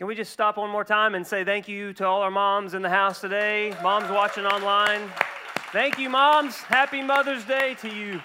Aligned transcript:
Can 0.00 0.06
we 0.06 0.14
just 0.14 0.32
stop 0.32 0.56
one 0.56 0.70
more 0.70 0.82
time 0.82 1.14
and 1.14 1.26
say 1.26 1.44
thank 1.44 1.68
you 1.68 1.92
to 1.92 2.06
all 2.06 2.22
our 2.22 2.30
moms 2.30 2.72
in 2.72 2.80
the 2.80 2.88
house 2.88 3.20
today? 3.20 3.76
Moms 3.82 4.08
watching 4.08 4.46
online. 4.46 5.10
Thank 5.74 5.98
you, 5.98 6.08
moms. 6.08 6.56
Happy 6.56 7.02
Mother's 7.02 7.44
Day 7.44 7.76
to 7.82 7.94
you. 7.94 8.18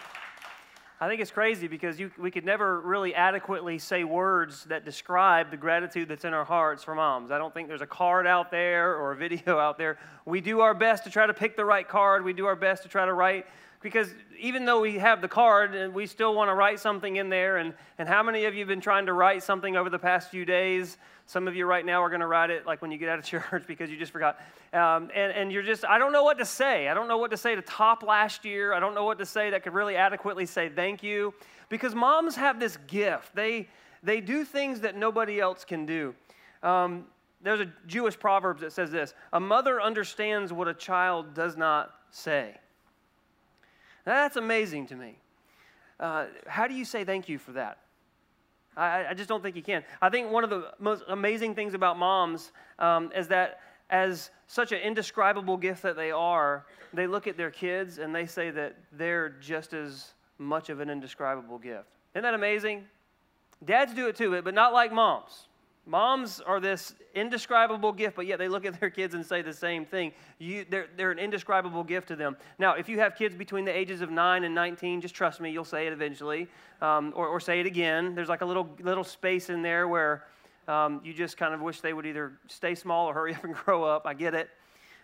I 1.02 1.10
think 1.10 1.20
it's 1.20 1.32
crazy 1.32 1.68
because 1.68 2.00
you, 2.00 2.12
we 2.18 2.32
could 2.32 2.46
never 2.46 2.80
really 2.80 3.14
adequately 3.14 3.78
say 3.78 4.06
words 4.06 4.64
that 4.70 4.86
describe 4.86 5.52
the 5.52 5.58
gratitude 5.58 6.08
that's 6.08 6.24
in 6.24 6.34
our 6.34 6.46
hearts 6.46 6.82
for 6.82 6.96
moms. 6.96 7.30
I 7.30 7.38
don't 7.38 7.54
think 7.54 7.68
there's 7.68 7.82
a 7.82 7.86
card 7.86 8.26
out 8.26 8.52
there 8.52 8.96
or 8.96 9.12
a 9.12 9.16
video 9.18 9.60
out 9.60 9.78
there. 9.78 9.98
We 10.24 10.40
do 10.40 10.62
our 10.62 10.74
best 10.74 11.04
to 11.04 11.10
try 11.10 11.28
to 11.28 11.34
pick 11.34 11.58
the 11.58 11.66
right 11.66 11.86
card. 11.86 12.24
We 12.24 12.32
do 12.32 12.46
our 12.46 12.56
best 12.56 12.84
to 12.84 12.90
try 12.90 13.06
to 13.06 13.14
write 13.14 13.48
because 13.82 14.14
even 14.40 14.66
though 14.66 14.82
we 14.82 14.98
have 14.98 15.22
the 15.22 15.28
card 15.28 15.94
we 15.94 16.06
still 16.06 16.34
want 16.34 16.50
to 16.50 16.54
write 16.54 16.80
something 16.80 17.18
in 17.18 17.30
there 17.30 17.58
and, 17.58 17.74
and 17.98 18.08
how 18.10 18.24
many 18.24 18.46
of 18.46 18.54
you 18.54 18.62
have 18.62 18.68
been 18.68 18.82
trying 18.82 19.06
to 19.06 19.14
write 19.14 19.44
something 19.44 19.76
over 19.76 19.90
the 19.90 20.00
past 20.00 20.30
few 20.30 20.46
days? 20.46 20.98
Some 21.28 21.48
of 21.48 21.56
you 21.56 21.66
right 21.66 21.86
now 21.86 22.04
are 22.04 22.10
going 22.10 22.22
to 22.22 22.28
write 22.28 22.50
it 22.50 22.66
like 22.66 22.82
when 22.82 22.92
you 22.92 22.98
get 22.98 23.10
out 23.10 23.20
of 23.20 23.26
church 23.52 23.64
because 23.68 23.90
you 23.90 23.98
just 23.98 24.12
forgot. 24.12 24.40
Um, 24.74 25.10
and, 25.16 25.32
and 25.32 25.52
you're 25.52 25.64
just 25.64 25.86
i 25.86 25.98
don't 25.98 26.12
know 26.12 26.24
what 26.24 26.38
to 26.38 26.46
say. 26.46 26.88
I 26.88 26.94
don't 26.94 27.08
know 27.08 27.18
what 27.18 27.32
to 27.32 27.38
say 27.38 27.56
to 27.56 27.62
top 27.62 28.04
last 28.04 28.46
year. 28.46 28.74
I 28.74 28.80
don't 28.80 28.96
know 28.96 29.06
what 29.06 29.20
to 29.20 29.26
say 29.26 29.50
that 29.50 29.64
could 29.64 29.74
really 29.74 29.96
adequately 29.96 30.46
say 30.46 30.70
thank 30.70 31.04
you. 31.04 31.34
Because 31.70 31.96
moms 31.96 32.36
have 32.36 32.60
this 32.60 32.78
gift. 32.88 33.36
They 33.36 33.68
they 34.04 34.22
do 34.22 34.46
things 34.46 34.82
that 34.82 34.96
nobody 34.96 35.40
else 35.40 35.66
can 35.66 35.86
do. 35.86 36.14
Um, 36.62 37.06
there's 37.42 37.60
a 37.60 37.72
jewish 37.88 38.18
proverb 38.20 38.60
that 38.60 38.72
says 38.72 38.92
this 38.92 39.14
a 39.34 39.40
mother 39.40 39.82
understands 39.82 40.52
what 40.52 40.68
a 40.68 40.74
child 40.74 41.34
does 41.34 41.56
not 41.56 41.92
say 42.12 42.56
that's 44.06 44.36
amazing 44.36 44.88
to 44.88 44.96
me. 44.96 45.18
Uh, 46.00 46.26
how 46.48 46.68
do 46.68 46.74
you 46.74 46.86
say 46.86 47.04
thank 47.04 47.28
you 47.30 47.38
for 47.38 47.54
that? 47.54 47.80
I, 48.78 49.06
I, 49.10 49.14
just 49.14 49.30
don't 49.30 49.42
think 49.42 49.56
you 49.56 49.64
can. 49.64 49.84
I 50.02 50.10
think 50.10 50.32
one 50.32 50.44
of 50.44 50.50
the 50.50 50.72
most 50.80 51.04
amazing 51.08 51.56
things 51.56 51.74
about 51.74 51.98
moms 51.98 52.52
um, 52.80 53.12
is 53.16 53.28
that, 53.30 53.62
as 53.90 54.32
such 54.48 54.72
an 54.72 54.80
indescribable 54.80 55.58
gift 55.58 55.84
that 55.84 55.96
they 55.96 56.12
are, 56.12 56.66
they 56.94 57.08
look 57.08 57.28
at 57.28 57.38
their 57.38 57.52
kids 57.52 58.00
and 58.00 58.14
they 58.14 58.26
say 58.26 58.50
that 58.52 58.76
they're 58.92 59.30
just 59.40 59.74
as 59.74 60.14
much 60.38 60.70
of 60.70 60.80
an 60.80 60.90
indescribable 60.90 61.58
gift. 61.58 61.88
Isn't 62.14 62.24
that 62.24 62.34
amazing? 62.34 62.84
Dads 63.64 63.94
do 63.94 64.08
it 64.08 64.16
too, 64.16 64.42
but 64.42 64.54
not 64.54 64.74
like 64.74 64.92
moms. 64.92 65.48
Moms 65.88 66.42
are 66.42 66.60
this 66.60 66.96
indescribable 67.14 67.92
gift, 67.92 68.16
but 68.16 68.26
yet 68.26 68.40
they 68.40 68.48
look 68.48 68.66
at 68.66 68.80
their 68.80 68.90
kids 68.90 69.14
and 69.14 69.24
say 69.24 69.44
the 69.44 69.54
same 69.54 69.86
thing. 69.86 70.12
You, 70.40 70.66
they're, 70.68 70.88
they're 70.98 71.12
an 71.12 71.20
indescribable 71.20 71.84
gift 71.84 72.08
to 72.08 72.16
them. 72.16 72.38
Now, 72.58 72.74
if 72.74 72.90
you 72.90 73.00
have 73.00 73.16
kids 73.16 73.36
between 73.36 73.66
the 73.66 73.76
ages 73.76 74.02
of 74.02 74.10
9 74.10 74.44
and 74.44 74.56
19, 74.56 75.02
just 75.02 75.14
trust 75.14 75.40
me, 75.40 75.52
you'll 75.52 75.64
say 75.64 75.86
it 75.86 75.94
eventually, 75.94 76.48
um, 76.82 77.14
or, 77.16 77.28
or 77.28 77.40
say 77.40 77.60
it 77.60 77.68
again. 77.68 78.16
There's 78.16 78.30
like 78.30 78.42
a 78.42 78.46
little, 78.46 78.68
little 78.82 79.04
space 79.04 79.50
in 79.52 79.62
there 79.62 79.88
where 79.88 80.26
um, 80.68 81.02
you 81.04 81.14
just 81.14 81.38
kind 81.38 81.54
of 81.54 81.62
wish 81.62 81.82
they 81.82 81.94
would 81.94 82.08
either 82.08 82.34
stay 82.48 82.74
small 82.74 83.08
or 83.08 83.14
hurry 83.14 83.36
up 83.36 83.44
and 83.44 83.54
grow 83.66 83.84
up. 83.84 84.08
I 84.08 84.16
get 84.16 84.34
it. 84.34 84.50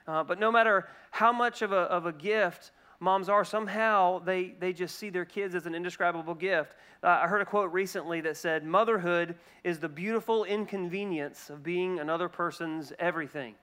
Uh, 0.08 0.24
but 0.24 0.40
no 0.40 0.52
matter 0.52 0.88
how 1.12 1.32
much 1.32 1.62
of 1.62 1.72
a, 1.72 1.76
of 1.76 2.08
a 2.08 2.12
gift 2.12 2.72
moms 3.02 3.30
are, 3.30 3.44
somehow 3.44 4.20
they, 4.20 4.54
they 4.60 4.72
just 4.72 4.98
see 4.98 5.10
their 5.10 5.26
kids 5.26 5.56
as 5.56 5.66
an 5.66 5.74
indescribable 5.74 6.36
gift. 6.36 6.76
Uh, 7.04 7.20
I 7.24 7.28
heard 7.28 7.42
a 7.42 7.46
quote 7.46 7.74
recently 7.74 8.22
that 8.22 8.38
said, 8.38 8.64
Motherhood 8.64 9.36
is 9.64 9.80
the 9.80 9.90
beautiful 9.90 10.46
inconvenience 10.46 11.50
of 11.50 11.64
being 11.64 12.00
another 12.00 12.30
person's 12.30 12.94
everything. 13.00 13.56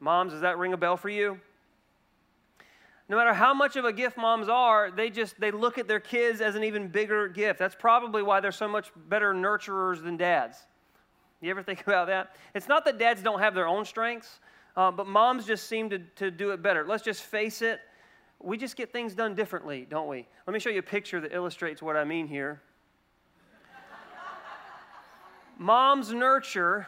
Moms, 0.00 0.32
does 0.32 0.42
that 0.42 0.58
ring 0.58 0.74
a 0.74 0.76
bell 0.76 0.98
for 0.98 1.08
you? 1.08 1.40
No 3.08 3.16
matter 3.16 3.32
how 3.32 3.54
much 3.54 3.76
of 3.76 3.86
a 3.86 3.92
gift 3.92 4.18
moms 4.18 4.48
are, 4.48 4.90
they 4.90 5.08
just 5.08 5.40
they 5.40 5.50
look 5.50 5.78
at 5.78 5.88
their 5.88 6.00
kids 6.00 6.40
as 6.40 6.56
an 6.56 6.64
even 6.64 6.88
bigger 6.88 7.28
gift. 7.28 7.58
That's 7.58 7.76
probably 7.76 8.22
why 8.22 8.40
they're 8.40 8.52
so 8.52 8.68
much 8.68 8.90
better 9.08 9.32
nurturers 9.32 10.02
than 10.02 10.16
dads. 10.16 10.58
You 11.40 11.50
ever 11.50 11.62
think 11.62 11.82
about 11.86 12.08
that? 12.08 12.36
It's 12.54 12.68
not 12.68 12.84
that 12.84 12.98
dads 12.98 13.22
don't 13.22 13.38
have 13.38 13.54
their 13.54 13.68
own 13.68 13.84
strengths, 13.86 14.40
uh, 14.76 14.90
but 14.90 15.06
moms 15.06 15.46
just 15.46 15.68
seem 15.68 15.88
to, 15.90 16.00
to 16.16 16.30
do 16.30 16.50
it 16.50 16.62
better. 16.62 16.84
Let's 16.86 17.04
just 17.04 17.22
face 17.22 17.62
it 17.62 17.80
we 18.40 18.56
just 18.56 18.76
get 18.76 18.92
things 18.92 19.14
done 19.14 19.34
differently, 19.34 19.86
don't 19.88 20.08
we? 20.08 20.26
Let 20.46 20.54
me 20.54 20.60
show 20.60 20.70
you 20.70 20.78
a 20.78 20.82
picture 20.82 21.20
that 21.20 21.32
illustrates 21.32 21.82
what 21.82 21.96
I 21.96 22.04
mean 22.04 22.28
here. 22.28 22.62
Moms 25.58 26.12
nurture, 26.12 26.86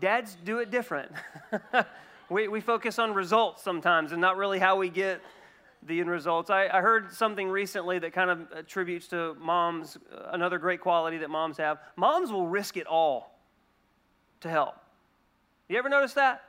dads 0.00 0.36
do 0.44 0.58
it 0.58 0.70
different. 0.70 1.12
we, 2.30 2.48
we 2.48 2.60
focus 2.60 2.98
on 2.98 3.12
results 3.12 3.62
sometimes 3.62 4.12
and 4.12 4.20
not 4.20 4.38
really 4.38 4.58
how 4.58 4.76
we 4.76 4.88
get 4.88 5.20
the 5.82 6.00
end 6.00 6.10
results. 6.10 6.50
I, 6.50 6.68
I 6.68 6.80
heard 6.80 7.12
something 7.12 7.48
recently 7.48 7.98
that 7.98 8.12
kind 8.12 8.30
of 8.30 8.50
attributes 8.52 9.06
to 9.08 9.34
moms 9.34 9.98
uh, 10.12 10.30
another 10.32 10.58
great 10.58 10.80
quality 10.80 11.18
that 11.18 11.30
moms 11.30 11.58
have. 11.58 11.78
Moms 11.96 12.32
will 12.32 12.48
risk 12.48 12.76
it 12.76 12.86
all 12.86 13.38
to 14.40 14.48
help. 14.48 14.74
You 15.68 15.76
ever 15.76 15.88
notice 15.88 16.14
that? 16.14 16.42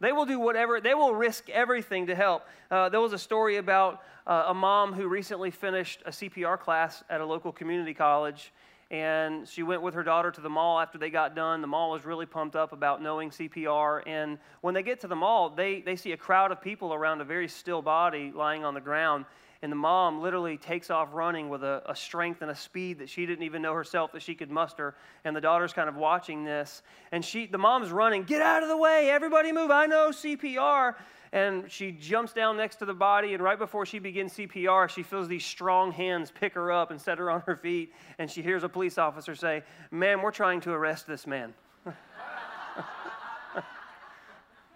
They 0.00 0.12
will 0.12 0.26
do 0.26 0.38
whatever, 0.38 0.80
they 0.80 0.94
will 0.94 1.14
risk 1.14 1.48
everything 1.48 2.06
to 2.08 2.14
help. 2.14 2.46
Uh, 2.70 2.88
there 2.88 3.00
was 3.00 3.12
a 3.12 3.18
story 3.18 3.56
about 3.56 4.02
uh, 4.26 4.44
a 4.48 4.54
mom 4.54 4.92
who 4.92 5.08
recently 5.08 5.50
finished 5.50 6.02
a 6.04 6.10
CPR 6.10 6.58
class 6.58 7.02
at 7.08 7.20
a 7.20 7.26
local 7.26 7.52
community 7.52 7.94
college. 7.94 8.52
And 8.90 9.48
she 9.48 9.64
went 9.64 9.82
with 9.82 9.94
her 9.94 10.04
daughter 10.04 10.30
to 10.30 10.40
the 10.40 10.48
mall 10.48 10.78
after 10.78 10.96
they 10.96 11.10
got 11.10 11.34
done. 11.34 11.60
The 11.60 11.66
mall 11.66 11.90
was 11.90 12.04
really 12.04 12.26
pumped 12.26 12.54
up 12.54 12.72
about 12.72 13.02
knowing 13.02 13.30
CPR. 13.30 14.02
And 14.06 14.38
when 14.60 14.74
they 14.74 14.82
get 14.82 15.00
to 15.00 15.08
the 15.08 15.16
mall, 15.16 15.50
they, 15.50 15.80
they 15.80 15.96
see 15.96 16.12
a 16.12 16.16
crowd 16.16 16.52
of 16.52 16.60
people 16.60 16.94
around 16.94 17.20
a 17.20 17.24
very 17.24 17.48
still 17.48 17.82
body 17.82 18.30
lying 18.32 18.64
on 18.64 18.74
the 18.74 18.80
ground 18.80 19.24
and 19.62 19.72
the 19.72 19.76
mom 19.76 20.20
literally 20.20 20.58
takes 20.58 20.90
off 20.90 21.08
running 21.12 21.48
with 21.48 21.64
a, 21.64 21.82
a, 21.86 21.96
strength 21.96 22.42
and 22.42 22.50
a 22.50 22.54
speed 22.54 22.98
that 22.98 23.08
she 23.08 23.24
didn't 23.26 23.44
even 23.44 23.62
know 23.62 23.72
herself 23.72 24.12
that 24.12 24.22
she 24.22 24.34
could 24.34 24.50
muster. 24.50 24.94
And 25.24 25.34
the 25.34 25.40
daughter's 25.40 25.72
kind 25.72 25.88
of 25.88 25.96
watching 25.96 26.44
this. 26.44 26.82
And 27.10 27.24
she 27.24 27.46
the 27.46 27.58
mom's 27.58 27.90
running 27.90 28.24
get 28.24 28.42
out 28.42 28.62
of 28.62 28.68
the 28.68 28.76
way 28.76 29.10
everybody 29.10 29.52
move 29.52 29.70
i 29.70 29.86
know 29.86 30.10
cpr 30.10 30.94
and 31.32 31.70
she 31.70 31.92
jumps 31.92 32.32
down 32.32 32.56
next 32.56 32.76
to 32.76 32.84
the 32.84 32.94
body 32.94 33.34
and 33.34 33.42
right 33.42 33.58
before 33.58 33.86
she 33.86 33.98
begins 33.98 34.32
cpr 34.34 34.88
she 34.88 35.02
feels 35.02 35.28
these 35.28 35.44
strong 35.44 35.92
hands 35.92 36.30
pick 36.30 36.54
her 36.54 36.70
up 36.72 36.90
and 36.90 37.00
set 37.00 37.18
her 37.18 37.30
on 37.30 37.40
her 37.42 37.56
feet. 37.56 37.92
And 38.18 38.30
she 38.30 38.42
hears 38.42 38.62
a 38.62 38.68
police 38.68 38.98
officer 38.98 39.34
say 39.34 39.62
ma'am 39.90 40.22
we're 40.22 40.30
trying 40.30 40.60
to 40.62 40.72
arrest 40.72 41.06
this 41.06 41.26
man 41.26 41.54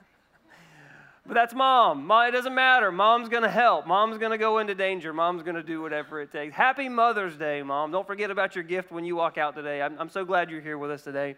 But 1.25 1.35
that's 1.35 1.53
mom. 1.53 2.05
mom. 2.05 2.27
It 2.27 2.31
doesn't 2.31 2.53
matter. 2.53 2.91
Mom's 2.91 3.29
going 3.29 3.43
to 3.43 3.49
help. 3.49 3.87
Mom's 3.87 4.17
going 4.17 4.33
to 4.33 4.37
go 4.37 4.57
into 4.57 4.75
danger. 4.75 5.13
Mom's 5.13 5.41
going 5.41 5.55
to 5.55 5.63
do 5.63 5.81
whatever 5.81 6.21
it 6.21 6.33
takes. 6.33 6.53
Happy 6.53 6.89
Mother's 6.89 7.37
Day, 7.37 7.63
Mom. 7.63 7.91
Don't 7.91 8.05
forget 8.05 8.29
about 8.29 8.55
your 8.55 8.63
gift 8.65 8.91
when 8.91 9.05
you 9.05 9.15
walk 9.15 9.37
out 9.37 9.55
today. 9.55 9.81
I'm, 9.81 9.97
I'm 9.99 10.09
so 10.09 10.25
glad 10.25 10.49
you're 10.49 10.59
here 10.59 10.77
with 10.77 10.91
us 10.91 11.01
today. 11.01 11.35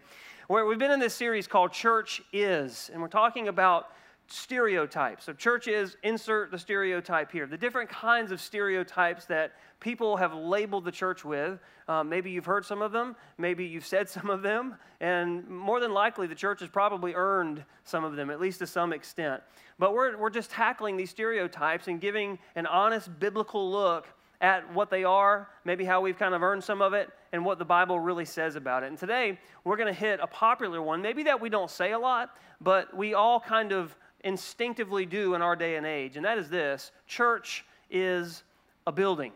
We've 0.48 0.78
been 0.78 0.90
in 0.90 0.98
this 0.98 1.14
series 1.14 1.46
called 1.46 1.72
Church 1.72 2.20
Is, 2.32 2.90
and 2.92 3.00
we're 3.00 3.06
talking 3.06 3.46
about 3.46 3.90
stereotypes. 4.28 5.24
So, 5.24 5.32
church 5.32 5.68
is, 5.68 5.96
insert 6.02 6.50
the 6.50 6.58
stereotype 6.58 7.30
here. 7.30 7.46
The 7.46 7.56
different 7.56 7.90
kinds 7.90 8.32
of 8.32 8.40
stereotypes 8.40 9.26
that 9.26 9.52
people 9.80 10.16
have 10.16 10.34
labeled 10.34 10.84
the 10.84 10.92
church 10.92 11.24
with. 11.24 11.58
Um, 11.88 12.08
maybe 12.08 12.30
you've 12.30 12.46
heard 12.46 12.64
some 12.64 12.82
of 12.82 12.92
them, 12.92 13.14
maybe 13.38 13.64
you've 13.64 13.86
said 13.86 14.08
some 14.08 14.30
of 14.30 14.42
them, 14.42 14.76
and 15.00 15.46
more 15.48 15.80
than 15.80 15.92
likely 15.92 16.26
the 16.26 16.34
church 16.34 16.60
has 16.60 16.68
probably 16.68 17.14
earned 17.14 17.64
some 17.84 18.04
of 18.04 18.16
them, 18.16 18.30
at 18.30 18.40
least 18.40 18.58
to 18.60 18.66
some 18.66 18.92
extent. 18.92 19.42
But 19.78 19.94
we're, 19.94 20.16
we're 20.16 20.30
just 20.30 20.50
tackling 20.50 20.96
these 20.96 21.10
stereotypes 21.10 21.86
and 21.86 22.00
giving 22.00 22.38
an 22.54 22.66
honest 22.66 23.18
biblical 23.20 23.70
look 23.70 24.06
at 24.40 24.72
what 24.74 24.90
they 24.90 25.04
are, 25.04 25.48
maybe 25.64 25.84
how 25.84 26.00
we've 26.00 26.18
kind 26.18 26.34
of 26.34 26.42
earned 26.42 26.62
some 26.62 26.82
of 26.82 26.92
it, 26.92 27.10
and 27.32 27.44
what 27.44 27.58
the 27.58 27.64
Bible 27.64 27.98
really 27.98 28.24
says 28.24 28.56
about 28.56 28.82
it. 28.82 28.88
And 28.88 28.98
today, 28.98 29.38
we're 29.64 29.76
going 29.76 29.92
to 29.92 29.98
hit 29.98 30.20
a 30.22 30.26
popular 30.26 30.82
one, 30.82 31.00
maybe 31.00 31.22
that 31.24 31.40
we 31.40 31.48
don't 31.48 31.70
say 31.70 31.92
a 31.92 31.98
lot, 31.98 32.36
but 32.60 32.94
we 32.96 33.14
all 33.14 33.40
kind 33.40 33.72
of 33.72 33.96
instinctively 34.26 35.06
do 35.06 35.34
in 35.34 35.40
our 35.40 35.56
day 35.56 35.76
and 35.76 35.86
age, 35.86 36.16
and 36.16 36.24
that 36.26 36.36
is 36.36 36.50
this 36.50 36.90
church 37.06 37.64
is 37.90 38.42
a 38.86 38.92
building. 38.92 39.32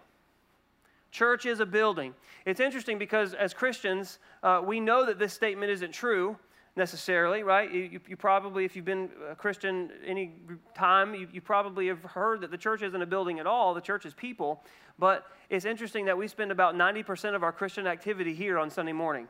Church 1.12 1.46
is 1.46 1.60
a 1.60 1.66
building. 1.66 2.14
It's 2.44 2.60
interesting 2.60 2.98
because 2.98 3.32
as 3.34 3.54
Christians, 3.54 4.18
uh, 4.42 4.60
we 4.64 4.80
know 4.80 5.06
that 5.06 5.18
this 5.18 5.32
statement 5.32 5.70
isn't 5.70 5.92
true 5.92 6.36
necessarily, 6.76 7.42
right? 7.42 7.72
You, 7.72 8.00
you, 8.08 8.16
probably, 8.16 8.64
if 8.64 8.76
you've 8.76 8.84
been 8.84 9.10
a 9.28 9.34
Christian 9.34 9.90
any 10.06 10.32
time, 10.74 11.14
you, 11.14 11.28
you 11.32 11.40
probably 11.40 11.88
have 11.88 12.02
heard 12.02 12.40
that 12.42 12.50
the 12.50 12.58
church 12.58 12.82
isn't 12.82 13.02
a 13.02 13.06
building 13.06 13.40
at 13.40 13.46
all. 13.46 13.74
The 13.74 13.80
church 13.80 14.06
is 14.06 14.14
people. 14.14 14.62
But 14.98 15.26
it's 15.48 15.64
interesting 15.64 16.04
that 16.04 16.16
we 16.16 16.28
spend 16.28 16.52
about 16.52 16.74
90% 16.74 17.34
of 17.34 17.42
our 17.42 17.52
Christian 17.52 17.86
activity 17.86 18.34
here 18.34 18.58
on 18.58 18.70
Sunday 18.70 18.92
morning. 18.92 19.28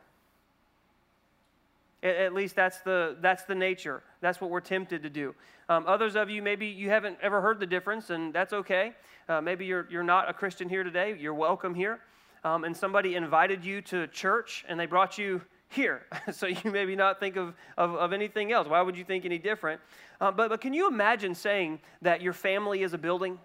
At 2.03 2.33
least 2.33 2.55
that's 2.55 2.79
the, 2.79 3.15
that's 3.21 3.43
the 3.43 3.53
nature. 3.53 4.01
That's 4.21 4.41
what 4.41 4.49
we're 4.49 4.59
tempted 4.59 5.03
to 5.03 5.09
do. 5.09 5.35
Um, 5.69 5.85
others 5.87 6.15
of 6.15 6.29
you, 6.29 6.41
maybe 6.41 6.65
you 6.65 6.89
haven't 6.89 7.17
ever 7.21 7.41
heard 7.41 7.59
the 7.59 7.67
difference, 7.67 8.09
and 8.09 8.33
that's 8.33 8.53
okay. 8.53 8.93
Uh, 9.29 9.39
maybe 9.39 9.65
you're, 9.65 9.87
you're 9.89 10.03
not 10.03 10.27
a 10.27 10.33
Christian 10.33 10.67
here 10.67 10.83
today. 10.83 11.15
You're 11.19 11.35
welcome 11.35 11.75
here. 11.75 11.99
Um, 12.43 12.63
and 12.63 12.75
somebody 12.75 13.15
invited 13.15 13.63
you 13.63 13.81
to 13.83 14.07
church, 14.07 14.65
and 14.67 14.79
they 14.79 14.87
brought 14.87 15.19
you 15.19 15.41
here. 15.69 16.01
so 16.31 16.47
you 16.47 16.71
maybe 16.71 16.95
not 16.95 17.19
think 17.19 17.35
of, 17.35 17.53
of, 17.77 17.95
of, 17.95 18.13
anything 18.13 18.51
else. 18.51 18.67
Why 18.67 18.81
would 18.81 18.97
you 18.97 19.03
think 19.03 19.25
any 19.25 19.37
different? 19.37 19.79
Uh, 20.19 20.31
but, 20.31 20.49
but 20.49 20.59
can 20.59 20.73
you 20.73 20.87
imagine 20.87 21.35
saying 21.35 21.79
that 22.01 22.21
your 22.21 22.33
family 22.33 22.83
is 22.83 22.93
a 22.93 22.97
building? 22.97 23.39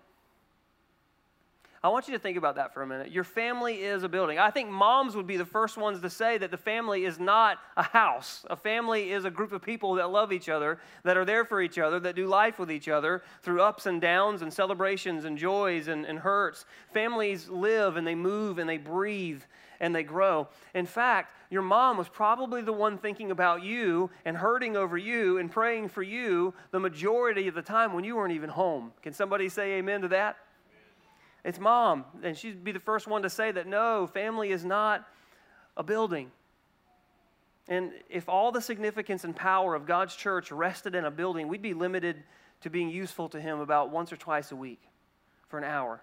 I 1.87 1.88
want 1.88 2.09
you 2.09 2.15
to 2.15 2.19
think 2.19 2.37
about 2.37 2.56
that 2.56 2.75
for 2.75 2.83
a 2.83 2.87
minute. 2.87 3.12
Your 3.12 3.23
family 3.23 3.85
is 3.85 4.03
a 4.03 4.09
building. 4.09 4.41
I 4.41 4.50
think 4.50 4.69
moms 4.69 5.15
would 5.15 5.29
be 5.29 5.37
the 5.37 5.44
first 5.44 5.77
ones 5.77 6.00
to 6.00 6.11
say 6.11 6.37
that 6.37 6.50
the 6.50 6.56
family 6.56 7.05
is 7.05 7.21
not 7.21 7.59
a 7.77 7.85
house. 7.85 8.44
A 8.50 8.56
family 8.56 9.12
is 9.12 9.25
a 9.25 9.31
group 9.31 9.53
of 9.53 9.62
people 9.62 9.94
that 9.94 10.11
love 10.11 10.33
each 10.33 10.49
other, 10.49 10.81
that 11.05 11.17
are 11.17 11.25
there 11.25 11.44
for 11.44 11.62
each 11.62 11.79
other, 11.79 12.00
that 12.00 12.17
do 12.17 12.27
life 12.27 12.59
with 12.59 12.73
each 12.73 12.88
other 12.88 13.23
through 13.41 13.62
ups 13.62 13.87
and 13.87 14.00
downs 14.00 14.43
and 14.43 14.53
celebrations 14.53 15.27
and 15.27 15.38
joys 15.38 15.87
and, 15.87 16.05
and 16.06 16.19
hurts. 16.19 16.65
Families 16.93 17.49
live 17.49 17.97
and 17.97 18.05
they 18.05 18.17
move 18.17 18.59
and 18.59 18.69
they 18.69 18.79
breathe 18.79 19.43
and 19.79 19.94
they 19.94 20.03
grow. 20.03 20.49
In 20.75 20.87
fact, 20.87 21.37
your 21.50 21.62
mom 21.62 21.99
was 21.99 22.09
probably 22.09 22.62
the 22.62 22.73
one 22.73 22.99
thinking 22.99 23.31
about 23.31 23.62
you 23.62 24.11
and 24.25 24.37
hurting 24.37 24.77
over 24.77 24.99
you 24.99 25.39
and 25.39 25.53
praying 25.53 25.91
for 25.91 26.03
you 26.03 26.53
the 26.73 26.81
majority 26.81 27.47
of 27.47 27.55
the 27.55 27.62
time 27.62 27.93
when 27.93 28.03
you 28.03 28.17
weren't 28.17 28.32
even 28.32 28.50
home. 28.50 28.93
Can 29.05 29.12
somebody 29.12 29.49
say 29.49 29.75
amen 29.75 30.00
to 30.00 30.09
that? 30.09 30.37
It's 31.46 31.60
mom. 31.60 32.04
And 32.25 32.37
she'd 32.37 32.64
be 32.64 32.72
the 32.72 32.81
first 32.81 33.06
one 33.06 33.22
to 33.22 33.31
say 33.31 33.52
that 33.52 33.69
no, 33.69 34.06
family 34.08 34.50
is 34.50 34.64
not 34.64 35.06
a 35.76 35.84
building. 35.84 36.32
And 37.69 37.93
if 38.10 38.28
all 38.28 38.50
the 38.50 38.60
significance 38.60 39.22
and 39.22 39.34
power 39.34 39.76
of 39.76 39.87
God's 39.87 40.16
church 40.16 40.50
rested 40.50 40.96
in 40.96 41.04
a 41.04 41.10
building, 41.10 41.46
we'd 41.46 41.62
be 41.62 41.72
limited 41.72 42.25
to 42.62 42.70
being 42.70 42.90
useful 42.90 43.28
to 43.28 43.40
Him 43.40 43.60
about 43.60 43.90
once 43.90 44.12
or 44.12 44.16
twice 44.16 44.50
a 44.50 44.56
week 44.56 44.82
for 45.48 45.56
an 45.56 45.64
hour. 45.64 46.02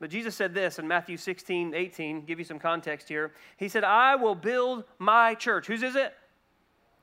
But 0.00 0.10
Jesus 0.10 0.34
said 0.34 0.54
this 0.54 0.78
in 0.78 0.88
Matthew 0.88 1.18
16, 1.18 1.74
18, 1.74 2.24
give 2.24 2.38
you 2.38 2.44
some 2.44 2.58
context 2.58 3.08
here. 3.08 3.32
He 3.58 3.68
said, 3.68 3.84
I 3.84 4.16
will 4.16 4.34
build 4.34 4.84
my 4.98 5.34
church. 5.34 5.66
Whose 5.66 5.82
is 5.82 5.96
it? 5.96 6.14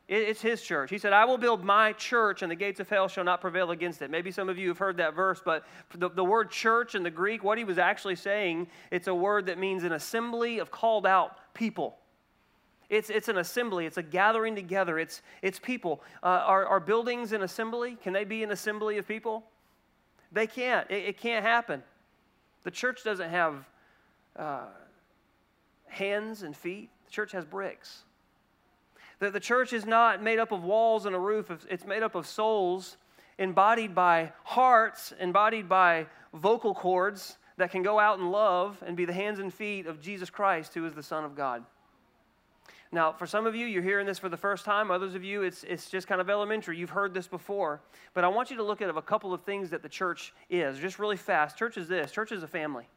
It's 0.07 0.39
his 0.39 0.61
church. 0.61 0.91
He 0.91 0.99
said, 0.99 1.13
I 1.13 1.25
will 1.25 1.39
build 1.39 1.63
my 1.63 1.91
church, 1.93 2.43
and 2.43 2.51
the 2.51 2.55
gates 2.55 2.79
of 2.79 2.87
hell 2.87 3.07
shall 3.07 3.23
not 3.23 3.41
prevail 3.41 3.71
against 3.71 4.03
it. 4.03 4.11
Maybe 4.11 4.29
some 4.29 4.49
of 4.49 4.57
you 4.57 4.67
have 4.67 4.77
heard 4.77 4.97
that 4.97 5.15
verse, 5.15 5.41
but 5.43 5.65
the, 5.95 6.09
the 6.09 6.23
word 6.23 6.51
church 6.51 6.93
in 6.93 7.01
the 7.01 7.09
Greek, 7.09 7.43
what 7.43 7.57
he 7.57 7.63
was 7.63 7.79
actually 7.79 8.15
saying, 8.15 8.67
it's 8.91 9.07
a 9.07 9.15
word 9.15 9.47
that 9.47 9.57
means 9.57 9.83
an 9.83 9.93
assembly 9.93 10.59
of 10.59 10.69
called 10.69 11.07
out 11.07 11.37
people. 11.55 11.97
It's, 12.87 13.09
it's 13.09 13.29
an 13.29 13.39
assembly, 13.39 13.87
it's 13.87 13.97
a 13.97 14.03
gathering 14.03 14.53
together, 14.53 14.99
it's, 14.99 15.23
it's 15.41 15.57
people. 15.57 16.03
Uh, 16.21 16.27
are, 16.27 16.67
are 16.67 16.79
buildings 16.79 17.31
an 17.31 17.41
assembly? 17.41 17.97
Can 18.03 18.13
they 18.13 18.25
be 18.25 18.43
an 18.43 18.51
assembly 18.51 18.99
of 18.99 19.07
people? 19.07 19.43
They 20.31 20.45
can't. 20.45 20.89
It, 20.91 21.05
it 21.05 21.17
can't 21.17 21.43
happen. 21.43 21.81
The 22.61 22.69
church 22.69 23.03
doesn't 23.03 23.31
have 23.31 23.65
uh, 24.35 24.65
hands 25.87 26.43
and 26.43 26.55
feet, 26.55 26.91
the 27.05 27.11
church 27.11 27.31
has 27.31 27.43
bricks. 27.43 28.03
The, 29.19 29.31
the 29.31 29.39
church 29.39 29.73
is 29.73 29.85
not 29.85 30.21
made 30.21 30.39
up 30.39 30.51
of 30.51 30.63
walls 30.63 31.05
and 31.05 31.15
a 31.15 31.19
roof, 31.19 31.51
it's 31.69 31.85
made 31.85 32.03
up 32.03 32.15
of 32.15 32.27
souls 32.27 32.97
embodied 33.37 33.93
by 33.93 34.31
hearts, 34.43 35.13
embodied 35.19 35.67
by 35.67 36.07
vocal 36.33 36.73
cords 36.73 37.37
that 37.57 37.71
can 37.71 37.83
go 37.83 37.99
out 37.99 38.19
and 38.19 38.31
love 38.31 38.81
and 38.85 38.97
be 38.97 39.05
the 39.05 39.13
hands 39.13 39.39
and 39.39 39.53
feet 39.53 39.87
of 39.87 40.01
Jesus 40.01 40.29
Christ, 40.29 40.73
who 40.73 40.85
is 40.85 40.93
the 40.93 41.03
Son 41.03 41.23
of 41.23 41.35
God. 41.35 41.63
Now, 42.91 43.11
for 43.11 43.27
some 43.27 43.45
of 43.45 43.55
you, 43.55 43.65
you're 43.65 43.83
hearing 43.83 44.05
this 44.05 44.19
for 44.19 44.29
the 44.29 44.37
first 44.37 44.63
time. 44.63 44.89
Others 44.89 45.15
of 45.15 45.23
you, 45.23 45.41
it's, 45.41 45.63
it's 45.63 45.89
just 45.89 46.07
kind 46.07 46.21
of 46.21 46.29
elementary. 46.29 46.77
You've 46.77 46.91
heard 46.91 47.13
this 47.13 47.27
before. 47.27 47.81
But 48.13 48.23
I 48.23 48.27
want 48.29 48.51
you 48.51 48.57
to 48.57 48.63
look 48.63 48.81
at 48.81 48.89
a 48.89 49.01
couple 49.01 49.33
of 49.33 49.41
things 49.41 49.69
that 49.71 49.81
the 49.81 49.89
church 49.89 50.33
is, 50.49 50.79
just 50.79 50.99
really 50.99 51.17
fast. 51.17 51.57
Church 51.57 51.77
is 51.77 51.87
this 51.87 52.11
church 52.11 52.31
is 52.31 52.43
a 52.43 52.47
family. 52.47 52.87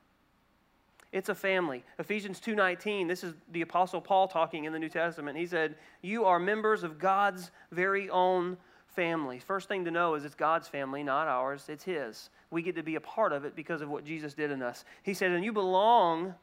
It's 1.11 1.29
a 1.29 1.35
family. 1.35 1.85
Ephesians 1.99 2.39
2:19, 2.41 3.09
this 3.09 3.25
is 3.25 3.35
the 3.51 3.63
apostle 3.63 4.01
Paul 4.01 4.29
talking 4.29 4.65
in 4.65 4.73
the 4.73 4.79
New 4.79 4.91
Testament. 4.91 5.39
He 5.39 5.47
said, 5.47 5.79
"You 6.03 6.27
are 6.27 6.39
members 6.39 6.83
of 6.83 6.99
God's 6.99 7.51
very 7.71 8.11
own 8.11 8.59
family." 8.89 9.39
First 9.39 9.69
thing 9.69 9.87
to 9.87 9.91
know 9.91 10.15
is 10.15 10.25
it's 10.25 10.35
God's 10.35 10.69
family, 10.69 11.03
not 11.03 11.27
ours. 11.27 11.69
It's 11.71 11.85
his. 11.85 12.29
We 12.51 12.63
get 12.63 12.77
to 12.77 12.83
be 12.83 12.97
a 12.97 13.01
part 13.01 13.33
of 13.33 13.47
it 13.47 13.55
because 13.55 13.81
of 13.81 13.89
what 13.89 14.05
Jesus 14.05 14.35
did 14.35 14.51
in 14.51 14.63
us. 14.63 14.85
He 15.03 15.15
said, 15.15 15.31
"And 15.31 15.43
you 15.43 15.53
belong 15.53 16.35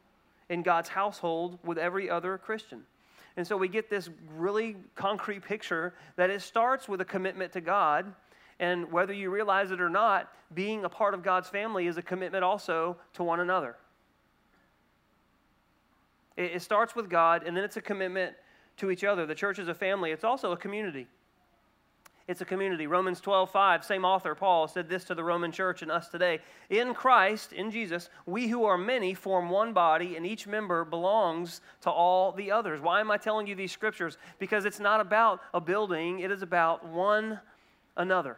in 0.49 0.63
God's 0.63 0.89
household 0.89 1.59
with 1.63 1.77
every 1.77 2.09
other 2.09 2.37
Christian." 2.37 2.87
And 3.37 3.45
so 3.45 3.57
we 3.57 3.67
get 3.67 3.89
this 3.89 4.09
really 4.31 4.77
concrete 4.95 5.41
picture 5.41 5.93
that 6.15 6.29
it 6.29 6.41
starts 6.41 6.89
with 6.89 7.01
a 7.01 7.05
commitment 7.05 7.51
to 7.53 7.61
God. 7.61 8.15
And 8.59 8.91
whether 8.91 9.13
you 9.13 9.29
realize 9.29 9.71
it 9.71 9.81
or 9.81 9.89
not, 9.89 10.33
being 10.53 10.85
a 10.85 10.89
part 10.89 11.13
of 11.13 11.21
God's 11.21 11.49
family 11.49 11.85
is 11.85 11.97
a 11.97 12.01
commitment 12.01 12.43
also 12.43 12.97
to 13.13 13.23
one 13.23 13.41
another. 13.41 13.75
It, 16.37 16.61
starts 16.61 16.95
with 16.95 17.09
God, 17.09 17.43
and 17.45 17.55
then 17.55 17.63
it's 17.63 17.77
a 17.77 17.81
commitment 17.81 18.35
to 18.77 18.91
each 18.91 19.03
other. 19.03 19.25
The 19.25 19.35
church 19.35 19.59
is 19.59 19.67
a 19.67 19.73
family, 19.73 20.11
it's 20.11 20.23
also 20.23 20.51
a 20.51 20.57
community. 20.57 21.07
It's 22.27 22.41
a 22.41 22.45
community. 22.45 22.87
Romans 22.87 23.21
12, 23.21 23.51
5, 23.51 23.85
same 23.85 24.03
author, 24.03 24.33
Paul, 24.33 24.67
said 24.67 24.89
this 24.89 25.03
to 25.05 25.15
the 25.15 25.23
Roman 25.23 25.51
church 25.51 25.83
and 25.83 25.91
us 25.91 26.09
today. 26.09 26.39
In 26.71 26.95
Christ, 26.95 27.53
in 27.53 27.69
Jesus, 27.69 28.09
we 28.25 28.47
who 28.47 28.65
are 28.65 28.79
many 28.79 29.13
form 29.13 29.49
one 29.49 29.73
body, 29.73 30.15
and 30.15 30.25
each 30.25 30.47
member 30.47 30.83
belongs 30.83 31.61
to 31.81 31.91
all 31.91 32.31
the 32.31 32.51
others. 32.51 32.81
Why 32.81 32.99
am 32.99 33.11
I 33.11 33.17
telling 33.17 33.45
you 33.45 33.53
these 33.53 33.71
scriptures? 33.71 34.17
Because 34.39 34.65
it's 34.65 34.79
not 34.79 35.01
about 35.01 35.39
a 35.53 35.61
building, 35.61 36.19
it 36.19 36.31
is 36.31 36.41
about 36.41 36.83
one 36.83 37.39
another. 37.95 38.37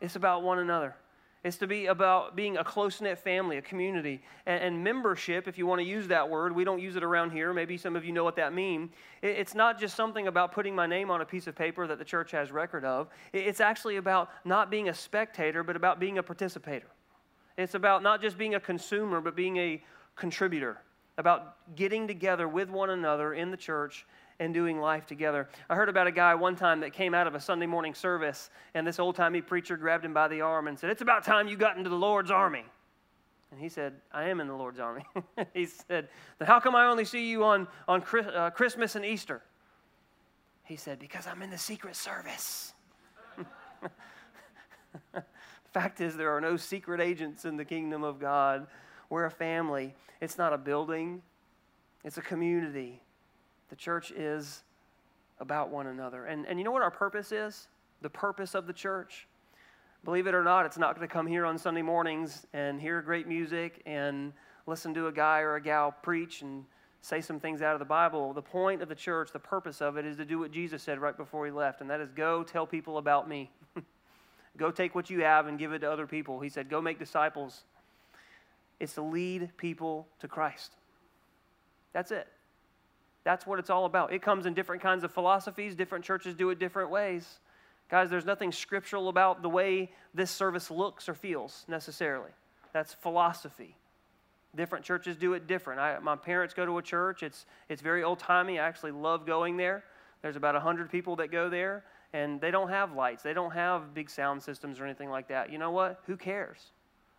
It's 0.00 0.14
about 0.14 0.44
one 0.44 0.60
another. 0.60 0.94
It's 1.42 1.56
to 1.58 1.66
be 1.66 1.86
about 1.86 2.36
being 2.36 2.58
a 2.58 2.64
close 2.64 3.00
knit 3.00 3.18
family, 3.18 3.56
a 3.56 3.62
community. 3.62 4.20
And, 4.44 4.62
and, 4.62 4.84
membership, 4.84 5.48
if 5.48 5.56
you 5.56 5.66
want 5.66 5.80
to 5.80 5.86
use 5.86 6.06
that 6.08 6.28
word, 6.28 6.54
we 6.54 6.64
don't 6.64 6.80
use 6.80 6.96
it 6.96 7.02
around 7.02 7.30
here. 7.30 7.54
Maybe 7.54 7.78
some 7.78 7.96
of 7.96 8.04
you 8.04 8.12
know 8.12 8.24
what 8.24 8.36
that 8.36 8.52
means. 8.52 8.90
It, 9.22 9.38
it's 9.38 9.54
not 9.54 9.80
just 9.80 9.96
something 9.96 10.26
about 10.26 10.52
putting 10.52 10.74
my 10.74 10.86
name 10.86 11.10
on 11.10 11.22
a 11.22 11.24
piece 11.24 11.46
of 11.46 11.54
paper 11.54 11.86
that 11.86 11.98
the 11.98 12.04
church 12.04 12.30
has 12.32 12.52
record 12.52 12.84
of. 12.84 13.08
It, 13.32 13.46
it's 13.46 13.60
actually 13.60 13.96
about 13.96 14.28
not 14.44 14.70
being 14.70 14.90
a 14.90 14.94
spectator, 14.94 15.62
but 15.62 15.76
about 15.76 15.98
being 15.98 16.18
a 16.18 16.22
participator. 16.22 16.88
It's 17.56 17.74
about 17.74 18.02
not 18.02 18.20
just 18.20 18.36
being 18.36 18.54
a 18.54 18.60
consumer, 18.60 19.22
but 19.22 19.34
being 19.34 19.56
a 19.56 19.82
contributor, 20.16 20.82
about 21.16 21.74
getting 21.74 22.06
together 22.06 22.48
with 22.48 22.68
one 22.68 22.90
another 22.90 23.32
in 23.32 23.50
the 23.50 23.56
church 23.56 24.06
and 24.40 24.52
doing 24.52 24.80
life 24.80 25.06
together. 25.06 25.48
I 25.68 25.76
heard 25.76 25.88
about 25.88 26.08
a 26.08 26.12
guy 26.12 26.34
one 26.34 26.56
time 26.56 26.80
that 26.80 26.92
came 26.92 27.14
out 27.14 27.28
of 27.28 27.36
a 27.36 27.40
Sunday 27.40 27.66
morning 27.66 27.94
service, 27.94 28.50
and 28.74 28.84
this 28.84 28.98
old 28.98 29.14
timey 29.14 29.40
preacher 29.40 29.76
grabbed 29.76 30.04
him 30.04 30.12
by 30.12 30.26
the 30.26 30.40
arm 30.40 30.66
and 30.66 30.76
said, 30.76 30.90
It's 30.90 31.02
about 31.02 31.22
time 31.22 31.46
you 31.46 31.56
got 31.56 31.76
into 31.76 31.90
the 31.90 31.96
Lord's 31.96 32.32
army. 32.32 32.64
And 33.52 33.60
he 33.60 33.68
said, 33.68 33.94
I 34.12 34.28
am 34.28 34.40
in 34.40 34.48
the 34.48 34.54
Lord's 34.54 34.80
army. 34.80 35.04
he 35.54 35.66
said, 35.66 36.08
Then 36.38 36.48
how 36.48 36.58
come 36.58 36.74
I 36.74 36.86
only 36.86 37.04
see 37.04 37.30
you 37.30 37.44
on, 37.44 37.68
on 37.86 38.02
uh, 38.02 38.50
Christmas 38.50 38.96
and 38.96 39.04
Easter? 39.04 39.42
He 40.64 40.76
said, 40.76 40.98
Because 40.98 41.26
I'm 41.28 41.42
in 41.42 41.50
the 41.50 41.58
secret 41.58 41.94
service. 41.94 42.72
fact 45.72 46.00
is, 46.00 46.16
there 46.16 46.34
are 46.34 46.40
no 46.40 46.56
secret 46.56 47.00
agents 47.00 47.44
in 47.44 47.56
the 47.56 47.64
kingdom 47.64 48.02
of 48.02 48.18
God. 48.18 48.66
We're 49.08 49.26
a 49.26 49.30
family. 49.30 49.94
It's 50.20 50.36
not 50.36 50.52
a 50.52 50.58
building, 50.58 51.22
it's 52.04 52.18
a 52.18 52.22
community. 52.22 53.00
The 53.70 53.76
church 53.76 54.10
is 54.10 54.62
about 55.38 55.70
one 55.70 55.86
another. 55.86 56.26
And, 56.26 56.46
and 56.46 56.58
you 56.58 56.64
know 56.64 56.70
what 56.70 56.82
our 56.82 56.90
purpose 56.90 57.32
is? 57.32 57.68
The 58.02 58.10
purpose 58.10 58.54
of 58.54 58.66
the 58.66 58.72
church? 58.72 59.26
Believe 60.04 60.26
it 60.26 60.34
or 60.34 60.42
not, 60.42 60.66
it's 60.66 60.78
not 60.78 60.96
going 60.96 61.06
to 61.06 61.12
come 61.12 61.26
here 61.26 61.44
on 61.44 61.58
Sunday 61.58 61.82
mornings 61.82 62.46
and 62.52 62.80
hear 62.80 63.02
great 63.02 63.28
music 63.28 63.82
and 63.84 64.32
listen 64.66 64.94
to 64.94 65.08
a 65.08 65.12
guy 65.12 65.40
or 65.40 65.56
a 65.56 65.62
gal 65.62 65.94
preach 66.02 66.42
and 66.42 66.64
say 67.02 67.20
some 67.20 67.38
things 67.38 67.62
out 67.62 67.74
of 67.74 67.78
the 67.78 67.84
Bible. 67.84 68.32
The 68.32 68.42
point 68.42 68.82
of 68.82 68.88
the 68.88 68.94
church, 68.94 69.30
the 69.32 69.38
purpose 69.38 69.80
of 69.80 69.96
it, 69.96 70.06
is 70.06 70.16
to 70.16 70.24
do 70.24 70.38
what 70.38 70.52
Jesus 70.52 70.82
said 70.82 70.98
right 70.98 71.16
before 71.16 71.44
he 71.44 71.52
left, 71.52 71.80
and 71.80 71.90
that 71.90 72.00
is 72.00 72.10
go 72.10 72.42
tell 72.42 72.66
people 72.66 72.98
about 72.98 73.28
me. 73.28 73.50
go 74.56 74.70
take 74.70 74.94
what 74.94 75.10
you 75.10 75.22
have 75.22 75.46
and 75.46 75.58
give 75.58 75.72
it 75.72 75.80
to 75.80 75.90
other 75.90 76.06
people. 76.06 76.40
He 76.40 76.48
said, 76.48 76.68
go 76.68 76.80
make 76.80 76.98
disciples. 76.98 77.64
It's 78.78 78.94
to 78.94 79.02
lead 79.02 79.50
people 79.58 80.06
to 80.20 80.28
Christ. 80.28 80.72
That's 81.92 82.10
it. 82.10 82.26
That's 83.24 83.46
what 83.46 83.58
it's 83.58 83.70
all 83.70 83.84
about. 83.84 84.12
It 84.12 84.22
comes 84.22 84.46
in 84.46 84.54
different 84.54 84.82
kinds 84.82 85.04
of 85.04 85.12
philosophies, 85.12 85.74
different 85.74 86.04
churches 86.04 86.34
do 86.34 86.50
it 86.50 86.58
different 86.58 86.90
ways. 86.90 87.40
Guys, 87.90 88.08
there's 88.08 88.24
nothing 88.24 88.52
scriptural 88.52 89.08
about 89.08 89.42
the 89.42 89.48
way 89.48 89.90
this 90.14 90.30
service 90.30 90.70
looks 90.70 91.08
or 91.08 91.14
feels 91.14 91.64
necessarily. 91.68 92.30
That's 92.72 92.94
philosophy. 92.94 93.76
Different 94.54 94.84
churches 94.84 95.16
do 95.16 95.34
it 95.34 95.46
different. 95.46 95.80
I, 95.80 95.98
my 95.98 96.16
parents 96.16 96.54
go 96.54 96.64
to 96.64 96.78
a 96.78 96.82
church, 96.82 97.22
it's, 97.22 97.46
it's 97.68 97.82
very 97.82 98.02
old 98.02 98.18
timey. 98.18 98.58
I 98.58 98.66
actually 98.66 98.92
love 98.92 99.26
going 99.26 99.56
there. 99.56 99.84
There's 100.22 100.36
about 100.36 100.54
100 100.54 100.90
people 100.90 101.16
that 101.16 101.30
go 101.30 101.48
there, 101.48 101.84
and 102.12 102.40
they 102.40 102.50
don't 102.50 102.68
have 102.68 102.92
lights, 102.92 103.22
they 103.22 103.32
don't 103.32 103.52
have 103.52 103.94
big 103.94 104.08
sound 104.10 104.42
systems 104.42 104.80
or 104.80 104.84
anything 104.84 105.10
like 105.10 105.28
that. 105.28 105.50
You 105.50 105.58
know 105.58 105.70
what? 105.70 106.00
Who 106.06 106.16
cares? 106.16 106.72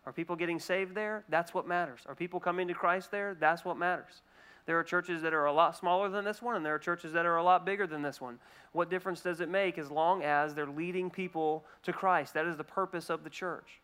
Are 0.06 0.14
people 0.14 0.36
getting 0.36 0.60
saved 0.60 0.96
there? 0.96 1.24
That's 1.30 1.54
what 1.54 1.68
matters. 1.68 2.02
Are 2.08 2.16
people 2.16 2.40
coming 2.40 2.68
to 2.68 2.74
Christ 2.74 3.12
there? 3.12 3.36
That's 3.40 3.64
what 3.64 3.78
matters. 3.78 4.22
There 4.66 4.78
are 4.78 4.84
churches 4.84 5.22
that 5.24 5.34
are 5.34 5.46
a 5.46 5.54
lot 5.54 5.76
smaller 5.76 6.10
than 6.10 6.24
this 6.24 6.42
one, 6.42 6.56
and 6.56 6.66
there 6.66 6.76
are 6.76 6.80
churches 6.80 7.14
that 7.14 7.26
are 7.26 7.38
a 7.38 7.44
lot 7.44 7.66
bigger 7.66 7.88
than 7.88 8.02
this 8.02 8.22
one. 8.22 8.40
What 8.74 8.90
difference 8.90 9.22
does 9.22 9.42
it 9.42 9.50
make 9.50 9.78
as 9.78 9.90
long 9.90 10.24
as 10.24 10.54
they're 10.54 10.68
leading 10.68 11.10
people 11.10 11.66
to 11.84 11.94
Christ? 11.94 12.34
That 12.34 12.46
is 12.46 12.58
the 12.58 12.64
purpose 12.64 13.10
of 13.10 13.24
the 13.24 13.30
church. 13.30 13.80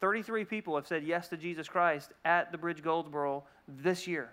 33 0.00 0.44
people 0.44 0.76
have 0.76 0.86
said 0.86 1.04
yes 1.04 1.28
to 1.28 1.36
Jesus 1.36 1.68
Christ 1.68 2.12
at 2.24 2.52
the 2.52 2.58
Bridge 2.58 2.82
Goldsboro 2.82 3.44
this 3.66 4.06
year. 4.06 4.30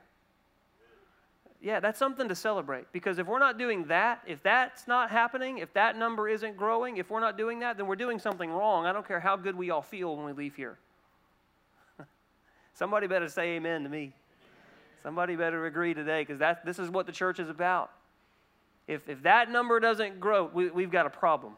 Yeah, 1.61 1.79
that's 1.79 1.97
something 1.97 2.27
to 2.27 2.35
celebrate 2.35 2.91
because 2.91 3.19
if 3.19 3.27
we're 3.27 3.39
not 3.39 3.57
doing 3.57 3.85
that, 3.85 4.21
if 4.27 4.43
that's 4.43 4.85
not 4.85 5.09
happening, 5.09 5.59
if 5.59 5.71
that 5.73 5.97
number 5.97 6.27
isn't 6.27 6.57
growing, 6.57 6.97
if 6.97 7.09
we're 7.09 7.21
not 7.21 7.37
doing 7.37 7.59
that, 7.59 7.77
then 7.77 7.87
we're 7.87 7.95
doing 7.95 8.19
something 8.19 8.51
wrong. 8.51 8.85
I 8.85 8.91
don't 8.91 9.07
care 9.07 9.21
how 9.21 9.37
good 9.37 9.55
we 9.55 9.69
all 9.69 9.81
feel 9.81 10.17
when 10.17 10.25
we 10.25 10.33
leave 10.33 10.55
here. 10.55 10.77
Somebody 12.73 13.07
better 13.07 13.29
say 13.29 13.55
amen 13.55 13.83
to 13.83 13.89
me. 13.89 14.13
Somebody 15.03 15.35
better 15.35 15.65
agree 15.65 15.93
today 15.93 16.23
because 16.23 16.39
this 16.65 16.79
is 16.79 16.89
what 16.89 17.05
the 17.05 17.11
church 17.11 17.39
is 17.39 17.49
about. 17.49 17.91
If, 18.87 19.07
if 19.07 19.23
that 19.23 19.49
number 19.49 19.79
doesn't 19.79 20.19
grow, 20.19 20.49
we, 20.53 20.69
we've 20.69 20.91
got 20.91 21.05
a 21.05 21.09
problem. 21.09 21.53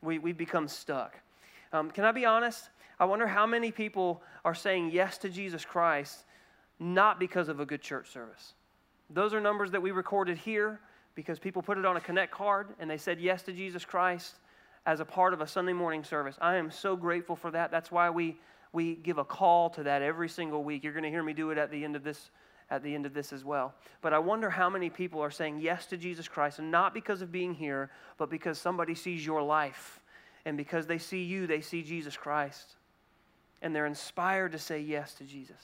We, 0.00 0.18
we've 0.18 0.36
become 0.36 0.68
stuck. 0.68 1.16
Um, 1.72 1.90
can 1.90 2.04
I 2.04 2.12
be 2.12 2.24
honest? 2.24 2.68
I 2.98 3.04
wonder 3.04 3.26
how 3.26 3.46
many 3.46 3.70
people 3.70 4.22
are 4.44 4.54
saying 4.54 4.90
yes 4.92 5.18
to 5.18 5.28
Jesus 5.28 5.64
Christ 5.64 6.24
not 6.78 7.20
because 7.20 7.48
of 7.48 7.60
a 7.60 7.66
good 7.66 7.80
church 7.80 8.10
service. 8.10 8.54
Those 9.10 9.34
are 9.34 9.40
numbers 9.40 9.70
that 9.70 9.80
we 9.80 9.90
recorded 9.90 10.36
here 10.36 10.80
because 11.14 11.38
people 11.38 11.62
put 11.62 11.78
it 11.78 11.84
on 11.84 11.96
a 11.96 12.00
Connect 12.00 12.32
card 12.32 12.68
and 12.80 12.90
they 12.90 12.98
said 12.98 13.20
yes 13.20 13.42
to 13.42 13.52
Jesus 13.52 13.84
Christ 13.84 14.34
as 14.84 15.00
a 15.00 15.04
part 15.04 15.32
of 15.32 15.40
a 15.40 15.46
Sunday 15.46 15.72
morning 15.72 16.02
service. 16.02 16.36
I 16.40 16.56
am 16.56 16.70
so 16.70 16.96
grateful 16.96 17.36
for 17.36 17.50
that. 17.52 17.70
That's 17.70 17.92
why 17.92 18.10
we, 18.10 18.36
we 18.72 18.94
give 18.94 19.18
a 19.18 19.24
call 19.24 19.70
to 19.70 19.82
that 19.84 20.02
every 20.02 20.28
single 20.28 20.64
week. 20.64 20.84
You're 20.84 20.92
going 20.92 21.04
to 21.04 21.10
hear 21.10 21.22
me 21.22 21.32
do 21.32 21.50
it 21.50 21.58
at 21.58 21.70
the 21.70 21.84
end 21.84 21.96
of 21.96 22.04
this 22.04 22.30
at 22.70 22.82
the 22.82 22.94
end 22.94 23.04
of 23.04 23.12
this 23.12 23.34
as 23.34 23.44
well. 23.44 23.74
But 24.00 24.14
I 24.14 24.18
wonder 24.18 24.48
how 24.48 24.70
many 24.70 24.88
people 24.88 25.20
are 25.20 25.30
saying 25.30 25.60
yes 25.60 25.84
to 25.86 25.98
Jesus 25.98 26.26
Christ, 26.26 26.58
and 26.58 26.70
not 26.70 26.94
because 26.94 27.20
of 27.20 27.30
being 27.30 27.54
here, 27.54 27.90
but 28.16 28.30
because 28.30 28.58
somebody 28.58 28.94
sees 28.94 29.26
your 29.26 29.42
life. 29.42 30.00
And 30.46 30.56
because 30.56 30.86
they 30.86 30.96
see 30.96 31.22
you, 31.22 31.46
they 31.46 31.60
see 31.60 31.82
Jesus 31.82 32.16
Christ. 32.16 32.76
And 33.60 33.76
they're 33.76 33.86
inspired 33.86 34.52
to 34.52 34.58
say 34.58 34.80
yes 34.80 35.12
to 35.14 35.24
Jesus. 35.24 35.60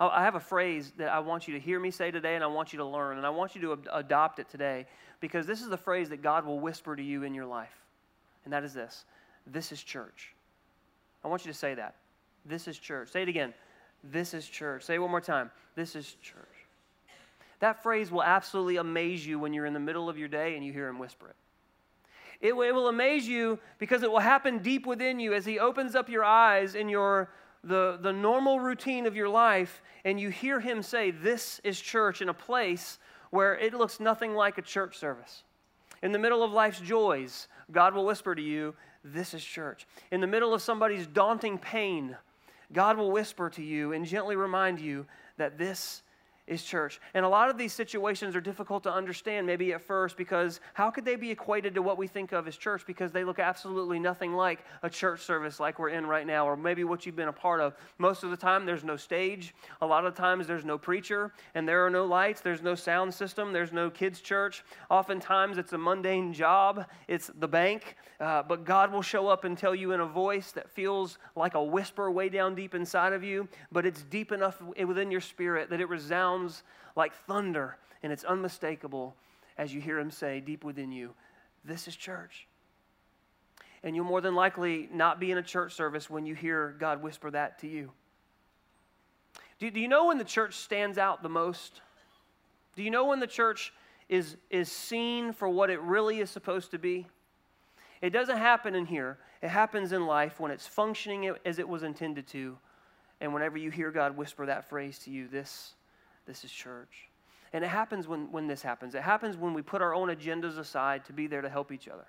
I 0.00 0.24
have 0.24 0.34
a 0.34 0.40
phrase 0.40 0.92
that 0.96 1.12
I 1.12 1.20
want 1.20 1.46
you 1.46 1.54
to 1.54 1.60
hear 1.60 1.78
me 1.78 1.92
say 1.92 2.10
today, 2.10 2.34
and 2.34 2.42
I 2.42 2.48
want 2.48 2.72
you 2.72 2.78
to 2.78 2.84
learn, 2.84 3.18
and 3.18 3.26
I 3.26 3.30
want 3.30 3.54
you 3.54 3.60
to 3.62 3.78
adopt 3.92 4.40
it 4.40 4.48
today 4.48 4.86
because 5.20 5.46
this 5.46 5.62
is 5.62 5.68
the 5.68 5.76
phrase 5.76 6.08
that 6.08 6.22
God 6.22 6.44
will 6.44 6.58
whisper 6.58 6.96
to 6.96 7.02
you 7.02 7.22
in 7.22 7.34
your 7.34 7.46
life. 7.46 7.84
And 8.44 8.52
that 8.52 8.64
is 8.64 8.74
this 8.74 9.04
This 9.46 9.70
is 9.70 9.82
church. 9.82 10.34
I 11.24 11.28
want 11.28 11.44
you 11.44 11.52
to 11.52 11.58
say 11.58 11.74
that. 11.74 11.94
This 12.44 12.66
is 12.68 12.78
church. 12.78 13.10
Say 13.10 13.22
it 13.22 13.28
again. 13.28 13.54
This 14.02 14.34
is 14.34 14.46
church. 14.46 14.84
Say 14.84 14.96
it 14.96 14.98
one 14.98 15.10
more 15.10 15.20
time. 15.20 15.50
This 15.76 15.94
is 15.94 16.16
church. 16.22 16.46
That 17.60 17.82
phrase 17.82 18.10
will 18.10 18.24
absolutely 18.24 18.76
amaze 18.76 19.24
you 19.24 19.38
when 19.38 19.52
you're 19.52 19.66
in 19.66 19.72
the 19.72 19.80
middle 19.80 20.08
of 20.08 20.18
your 20.18 20.28
day 20.28 20.56
and 20.56 20.64
you 20.64 20.72
hear 20.72 20.88
him 20.88 20.98
whisper 20.98 21.28
it. 21.28 21.36
It, 22.40 22.54
it 22.54 22.74
will 22.74 22.88
amaze 22.88 23.28
you 23.28 23.60
because 23.78 24.02
it 24.02 24.10
will 24.10 24.18
happen 24.18 24.58
deep 24.58 24.84
within 24.84 25.20
you 25.20 25.32
as 25.32 25.44
he 25.44 25.60
opens 25.60 25.94
up 25.94 26.08
your 26.08 26.24
eyes 26.24 26.74
in 26.74 26.88
your 26.88 27.30
the, 27.64 27.98
the 28.02 28.12
normal 28.12 28.58
routine 28.58 29.06
of 29.06 29.14
your 29.14 29.28
life 29.28 29.80
and 30.04 30.18
you 30.18 30.30
hear 30.30 30.58
him 30.58 30.82
say, 30.82 31.12
This 31.12 31.60
is 31.62 31.80
church 31.80 32.20
in 32.20 32.28
a 32.28 32.34
place 32.34 32.98
where 33.30 33.56
it 33.56 33.72
looks 33.74 34.00
nothing 34.00 34.34
like 34.34 34.58
a 34.58 34.62
church 34.62 34.98
service. 34.98 35.44
In 36.02 36.10
the 36.10 36.18
middle 36.18 36.42
of 36.42 36.50
life's 36.50 36.80
joys, 36.80 37.46
God 37.70 37.94
will 37.94 38.04
whisper 38.04 38.34
to 38.34 38.42
you, 38.42 38.74
This 39.04 39.34
is 39.34 39.44
church. 39.44 39.86
In 40.10 40.20
the 40.20 40.26
middle 40.26 40.54
of 40.54 40.62
somebody's 40.62 41.06
daunting 41.06 41.58
pain, 41.58 42.16
God 42.72 42.96
will 42.96 43.10
whisper 43.10 43.50
to 43.50 43.62
you 43.62 43.92
and 43.92 44.06
gently 44.06 44.36
remind 44.36 44.80
you 44.80 45.06
that 45.36 45.58
this 45.58 46.02
is 46.52 46.62
church. 46.62 47.00
And 47.14 47.24
a 47.24 47.28
lot 47.28 47.50
of 47.50 47.58
these 47.58 47.72
situations 47.72 48.36
are 48.36 48.40
difficult 48.40 48.82
to 48.84 48.92
understand, 48.92 49.46
maybe 49.46 49.72
at 49.72 49.82
first, 49.82 50.16
because 50.16 50.60
how 50.74 50.90
could 50.90 51.04
they 51.04 51.16
be 51.16 51.30
equated 51.30 51.74
to 51.74 51.82
what 51.82 51.98
we 51.98 52.06
think 52.06 52.32
of 52.32 52.46
as 52.46 52.56
church? 52.56 52.86
Because 52.86 53.12
they 53.12 53.24
look 53.24 53.38
absolutely 53.38 53.98
nothing 53.98 54.34
like 54.34 54.64
a 54.82 54.90
church 54.90 55.20
service 55.20 55.60
like 55.60 55.78
we're 55.78 55.90
in 55.90 56.06
right 56.06 56.26
now, 56.26 56.46
or 56.46 56.56
maybe 56.56 56.84
what 56.84 57.04
you've 57.06 57.16
been 57.16 57.28
a 57.28 57.32
part 57.32 57.60
of. 57.60 57.74
Most 57.98 58.22
of 58.22 58.30
the 58.30 58.36
time, 58.36 58.66
there's 58.66 58.84
no 58.84 58.96
stage. 58.96 59.54
A 59.80 59.86
lot 59.86 60.06
of 60.06 60.14
times, 60.14 60.46
there's 60.46 60.64
no 60.64 60.78
preacher, 60.78 61.32
and 61.54 61.68
there 61.68 61.84
are 61.84 61.90
no 61.90 62.04
lights. 62.04 62.40
There's 62.40 62.62
no 62.62 62.74
sound 62.74 63.12
system. 63.12 63.52
There's 63.52 63.72
no 63.72 63.90
kids' 63.90 64.20
church. 64.20 64.64
Oftentimes, 64.90 65.58
it's 65.58 65.72
a 65.72 65.78
mundane 65.78 66.32
job, 66.32 66.86
it's 67.08 67.30
the 67.38 67.48
bank. 67.48 67.96
Uh, 68.20 68.40
but 68.40 68.64
God 68.64 68.92
will 68.92 69.02
show 69.02 69.26
up 69.26 69.42
and 69.44 69.58
tell 69.58 69.74
you 69.74 69.92
in 69.92 70.00
a 70.00 70.06
voice 70.06 70.52
that 70.52 70.70
feels 70.70 71.18
like 71.34 71.54
a 71.54 71.62
whisper 71.62 72.08
way 72.08 72.28
down 72.28 72.54
deep 72.54 72.72
inside 72.72 73.12
of 73.12 73.24
you, 73.24 73.48
but 73.72 73.84
it's 73.84 74.02
deep 74.02 74.30
enough 74.30 74.62
within 74.62 75.10
your 75.10 75.20
spirit 75.20 75.68
that 75.70 75.80
it 75.80 75.88
resounds 75.88 76.41
like 76.96 77.14
thunder, 77.26 77.76
and 78.02 78.12
it's 78.12 78.24
unmistakable 78.24 79.14
as 79.58 79.72
you 79.72 79.80
hear 79.80 79.98
him 79.98 80.10
say 80.10 80.40
deep 80.40 80.64
within 80.64 80.92
you, 80.92 81.14
This 81.64 81.86
is 81.88 81.96
church. 81.96 82.46
And 83.84 83.96
you'll 83.96 84.04
more 84.04 84.20
than 84.20 84.34
likely 84.34 84.88
not 84.92 85.18
be 85.18 85.30
in 85.32 85.38
a 85.38 85.42
church 85.42 85.74
service 85.74 86.08
when 86.08 86.24
you 86.24 86.34
hear 86.34 86.76
God 86.78 87.02
whisper 87.02 87.30
that 87.32 87.58
to 87.60 87.68
you. 87.68 87.90
Do, 89.58 89.70
do 89.70 89.80
you 89.80 89.88
know 89.88 90.06
when 90.06 90.18
the 90.18 90.24
church 90.24 90.54
stands 90.54 90.98
out 90.98 91.22
the 91.22 91.28
most? 91.28 91.80
Do 92.76 92.82
you 92.82 92.90
know 92.90 93.06
when 93.06 93.20
the 93.20 93.26
church 93.26 93.72
is, 94.08 94.36
is 94.50 94.70
seen 94.70 95.32
for 95.32 95.48
what 95.48 95.68
it 95.68 95.80
really 95.80 96.20
is 96.20 96.30
supposed 96.30 96.70
to 96.72 96.78
be? 96.78 97.06
It 98.00 98.10
doesn't 98.10 98.38
happen 98.38 98.74
in 98.74 98.86
here. 98.86 99.18
It 99.42 99.48
happens 99.48 99.92
in 99.92 100.06
life 100.06 100.38
when 100.38 100.50
it's 100.50 100.66
functioning 100.66 101.32
as 101.44 101.58
it 101.58 101.68
was 101.68 101.82
intended 101.82 102.26
to. 102.28 102.58
And 103.20 103.32
whenever 103.32 103.56
you 103.56 103.70
hear 103.70 103.90
God 103.90 104.16
whisper 104.16 104.46
that 104.46 104.68
phrase 104.68 104.98
to 105.00 105.10
you, 105.10 105.28
this 105.28 105.74
this 106.26 106.44
is 106.44 106.50
church. 106.50 107.08
And 107.52 107.64
it 107.64 107.68
happens 107.68 108.08
when, 108.08 108.32
when 108.32 108.46
this 108.46 108.62
happens. 108.62 108.94
It 108.94 109.02
happens 109.02 109.36
when 109.36 109.52
we 109.52 109.62
put 109.62 109.82
our 109.82 109.94
own 109.94 110.08
agendas 110.08 110.58
aside 110.58 111.04
to 111.06 111.12
be 111.12 111.26
there 111.26 111.42
to 111.42 111.48
help 111.48 111.70
each 111.70 111.88
other. 111.88 112.06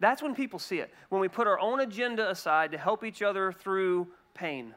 That's 0.00 0.20
when 0.20 0.34
people 0.34 0.58
see 0.58 0.80
it. 0.80 0.92
When 1.10 1.20
we 1.20 1.28
put 1.28 1.46
our 1.46 1.60
own 1.60 1.80
agenda 1.80 2.28
aside 2.28 2.72
to 2.72 2.78
help 2.78 3.04
each 3.04 3.22
other 3.22 3.52
through 3.52 4.08
pain. 4.34 4.74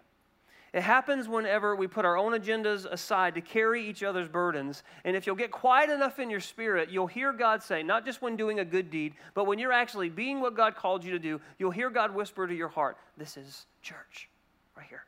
It 0.72 0.84
happens 0.84 1.30
whenever 1.30 1.74
we 1.74 1.88
put 1.88 2.04
our 2.04 2.18
own 2.18 2.34
agendas 2.34 2.86
aside 2.86 3.36
to 3.36 3.42
carry 3.42 3.88
each 3.88 4.04
other's 4.04 4.28
burdens. 4.28 4.84
And 5.06 5.16
if 5.16 5.26
you'll 5.26 5.38
get 5.38 5.50
quiet 5.50 5.90
enough 5.90 6.20
in 6.20 6.30
your 6.30 6.42
spirit, 6.42 6.90
you'll 6.92 7.08
hear 7.08 7.32
God 7.32 7.64
say, 7.64 7.82
not 7.82 8.06
just 8.06 8.22
when 8.22 8.36
doing 8.36 8.60
a 8.60 8.66
good 8.66 8.92
deed, 8.92 9.14
but 9.34 9.46
when 9.46 9.58
you're 9.58 9.72
actually 9.72 10.10
being 10.10 10.42
what 10.42 10.54
God 10.54 10.76
called 10.76 11.06
you 11.06 11.12
to 11.12 11.20
do, 11.20 11.40
you'll 11.58 11.72
hear 11.72 11.90
God 11.90 12.14
whisper 12.14 12.46
to 12.46 12.54
your 12.54 12.68
heart, 12.68 12.98
This 13.18 13.38
is 13.38 13.68
church, 13.82 14.28
right 14.76 14.86
here. 14.90 15.06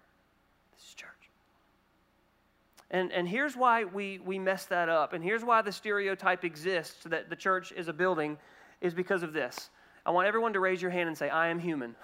And, 2.89 3.11
and 3.11 3.27
here's 3.27 3.55
why 3.55 3.83
we, 3.83 4.19
we 4.19 4.39
mess 4.39 4.65
that 4.65 4.87
up. 4.87 5.13
And 5.13 5.23
here's 5.23 5.43
why 5.43 5.61
the 5.61 5.71
stereotype 5.71 6.45
exists 6.45 7.03
that 7.05 7.29
the 7.29 7.35
church 7.35 7.73
is 7.73 7.87
a 7.87 7.93
building, 7.93 8.37
is 8.79 8.93
because 8.93 9.23
of 9.23 9.33
this. 9.33 9.69
I 10.05 10.11
want 10.11 10.27
everyone 10.27 10.53
to 10.53 10.59
raise 10.59 10.81
your 10.81 10.91
hand 10.91 11.09
and 11.09 11.17
say, 11.17 11.29
I 11.29 11.47
am 11.49 11.59
human. 11.59 11.95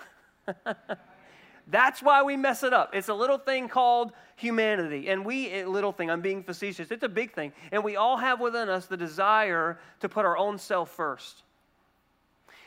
That's 1.68 2.02
why 2.02 2.24
we 2.24 2.36
mess 2.36 2.64
it 2.64 2.74
up. 2.74 2.94
It's 2.94 3.08
a 3.08 3.14
little 3.14 3.38
thing 3.38 3.70
called 3.70 4.12
humanity. 4.36 5.08
And 5.08 5.26
we, 5.26 5.64
little 5.64 5.94
thing, 5.94 6.12
I'm 6.12 6.20
being 6.20 6.44
facetious, 6.44 6.92
it's 6.92 7.04
a 7.04 7.10
big 7.10 7.34
thing. 7.34 7.54
And 7.72 7.84
we 7.84 7.96
all 7.96 8.18
have 8.18 8.42
within 8.42 8.68
us 8.68 8.88
the 8.88 8.98
desire 8.98 9.80
to 10.02 10.10
put 10.10 10.26
our 10.26 10.38
own 10.38 10.58
self 10.58 10.90
first. 10.90 11.44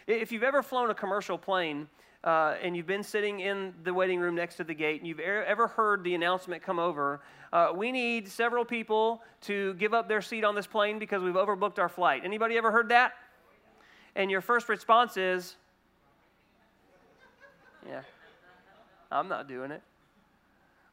If 0.06 0.32
you've 0.32 0.42
ever 0.42 0.62
flown 0.62 0.88
a 0.88 0.94
commercial 0.94 1.36
plane, 1.36 1.88
uh, 2.26 2.56
and 2.60 2.76
you've 2.76 2.88
been 2.88 3.04
sitting 3.04 3.38
in 3.38 3.72
the 3.84 3.94
waiting 3.94 4.18
room 4.18 4.34
next 4.34 4.56
to 4.56 4.64
the 4.64 4.74
gate, 4.74 5.00
and 5.00 5.08
you've 5.08 5.20
ever 5.20 5.68
heard 5.68 6.02
the 6.02 6.14
announcement 6.14 6.60
come 6.60 6.80
over, 6.80 7.20
uh, 7.52 7.68
we 7.74 7.92
need 7.92 8.26
several 8.26 8.64
people 8.64 9.22
to 9.42 9.74
give 9.74 9.94
up 9.94 10.08
their 10.08 10.20
seat 10.20 10.42
on 10.42 10.56
this 10.56 10.66
plane 10.66 10.98
because 10.98 11.22
we've 11.22 11.34
overbooked 11.34 11.78
our 11.78 11.88
flight. 11.88 12.22
Anybody 12.24 12.58
ever 12.58 12.72
heard 12.72 12.88
that? 12.88 13.12
And 14.16 14.28
your 14.28 14.40
first 14.40 14.68
response 14.68 15.16
is, 15.16 15.54
yeah, 17.88 18.00
I'm 19.12 19.28
not 19.28 19.46
doing 19.46 19.70
it. 19.70 19.82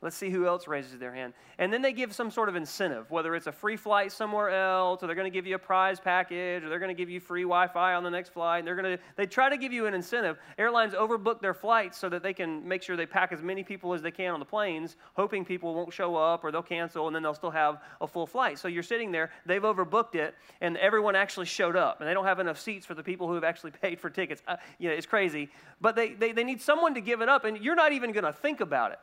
Let's 0.04 0.18
see 0.18 0.30
who 0.30 0.46
else 0.46 0.68
raises 0.68 1.00
their 1.00 1.14
hand. 1.14 1.34
And 1.58 1.72
then 1.72 1.82
they 1.82 1.94
give 1.94 2.14
some 2.14 2.30
sort 2.30 2.50
of 2.50 2.58
incentive, 2.58 3.10
whether 3.10 3.36
it's 3.36 3.48
a 3.48 3.54
free 3.54 3.78
flight 3.78 4.12
somewhere 4.12 4.50
else, 4.50 5.02
or 5.02 5.08
they're 5.08 5.16
going 5.16 5.32
to 5.32 5.34
give 5.34 5.48
you 5.48 5.56
a 5.56 5.60
prize 5.60 5.98
package, 5.98 6.62
or 6.62 6.68
they're 6.68 6.80
going 6.80 6.94
to 6.94 7.02
give 7.02 7.10
you 7.10 7.22
free 7.22 7.44
Wi-Fi 7.44 7.94
on 7.94 8.04
the 8.04 8.10
next 8.10 8.34
flight. 8.34 8.60
And 8.60 8.68
they're 8.68 8.76
going 8.76 8.98
to 8.98 9.04
they 9.16 9.26
try 9.26 9.48
to 9.48 9.56
give 9.56 9.72
you 9.72 9.86
an 9.86 9.94
incentive. 9.94 10.38
Airlines 10.58 10.94
overbook 10.94 11.40
their 11.40 11.54
flights 11.54 11.98
so 11.98 12.10
that 12.10 12.22
they 12.22 12.34
can 12.34 12.68
make 12.68 12.84
sure 12.84 12.98
they 12.98 13.06
pack 13.06 13.32
as 13.32 13.42
many 13.42 13.64
people 13.64 13.94
as 13.94 14.02
they 14.02 14.12
can 14.12 14.34
on 14.34 14.42
the 14.42 14.46
planes, 14.46 14.98
hoping 15.14 15.46
people 15.46 15.74
won't 15.74 15.94
show 15.94 16.18
up 16.18 16.44
or 16.44 16.52
they'll 16.52 16.62
cancel, 16.62 17.08
and 17.08 17.16
then 17.16 17.24
they'll 17.24 17.34
still 17.34 17.52
have 17.52 17.82
a 18.02 18.08
full 18.08 18.28
flight. 18.28 18.60
So 18.60 18.68
you're 18.68 18.84
sitting 18.84 19.14
there, 19.14 19.32
they've 19.46 19.62
overbooked 19.62 20.16
it, 20.16 20.36
and 20.60 20.76
everyone 20.78 21.16
actually 21.16 21.46
showed 21.46 21.78
up, 21.78 22.02
and 22.02 22.10
they 22.10 22.14
don't 22.14 22.26
have 22.26 22.40
enough 22.40 22.60
seats 22.60 22.86
for 22.86 22.94
the 22.94 23.04
people 23.04 23.30
who 23.30 23.36
have 23.36 23.46
actually 23.46 23.72
paid 23.82 24.02
for 24.02 24.10
tickets. 24.10 24.44
Uh, 24.50 24.58
you 24.80 24.90
know, 24.90 24.96
it's 24.96 25.08
crazy, 25.08 25.50
but 25.80 25.96
they, 25.96 26.14
they 26.14 26.34
they 26.34 26.44
need 26.44 26.62
someone 26.62 26.94
to 26.96 27.02
give 27.02 27.22
it 27.22 27.30
up, 27.30 27.46
and 27.46 27.58
you're 27.60 27.74
not 27.74 27.94
even 27.94 28.12
going 28.12 28.26
to 28.26 28.34
think 28.34 28.60
about 28.60 28.92
it 28.92 29.00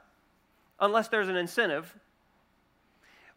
unless 0.80 1.08
there's 1.08 1.28
an 1.28 1.36
incentive. 1.36 1.94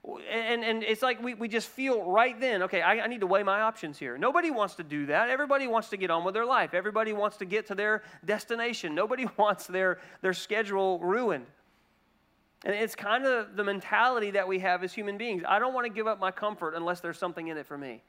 And, 0.05 0.65
and 0.65 0.83
it's 0.83 1.01
like 1.01 1.23
we, 1.23 1.33
we 1.33 1.47
just 1.47 1.69
feel 1.69 2.03
right 2.03 2.37
then, 2.37 2.63
okay, 2.63 2.81
I, 2.81 2.99
I 2.99 3.07
need 3.07 3.21
to 3.21 3.27
weigh 3.27 3.43
my 3.43 3.61
options 3.61 3.97
here. 3.97 4.17
Nobody 4.17 4.51
wants 4.51 4.75
to 4.75 4.83
do 4.83 5.05
that. 5.05 5.29
Everybody 5.29 5.67
wants 5.67 5.89
to 5.89 5.97
get 5.97 6.11
on 6.11 6.25
with 6.25 6.33
their 6.33 6.45
life. 6.45 6.73
Everybody 6.73 7.13
wants 7.13 7.37
to 7.37 7.45
get 7.45 7.67
to 7.67 7.75
their 7.75 8.03
destination. 8.25 8.95
Nobody 8.95 9.27
wants 9.37 9.65
their, 9.65 9.99
their 10.21 10.33
schedule 10.33 10.99
ruined. 10.99 11.45
And 12.65 12.75
it's 12.75 12.95
kind 12.95 13.25
of 13.25 13.55
the 13.55 13.63
mentality 13.63 14.31
that 14.31 14.47
we 14.47 14.59
have 14.59 14.83
as 14.83 14.93
human 14.93 15.17
beings. 15.17 15.43
I 15.47 15.59
don't 15.59 15.73
want 15.73 15.85
to 15.85 15.93
give 15.93 16.07
up 16.07 16.19
my 16.19 16.31
comfort 16.31 16.75
unless 16.75 16.99
there's 16.99 17.17
something 17.17 17.47
in 17.47 17.57
it 17.57 17.65
for 17.65 17.77
me. 17.77 18.01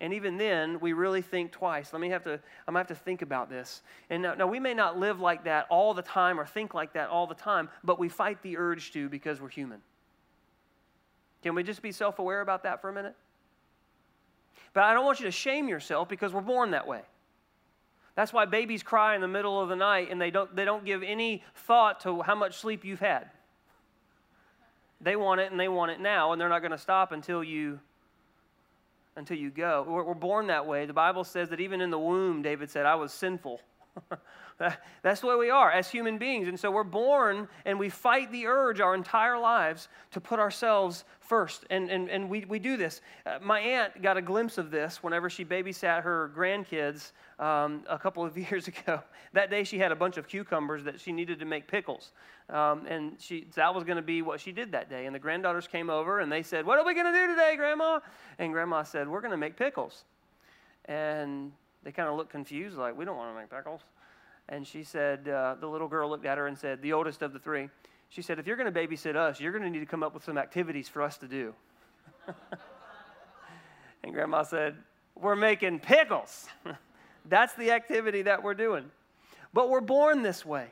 And 0.00 0.14
even 0.14 0.36
then, 0.36 0.78
we 0.78 0.92
really 0.92 1.22
think 1.22 1.50
twice. 1.50 1.92
Let 1.92 2.00
me 2.00 2.10
have 2.10 2.22
to, 2.24 2.34
I'm 2.34 2.40
gonna 2.68 2.78
have 2.78 2.86
to 2.88 2.94
think 2.94 3.22
about 3.22 3.50
this. 3.50 3.82
And 4.10 4.22
now, 4.22 4.34
now, 4.34 4.46
we 4.46 4.60
may 4.60 4.72
not 4.72 4.98
live 4.98 5.18
like 5.18 5.44
that 5.44 5.66
all 5.70 5.92
the 5.92 6.02
time 6.02 6.38
or 6.38 6.46
think 6.46 6.72
like 6.72 6.92
that 6.92 7.08
all 7.08 7.26
the 7.26 7.34
time, 7.34 7.68
but 7.82 7.98
we 7.98 8.08
fight 8.08 8.40
the 8.42 8.56
urge 8.56 8.92
to 8.92 9.08
because 9.08 9.40
we're 9.40 9.48
human. 9.48 9.80
Can 11.42 11.54
we 11.54 11.64
just 11.64 11.82
be 11.82 11.90
self 11.90 12.20
aware 12.20 12.40
about 12.40 12.62
that 12.62 12.80
for 12.80 12.88
a 12.88 12.92
minute? 12.92 13.16
But 14.72 14.84
I 14.84 14.94
don't 14.94 15.04
want 15.04 15.18
you 15.18 15.26
to 15.26 15.32
shame 15.32 15.68
yourself 15.68 16.08
because 16.08 16.32
we're 16.32 16.40
born 16.42 16.70
that 16.70 16.86
way. 16.86 17.00
That's 18.14 18.32
why 18.32 18.44
babies 18.44 18.82
cry 18.82 19.14
in 19.14 19.20
the 19.20 19.28
middle 19.28 19.60
of 19.60 19.68
the 19.68 19.76
night 19.76 20.08
and 20.10 20.20
they 20.20 20.30
don't, 20.30 20.54
they 20.54 20.64
don't 20.64 20.84
give 20.84 21.02
any 21.02 21.42
thought 21.54 22.00
to 22.00 22.22
how 22.22 22.34
much 22.34 22.58
sleep 22.58 22.84
you've 22.84 23.00
had. 23.00 23.30
They 25.00 25.16
want 25.16 25.40
it 25.40 25.50
and 25.50 25.58
they 25.58 25.68
want 25.68 25.92
it 25.92 26.00
now, 26.00 26.32
and 26.32 26.40
they're 26.40 26.48
not 26.48 26.60
going 26.60 26.72
to 26.72 26.78
stop 26.78 27.12
until 27.12 27.44
you 27.44 27.78
until 29.18 29.36
you 29.36 29.50
go. 29.50 29.84
We're, 29.86 30.14
born 30.14 30.46
that 30.46 30.66
way. 30.66 30.86
The 30.86 30.92
Bible 30.94 31.24
says 31.24 31.50
that 31.50 31.60
even 31.60 31.80
in 31.80 31.90
the 31.90 31.98
womb, 31.98 32.42
David 32.42 32.70
said, 32.70 32.86
I 32.86 32.94
was 32.94 33.12
sinful. 33.12 33.60
That's 35.02 35.20
the 35.20 35.26
way 35.26 35.36
we 35.36 35.50
are 35.50 35.70
as 35.70 35.88
human 35.88 36.18
beings. 36.18 36.48
And 36.48 36.58
so 36.58 36.70
we're 36.70 36.84
born 36.84 37.48
and 37.64 37.78
we 37.78 37.88
fight 37.88 38.32
the 38.32 38.46
urge 38.46 38.80
our 38.80 38.94
entire 38.94 39.38
lives 39.38 39.88
to 40.10 40.20
put 40.20 40.38
ourselves 40.40 41.04
first. 41.20 41.64
And, 41.70 41.90
and, 41.90 42.10
and 42.10 42.28
we, 42.28 42.44
we 42.46 42.58
do 42.58 42.76
this. 42.76 43.00
Uh, 43.24 43.38
my 43.40 43.60
aunt 43.60 44.02
got 44.02 44.16
a 44.16 44.22
glimpse 44.22 44.58
of 44.58 44.70
this 44.70 45.02
whenever 45.02 45.30
she 45.30 45.44
babysat 45.44 46.02
her 46.02 46.32
grandkids 46.36 47.12
um, 47.38 47.84
a 47.88 47.98
couple 47.98 48.24
of 48.24 48.36
years 48.50 48.68
ago. 48.68 49.02
That 49.32 49.50
day 49.50 49.64
she 49.64 49.78
had 49.78 49.92
a 49.92 49.96
bunch 49.96 50.16
of 50.16 50.26
cucumbers 50.26 50.84
that 50.84 51.00
she 51.00 51.12
needed 51.12 51.38
to 51.38 51.44
make 51.44 51.68
pickles. 51.68 52.12
Um, 52.50 52.86
and 52.86 53.12
she, 53.20 53.46
that 53.54 53.74
was 53.74 53.84
going 53.84 53.96
to 53.96 54.02
be 54.02 54.22
what 54.22 54.40
she 54.40 54.52
did 54.52 54.72
that 54.72 54.88
day. 54.88 55.06
And 55.06 55.14
the 55.14 55.18
granddaughters 55.20 55.68
came 55.68 55.90
over 55.90 56.20
and 56.20 56.32
they 56.32 56.42
said, 56.42 56.64
What 56.64 56.78
are 56.78 56.84
we 56.84 56.94
going 56.94 57.06
to 57.06 57.12
do 57.12 57.26
today, 57.28 57.54
Grandma? 57.56 58.00
And 58.38 58.52
Grandma 58.52 58.82
said, 58.82 59.06
We're 59.06 59.20
going 59.20 59.32
to 59.32 59.36
make 59.36 59.56
pickles. 59.56 60.04
And 60.86 61.52
they 61.82 61.92
kind 61.92 62.08
of 62.08 62.16
looked 62.16 62.30
confused, 62.30 62.76
like, 62.76 62.96
We 62.96 63.04
don't 63.04 63.16
want 63.16 63.34
to 63.34 63.40
make 63.40 63.50
pickles. 63.50 63.80
And 64.48 64.66
she 64.66 64.82
said, 64.82 65.28
uh, 65.28 65.56
the 65.60 65.66
little 65.66 65.88
girl 65.88 66.08
looked 66.08 66.24
at 66.24 66.38
her 66.38 66.46
and 66.46 66.56
said, 66.56 66.80
the 66.80 66.94
oldest 66.94 67.20
of 67.20 67.32
the 67.32 67.38
three, 67.38 67.68
she 68.08 68.22
said, 68.22 68.38
if 68.38 68.46
you're 68.46 68.56
going 68.56 68.72
to 68.72 68.80
babysit 68.80 69.14
us, 69.14 69.40
you're 69.40 69.52
going 69.52 69.64
to 69.64 69.70
need 69.70 69.80
to 69.80 69.86
come 69.86 70.02
up 70.02 70.14
with 70.14 70.24
some 70.24 70.38
activities 70.38 70.88
for 70.88 71.02
us 71.02 71.18
to 71.18 71.28
do. 71.28 71.54
and 74.02 74.14
grandma 74.14 74.42
said, 74.42 74.76
we're 75.14 75.36
making 75.36 75.80
pickles. 75.80 76.46
That's 77.26 77.52
the 77.54 77.72
activity 77.72 78.22
that 78.22 78.42
we're 78.42 78.54
doing. 78.54 78.90
But 79.52 79.68
we're 79.68 79.82
born 79.82 80.22
this 80.22 80.46
way. 80.46 80.68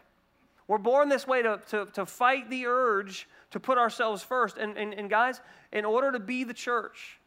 We're 0.68 0.78
born 0.78 1.10
this 1.10 1.26
way 1.26 1.42
to, 1.42 1.60
to, 1.68 1.86
to 1.92 2.06
fight 2.06 2.48
the 2.48 2.66
urge 2.66 3.28
to 3.50 3.60
put 3.60 3.76
ourselves 3.76 4.22
first. 4.22 4.56
And, 4.56 4.76
and, 4.78 4.94
and 4.94 5.10
guys, 5.10 5.40
in 5.72 5.84
order 5.84 6.12
to 6.12 6.18
be 6.18 6.44
the 6.44 6.54
church, 6.54 7.18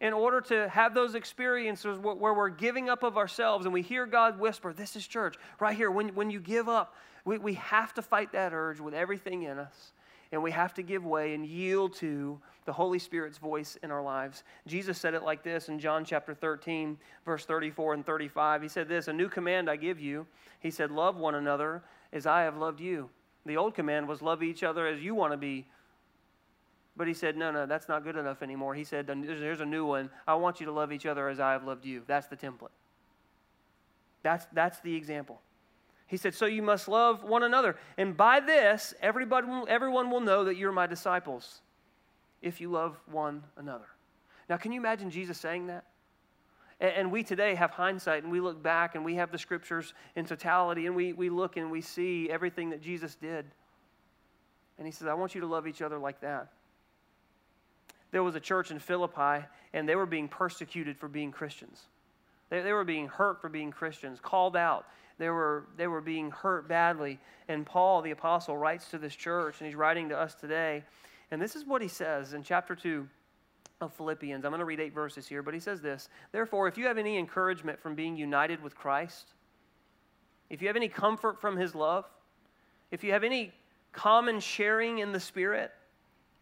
in 0.00 0.12
order 0.12 0.40
to 0.40 0.68
have 0.68 0.94
those 0.94 1.14
experiences 1.14 1.98
where 1.98 2.34
we're 2.34 2.48
giving 2.48 2.88
up 2.88 3.02
of 3.02 3.18
ourselves 3.18 3.66
and 3.66 3.72
we 3.72 3.82
hear 3.82 4.06
God 4.06 4.38
whisper, 4.38 4.72
This 4.72 4.96
is 4.96 5.06
church, 5.06 5.36
right 5.58 5.76
here. 5.76 5.90
When, 5.90 6.14
when 6.14 6.30
you 6.30 6.40
give 6.40 6.68
up, 6.68 6.96
we, 7.24 7.38
we 7.38 7.54
have 7.54 7.92
to 7.94 8.02
fight 8.02 8.32
that 8.32 8.52
urge 8.52 8.80
with 8.80 8.94
everything 8.94 9.42
in 9.42 9.58
us. 9.58 9.92
And 10.32 10.42
we 10.42 10.52
have 10.52 10.74
to 10.74 10.82
give 10.82 11.04
way 11.04 11.34
and 11.34 11.44
yield 11.44 11.94
to 11.96 12.40
the 12.64 12.72
Holy 12.72 13.00
Spirit's 13.00 13.36
voice 13.36 13.76
in 13.82 13.90
our 13.90 14.02
lives. 14.02 14.44
Jesus 14.66 14.96
said 14.96 15.12
it 15.12 15.24
like 15.24 15.42
this 15.42 15.68
in 15.68 15.78
John 15.78 16.04
chapter 16.04 16.34
13, 16.34 16.96
verse 17.24 17.44
34 17.44 17.94
and 17.94 18.06
35. 18.06 18.62
He 18.62 18.68
said, 18.68 18.88
This, 18.88 19.08
a 19.08 19.12
new 19.12 19.28
command 19.28 19.68
I 19.68 19.76
give 19.76 20.00
you. 20.00 20.26
He 20.60 20.70
said, 20.70 20.90
Love 20.90 21.16
one 21.16 21.34
another 21.34 21.82
as 22.12 22.26
I 22.26 22.42
have 22.42 22.56
loved 22.56 22.80
you. 22.80 23.10
The 23.44 23.56
old 23.56 23.74
command 23.74 24.06
was 24.06 24.22
love 24.22 24.42
each 24.42 24.62
other 24.62 24.86
as 24.86 25.02
you 25.02 25.14
want 25.14 25.32
to 25.32 25.36
be 25.36 25.66
but 26.96 27.06
he 27.06 27.14
said, 27.14 27.36
No, 27.36 27.50
no, 27.50 27.66
that's 27.66 27.88
not 27.88 28.04
good 28.04 28.16
enough 28.16 28.42
anymore. 28.42 28.74
He 28.74 28.84
said, 28.84 29.06
There's 29.06 29.60
a 29.60 29.66
new 29.66 29.86
one. 29.86 30.10
I 30.26 30.34
want 30.34 30.60
you 30.60 30.66
to 30.66 30.72
love 30.72 30.92
each 30.92 31.06
other 31.06 31.28
as 31.28 31.40
I 31.40 31.52
have 31.52 31.64
loved 31.64 31.84
you. 31.84 32.02
That's 32.06 32.26
the 32.26 32.36
template. 32.36 32.68
That's, 34.22 34.46
that's 34.52 34.80
the 34.80 34.94
example. 34.94 35.40
He 36.06 36.16
said, 36.16 36.34
So 36.34 36.46
you 36.46 36.62
must 36.62 36.88
love 36.88 37.22
one 37.22 37.42
another. 37.42 37.76
And 37.96 38.16
by 38.16 38.40
this, 38.40 38.92
everybody, 39.00 39.46
everyone 39.68 40.10
will 40.10 40.20
know 40.20 40.44
that 40.44 40.56
you're 40.56 40.72
my 40.72 40.86
disciples 40.86 41.62
if 42.42 42.60
you 42.60 42.70
love 42.70 42.98
one 43.06 43.44
another. 43.56 43.86
Now, 44.48 44.56
can 44.56 44.72
you 44.72 44.80
imagine 44.80 45.10
Jesus 45.10 45.38
saying 45.38 45.68
that? 45.68 45.84
And, 46.80 47.12
we 47.12 47.22
today 47.22 47.54
have 47.56 47.72
hindsight 47.72 48.22
and 48.22 48.32
we 48.32 48.40
look 48.40 48.62
back 48.62 48.94
and 48.94 49.04
we 49.04 49.14
have 49.16 49.30
the 49.30 49.36
scriptures 49.36 49.92
in 50.16 50.24
totality 50.24 50.86
and 50.86 50.96
we, 50.96 51.12
we 51.12 51.28
look 51.28 51.58
and 51.58 51.70
we 51.70 51.82
see 51.82 52.30
everything 52.30 52.70
that 52.70 52.80
Jesus 52.80 53.14
did. 53.16 53.44
And 54.78 54.86
he 54.86 54.90
says, 54.90 55.06
I 55.06 55.12
want 55.12 55.34
you 55.34 55.42
to 55.42 55.46
love 55.46 55.66
each 55.66 55.82
other 55.82 55.98
like 55.98 56.22
that 56.22 56.50
there 58.10 58.22
was 58.22 58.34
a 58.34 58.40
church 58.40 58.70
in 58.70 58.78
Philippi, 58.78 59.46
and 59.72 59.88
they 59.88 59.96
were 59.96 60.06
being 60.06 60.28
persecuted 60.28 60.98
for 60.98 61.08
being 61.08 61.30
Christians. 61.30 61.82
They, 62.48 62.60
they 62.62 62.72
were 62.72 62.84
being 62.84 63.08
hurt 63.08 63.40
for 63.40 63.48
being 63.48 63.70
Christians, 63.70 64.18
called 64.20 64.56
out. 64.56 64.86
They 65.18 65.28
were, 65.28 65.66
they 65.76 65.86
were 65.86 66.00
being 66.00 66.30
hurt 66.30 66.68
badly. 66.68 67.18
And 67.48 67.64
Paul, 67.64 68.02
the 68.02 68.10
apostle, 68.10 68.56
writes 68.56 68.90
to 68.90 68.98
this 68.98 69.14
church, 69.14 69.56
and 69.60 69.66
he's 69.66 69.76
writing 69.76 70.08
to 70.08 70.18
us 70.18 70.34
today. 70.34 70.82
And 71.30 71.40
this 71.40 71.54
is 71.54 71.64
what 71.64 71.82
he 71.82 71.88
says 71.88 72.32
in 72.32 72.42
chapter 72.42 72.74
2 72.74 73.06
of 73.80 73.92
Philippians. 73.94 74.44
I'm 74.44 74.50
going 74.50 74.60
to 74.60 74.64
read 74.64 74.80
eight 74.80 74.94
verses 74.94 75.26
here, 75.26 75.42
but 75.42 75.54
he 75.54 75.60
says 75.60 75.80
this 75.80 76.08
Therefore, 76.32 76.68
if 76.68 76.76
you 76.76 76.86
have 76.86 76.98
any 76.98 77.18
encouragement 77.18 77.80
from 77.80 77.94
being 77.94 78.16
united 78.16 78.62
with 78.62 78.74
Christ, 78.74 79.34
if 80.48 80.60
you 80.60 80.68
have 80.68 80.76
any 80.76 80.88
comfort 80.88 81.40
from 81.40 81.56
his 81.56 81.74
love, 81.74 82.04
if 82.90 83.04
you 83.04 83.12
have 83.12 83.24
any 83.24 83.52
common 83.92 84.40
sharing 84.40 84.98
in 84.98 85.12
the 85.12 85.20
Spirit, 85.20 85.70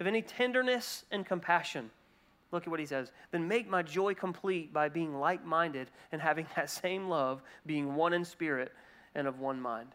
of 0.00 0.06
any 0.06 0.22
tenderness 0.22 1.04
and 1.10 1.26
compassion, 1.26 1.90
look 2.52 2.62
at 2.62 2.68
what 2.68 2.80
he 2.80 2.86
says, 2.86 3.10
then 3.30 3.48
make 3.48 3.68
my 3.68 3.82
joy 3.82 4.14
complete 4.14 4.72
by 4.72 4.88
being 4.88 5.18
like 5.18 5.44
minded 5.44 5.90
and 6.12 6.22
having 6.22 6.46
that 6.56 6.70
same 6.70 7.08
love, 7.08 7.42
being 7.66 7.94
one 7.94 8.12
in 8.12 8.24
spirit 8.24 8.72
and 9.14 9.26
of 9.26 9.40
one 9.40 9.60
mind. 9.60 9.90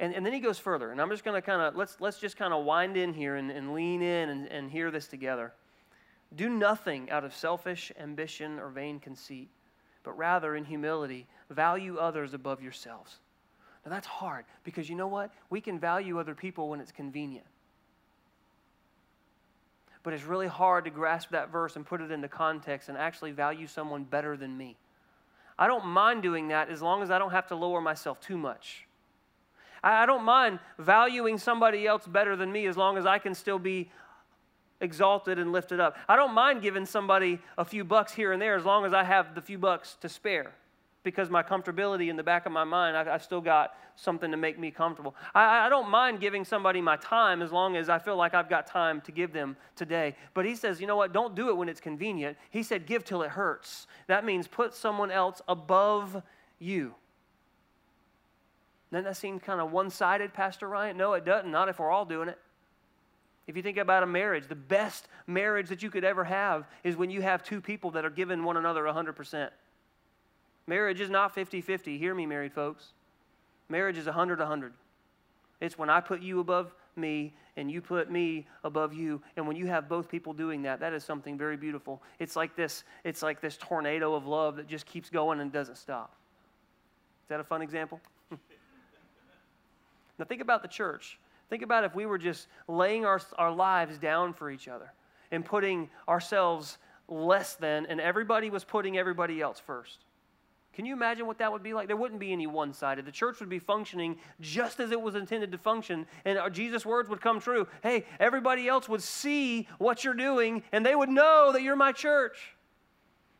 And, 0.00 0.14
and 0.14 0.24
then 0.24 0.32
he 0.32 0.38
goes 0.38 0.60
further, 0.60 0.92
and 0.92 1.00
I'm 1.00 1.10
just 1.10 1.24
going 1.24 1.34
to 1.34 1.44
kind 1.44 1.60
of, 1.60 1.74
let's, 1.74 1.96
let's 1.98 2.20
just 2.20 2.36
kind 2.36 2.54
of 2.54 2.64
wind 2.64 2.96
in 2.96 3.12
here 3.12 3.34
and, 3.34 3.50
and 3.50 3.74
lean 3.74 4.00
in 4.00 4.28
and, 4.28 4.46
and 4.46 4.70
hear 4.70 4.92
this 4.92 5.08
together. 5.08 5.52
Do 6.36 6.48
nothing 6.48 7.10
out 7.10 7.24
of 7.24 7.34
selfish 7.34 7.90
ambition 7.98 8.60
or 8.60 8.68
vain 8.68 9.00
conceit, 9.00 9.48
but 10.04 10.16
rather 10.16 10.54
in 10.54 10.64
humility, 10.64 11.26
value 11.50 11.96
others 11.96 12.32
above 12.32 12.62
yourselves. 12.62 13.16
Now 13.84 13.90
that's 13.90 14.06
hard 14.06 14.44
because 14.62 14.88
you 14.88 14.94
know 14.94 15.08
what? 15.08 15.32
We 15.50 15.60
can 15.60 15.80
value 15.80 16.20
other 16.20 16.34
people 16.34 16.68
when 16.68 16.78
it's 16.78 16.92
convenient 16.92 17.46
but 20.08 20.14
it's 20.14 20.24
really 20.24 20.46
hard 20.46 20.84
to 20.84 20.90
grasp 20.90 21.28
that 21.32 21.52
verse 21.52 21.76
and 21.76 21.84
put 21.84 22.00
it 22.00 22.10
into 22.10 22.28
context 22.28 22.88
and 22.88 22.96
actually 22.96 23.30
value 23.30 23.66
someone 23.66 24.04
better 24.04 24.38
than 24.38 24.56
me. 24.56 24.74
I 25.58 25.66
don't 25.66 25.84
mind 25.84 26.22
doing 26.22 26.48
that 26.48 26.70
as 26.70 26.80
long 26.80 27.02
as 27.02 27.10
I 27.10 27.18
don't 27.18 27.32
have 27.32 27.48
to 27.48 27.54
lower 27.54 27.82
myself 27.82 28.18
too 28.18 28.38
much. 28.38 28.86
I 29.84 30.06
don't 30.06 30.24
mind 30.24 30.60
valuing 30.78 31.36
somebody 31.36 31.86
else 31.86 32.06
better 32.06 32.36
than 32.36 32.50
me 32.50 32.66
as 32.66 32.74
long 32.74 32.96
as 32.96 33.04
I 33.04 33.18
can 33.18 33.34
still 33.34 33.58
be 33.58 33.90
exalted 34.80 35.38
and 35.38 35.52
lifted 35.52 35.78
up. 35.78 35.94
I 36.08 36.16
don't 36.16 36.32
mind 36.32 36.62
giving 36.62 36.86
somebody 36.86 37.38
a 37.58 37.64
few 37.66 37.84
bucks 37.84 38.14
here 38.14 38.32
and 38.32 38.40
there 38.40 38.56
as 38.56 38.64
long 38.64 38.86
as 38.86 38.94
I 38.94 39.04
have 39.04 39.34
the 39.34 39.42
few 39.42 39.58
bucks 39.58 39.98
to 40.00 40.08
spare 40.08 40.52
because 41.04 41.30
my 41.30 41.42
comfortability 41.42 42.08
in 42.08 42.16
the 42.16 42.22
back 42.22 42.46
of 42.46 42.52
my 42.52 42.64
mind, 42.64 42.96
I, 42.96 43.04
have 43.04 43.22
still 43.22 43.40
got 43.40 43.74
something 43.96 44.30
to 44.30 44.36
make 44.36 44.58
me 44.58 44.70
comfortable. 44.70 45.14
I, 45.34 45.66
I 45.66 45.68
don't 45.68 45.88
mind 45.88 46.20
giving 46.20 46.44
somebody 46.44 46.80
my 46.80 46.96
time 46.96 47.40
as 47.40 47.52
long 47.52 47.76
as 47.76 47.88
I 47.88 47.98
feel 47.98 48.16
like 48.16 48.34
I've 48.34 48.48
got 48.48 48.66
time 48.66 49.00
to 49.02 49.12
give 49.12 49.32
them 49.32 49.56
today. 49.76 50.16
But 50.34 50.44
he 50.44 50.54
says, 50.54 50.80
you 50.80 50.86
know 50.86 50.96
what? 50.96 51.12
Don't 51.12 51.34
do 51.34 51.50
it 51.50 51.56
when 51.56 51.68
it's 51.68 51.80
convenient. 51.80 52.36
He 52.50 52.62
said, 52.62 52.86
give 52.86 53.04
till 53.04 53.22
it 53.22 53.30
hurts. 53.30 53.86
That 54.06 54.24
means 54.24 54.48
put 54.48 54.74
someone 54.74 55.10
else 55.10 55.40
above 55.48 56.22
you. 56.58 56.94
Doesn't 58.90 59.04
that 59.04 59.16
seem 59.16 59.38
kind 59.38 59.60
of 59.60 59.70
one 59.70 59.90
sided, 59.90 60.32
Pastor 60.32 60.68
Ryan? 60.68 60.96
No, 60.96 61.12
it 61.12 61.24
doesn't. 61.24 61.50
Not 61.50 61.68
if 61.68 61.78
we're 61.78 61.90
all 61.90 62.06
doing 62.06 62.28
it. 62.28 62.38
If 63.46 63.56
you 63.56 63.62
think 63.62 63.78
about 63.78 64.02
a 64.02 64.06
marriage, 64.06 64.46
the 64.46 64.54
best 64.54 65.08
marriage 65.26 65.68
that 65.68 65.82
you 65.82 65.90
could 65.90 66.04
ever 66.04 66.24
have 66.24 66.66
is 66.84 66.96
when 66.96 67.10
you 67.10 67.22
have 67.22 67.42
two 67.42 67.60
people 67.60 67.90
that 67.92 68.04
are 68.04 68.10
giving 68.10 68.44
one 68.44 68.56
another 68.56 68.82
100%. 68.82 69.48
Marriage 70.68 71.00
is 71.00 71.08
not 71.08 71.34
50 71.34 71.62
50. 71.62 71.98
Hear 71.98 72.14
me, 72.14 72.26
married 72.26 72.52
folks. 72.52 72.92
Marriage 73.70 73.96
is 73.96 74.04
100 74.04 74.38
100. 74.38 74.74
It's 75.60 75.78
when 75.78 75.88
I 75.90 76.00
put 76.00 76.20
you 76.20 76.40
above 76.40 76.74
me 76.94 77.32
and 77.56 77.70
you 77.70 77.80
put 77.80 78.10
me 78.10 78.46
above 78.64 78.92
you 78.92 79.22
and 79.36 79.46
when 79.46 79.56
you 79.56 79.66
have 79.66 79.88
both 79.88 80.08
people 80.08 80.32
doing 80.32 80.62
that 80.62 80.80
that 80.80 80.92
is 80.92 81.04
something 81.04 81.38
very 81.38 81.56
beautiful 81.56 82.02
it's 82.18 82.34
like 82.34 82.56
this 82.56 82.82
it's 83.04 83.22
like 83.22 83.40
this 83.40 83.56
tornado 83.56 84.14
of 84.14 84.26
love 84.26 84.56
that 84.56 84.66
just 84.66 84.84
keeps 84.84 85.08
going 85.08 85.38
and 85.38 85.52
doesn't 85.52 85.78
stop 85.78 86.16
is 87.22 87.28
that 87.28 87.38
a 87.38 87.44
fun 87.44 87.62
example 87.62 88.00
now 90.18 90.24
think 90.24 90.42
about 90.42 90.60
the 90.60 90.66
church 90.66 91.20
think 91.50 91.62
about 91.62 91.84
if 91.84 91.94
we 91.94 92.04
were 92.04 92.18
just 92.18 92.48
laying 92.66 93.04
our, 93.04 93.20
our 93.38 93.52
lives 93.52 93.96
down 93.96 94.32
for 94.32 94.50
each 94.50 94.66
other 94.66 94.92
and 95.30 95.44
putting 95.44 95.88
ourselves 96.08 96.78
less 97.08 97.54
than 97.54 97.86
and 97.86 98.00
everybody 98.00 98.50
was 98.50 98.64
putting 98.64 98.98
everybody 98.98 99.40
else 99.40 99.62
first 99.64 99.98
can 100.78 100.86
you 100.86 100.92
imagine 100.92 101.26
what 101.26 101.38
that 101.38 101.50
would 101.50 101.64
be 101.64 101.74
like? 101.74 101.88
There 101.88 101.96
wouldn't 101.96 102.20
be 102.20 102.32
any 102.32 102.46
one 102.46 102.72
sided. 102.72 103.04
The 103.04 103.10
church 103.10 103.40
would 103.40 103.48
be 103.48 103.58
functioning 103.58 104.16
just 104.40 104.78
as 104.78 104.92
it 104.92 105.02
was 105.02 105.16
intended 105.16 105.50
to 105.50 105.58
function, 105.58 106.06
and 106.24 106.38
uh, 106.38 106.48
Jesus' 106.50 106.86
words 106.86 107.08
would 107.08 107.20
come 107.20 107.40
true. 107.40 107.66
Hey, 107.82 108.04
everybody 108.20 108.68
else 108.68 108.88
would 108.88 109.02
see 109.02 109.66
what 109.78 110.04
you're 110.04 110.14
doing, 110.14 110.62
and 110.70 110.86
they 110.86 110.94
would 110.94 111.08
know 111.08 111.50
that 111.52 111.62
you're 111.62 111.74
my 111.74 111.90
church. 111.90 112.54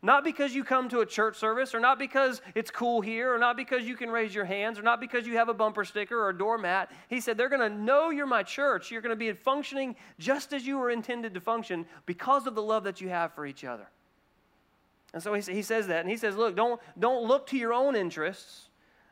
Not 0.03 0.25
because 0.25 0.53
you 0.53 0.65
come 0.65 0.89
to 0.89 0.99
a 0.99 1.07
church 1.07 1.37
service, 1.37 1.77
or 1.77 1.79
not 1.79 2.01
because 2.01 2.43
it's 2.57 2.73
cool 2.73 3.01
here, 3.01 3.33
or 3.33 3.39
not 3.39 3.57
because 3.57 3.85
you 3.85 3.95
can 3.95 4.11
raise 4.11 4.35
your 4.35 4.45
hands, 4.45 4.77
or 4.77 4.83
not 4.83 5.01
because 5.01 5.25
you 5.25 5.37
have 5.37 5.49
a 5.49 5.55
bumper 5.55 5.85
sticker 5.85 6.21
or 6.21 6.31
a 6.31 6.37
doormat. 6.37 6.91
He 7.09 7.21
said, 7.21 7.37
They're 7.37 7.49
going 7.49 7.71
to 7.71 7.79
know 7.79 8.11
you're 8.11 8.27
my 8.27 8.43
church. 8.43 8.91
You're 8.91 9.01
going 9.01 9.11
to 9.11 9.17
be 9.17 9.33
functioning 9.33 9.95
just 10.19 10.53
as 10.53 10.67
you 10.67 10.77
were 10.77 10.91
intended 10.91 11.35
to 11.35 11.41
function 11.41 11.87
because 12.05 12.49
of 12.49 12.57
the 12.57 12.63
love 12.63 12.83
that 12.83 13.01
you 13.01 13.11
have 13.11 13.33
for 13.33 13.47
each 13.47 13.63
other. 13.63 13.87
And 15.15 15.23
so 15.23 15.33
he, 15.35 15.41
he 15.53 15.63
says 15.63 15.87
that, 15.87 16.01
and 16.01 16.11
he 16.11 16.17
says, 16.17 16.37
Look, 16.37 16.55
don't, 16.55 16.81
don't 16.99 17.27
look 17.27 17.47
to 17.49 17.57
your 17.57 17.73
own 17.73 17.97
interests, 17.97 18.69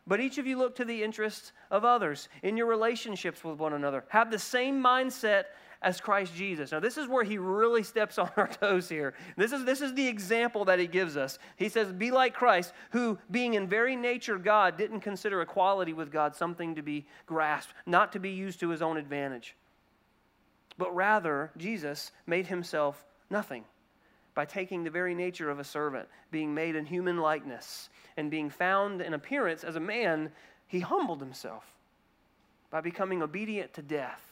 but 0.06 0.20
each 0.20 0.38
of 0.38 0.46
you 0.46 0.58
look 0.58 0.76
to 0.76 0.84
the 0.84 1.02
interests 1.02 1.52
of 1.70 1.84
others 1.84 2.28
in 2.42 2.56
your 2.56 2.66
relationships 2.66 3.42
with 3.42 3.58
one 3.58 3.72
another. 3.72 4.04
Have 4.08 4.30
the 4.30 4.38
same 4.38 4.82
mindset 4.82 5.44
as 5.82 6.00
Christ 6.00 6.34
Jesus. 6.34 6.72
Now, 6.72 6.80
this 6.80 6.96
is 6.96 7.08
where 7.08 7.24
he 7.24 7.38
really 7.38 7.82
steps 7.82 8.18
on 8.18 8.30
our 8.36 8.48
toes 8.48 8.88
here. 8.88 9.14
This 9.36 9.52
is, 9.52 9.64
this 9.64 9.80
is 9.80 9.94
the 9.94 10.06
example 10.06 10.64
that 10.66 10.78
he 10.78 10.86
gives 10.86 11.16
us. 11.16 11.38
He 11.56 11.68
says, 11.68 11.92
Be 11.92 12.10
like 12.10 12.34
Christ, 12.34 12.72
who, 12.90 13.18
being 13.30 13.54
in 13.54 13.66
very 13.66 13.96
nature 13.96 14.38
God, 14.38 14.76
didn't 14.76 15.00
consider 15.00 15.40
equality 15.40 15.92
with 15.92 16.12
God 16.12 16.36
something 16.36 16.74
to 16.74 16.82
be 16.82 17.06
grasped, 17.26 17.72
not 17.86 18.12
to 18.12 18.20
be 18.20 18.30
used 18.30 18.60
to 18.60 18.68
his 18.68 18.82
own 18.82 18.96
advantage. 18.96 19.56
But 20.78 20.94
rather, 20.94 21.52
Jesus 21.56 22.12
made 22.26 22.48
himself 22.48 23.02
nothing 23.30 23.64
by 24.36 24.44
taking 24.44 24.84
the 24.84 24.90
very 24.90 25.16
nature 25.16 25.50
of 25.50 25.58
a 25.58 25.64
servant, 25.64 26.08
being 26.30 26.54
made 26.54 26.76
in 26.76 26.86
human 26.86 27.16
likeness, 27.16 27.88
and 28.16 28.30
being 28.30 28.48
found 28.48 29.00
in 29.02 29.14
appearance 29.14 29.64
as 29.64 29.74
a 29.74 29.80
man, 29.80 30.30
he 30.68 30.78
humbled 30.78 31.18
himself 31.18 31.64
by 32.70 32.80
becoming 32.80 33.20
obedient 33.20 33.74
to 33.74 33.82
death 33.82 34.22